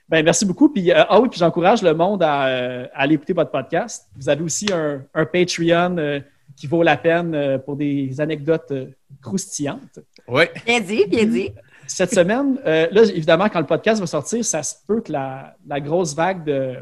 Ben, 0.09 0.25
merci 0.25 0.45
beaucoup. 0.45 0.69
Puis, 0.69 0.93
euh, 0.93 1.05
ah 1.09 1.21
oui, 1.21 1.29
puis 1.29 1.41
j'encourage 1.41 1.83
le 1.83 1.95
monde 1.95 2.23
à, 2.23 2.47
euh, 2.47 2.87
à 2.95 3.03
aller 3.03 3.15
écouter 3.15 3.33
votre 3.33 3.51
podcast. 3.51 4.07
Vous 4.17 4.29
avez 4.29 4.45
aussi 4.45 4.67
un, 4.73 5.03
un 5.15 5.25
Patreon 5.25 5.97
euh, 5.99 6.21
qui 6.57 6.67
vaut 6.67 6.83
la 6.83 6.97
peine 6.97 7.35
euh, 7.35 7.59
pour 7.59 7.77
des 7.77 8.21
anecdotes 8.21 8.71
euh, 8.73 8.87
croustillantes. 9.23 10.01
Ouais. 10.29 10.51
Bien 10.67 10.81
dit, 10.81 11.07
bien 11.07 11.25
dit. 11.25 11.51
Cette 11.87 12.15
semaine, 12.15 12.59
euh, 12.65 12.89
là, 12.91 13.03
évidemment, 13.03 13.49
quand 13.49 13.61
le 13.61 13.67
podcast 13.67 14.01
va 14.01 14.07
sortir, 14.07 14.45
ça 14.45 14.63
se 14.63 14.75
peut 14.87 15.01
que 15.01 15.13
la, 15.13 15.57
la 15.67 15.81
grosse 15.81 16.15
vague 16.15 16.45
de- 16.45 16.77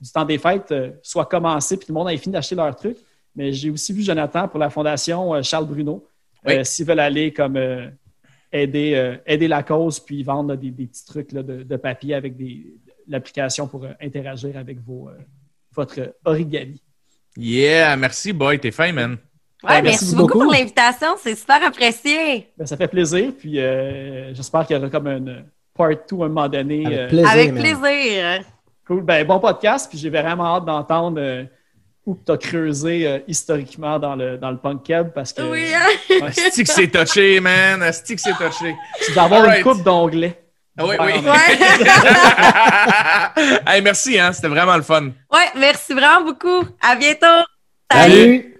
du 0.00 0.10
temps 0.10 0.24
des 0.24 0.38
fêtes 0.38 0.70
euh, 0.72 0.90
soit 1.02 1.26
commencée 1.26 1.76
puis 1.76 1.86
tout 1.86 1.92
le 1.92 1.98
monde 1.98 2.08
ait 2.10 2.16
fini 2.16 2.32
d'acheter 2.32 2.54
leurs 2.54 2.74
trucs. 2.76 2.98
Mais 3.34 3.52
j'ai 3.52 3.70
aussi 3.70 3.92
vu 3.92 4.02
Jonathan 4.02 4.48
pour 4.48 4.58
la 4.58 4.70
Fondation 4.70 5.34
euh, 5.34 5.42
Charles 5.42 5.66
Bruno. 5.66 6.06
Oui. 6.46 6.64
S'ils 6.64 6.86
veulent 6.86 7.00
aller 7.00 7.32
comme 7.32 7.58
aider, 8.52 9.18
aider 9.26 9.48
la 9.48 9.62
cause 9.64 9.98
puis 9.98 10.22
vendre 10.22 10.50
là, 10.50 10.56
des, 10.56 10.70
des 10.70 10.86
petits 10.86 11.04
trucs 11.04 11.32
là, 11.32 11.42
de, 11.42 11.64
de 11.64 11.76
papier 11.76 12.14
avec 12.14 12.36
des, 12.36 12.74
l'application 13.08 13.66
pour 13.66 13.86
interagir 14.00 14.56
avec 14.56 14.78
vos, 14.80 15.10
votre 15.74 16.14
origami. 16.24 16.80
Yeah, 17.36 17.96
merci, 17.96 18.32
boy. 18.32 18.58
T'es 18.60 18.70
fin, 18.70 18.92
man. 18.92 19.16
Ouais, 19.64 19.70
Ouais, 19.70 19.82
merci, 19.82 20.04
merci 20.04 20.14
beaucoup 20.14 20.34
beaucoup. 20.34 20.44
pour 20.44 20.52
l'invitation. 20.52 21.08
C'est 21.20 21.34
super 21.34 21.62
apprécié. 21.64 22.48
Ben, 22.56 22.66
ça 22.66 22.76
fait 22.76 22.88
plaisir. 22.88 23.32
Puis 23.38 23.58
euh, 23.58 24.32
j'espère 24.34 24.66
qu'il 24.66 24.76
y 24.76 24.78
aura 24.78 24.88
comme 24.88 25.08
une 25.08 25.44
part 25.76 25.88
2 25.90 25.94
à 25.94 26.24
un 26.24 26.28
moment 26.28 26.48
donné. 26.48 26.86
Avec 26.86 26.98
euh, 26.98 27.08
plaisir. 27.08 27.30
Avec 27.30 27.54
plaisir. 27.54 28.40
Cool. 28.86 29.02
Ben, 29.02 29.26
bon 29.26 29.40
podcast. 29.40 29.88
Puis 29.90 29.98
j'ai 29.98 30.10
vraiment 30.10 30.56
hâte 30.56 30.64
d'entendre 30.64 31.18
euh, 31.20 31.44
où 32.06 32.16
tu 32.24 32.30
as 32.32 32.36
creusé 32.36 33.06
euh, 33.06 33.18
historiquement 33.26 33.98
dans 33.98 34.14
le, 34.14 34.38
dans 34.38 34.50
le 34.52 34.58
punk 34.58 34.84
keb 34.84 35.08
parce 35.12 35.32
que 35.32 35.42
Oui, 35.42 35.66
hein? 35.74 35.88
Que 36.30 36.64
c'est 36.64 36.88
touché, 36.88 37.40
man. 37.40 37.82
Asti 37.82 38.14
que 38.14 38.20
c'est 38.20 38.32
touché. 38.34 38.76
tu 39.04 39.12
dois 39.12 39.24
avoir 39.24 39.44
une 39.44 39.62
coupe 39.62 39.82
d'onglets. 39.82 40.40
Ah 40.80 40.84
oui, 40.86 40.94
oui. 41.00 41.12
Ouais. 41.28 41.58
hey, 43.74 43.82
merci, 43.82 44.16
hein. 44.20 44.32
C'était 44.32 44.46
vraiment 44.46 44.76
le 44.76 44.82
fun. 44.82 45.06
ouais, 45.32 45.50
merci 45.56 45.92
vraiment 45.92 46.24
beaucoup. 46.24 46.64
À 46.80 46.94
bientôt. 46.94 47.44
Salut! 47.90 48.54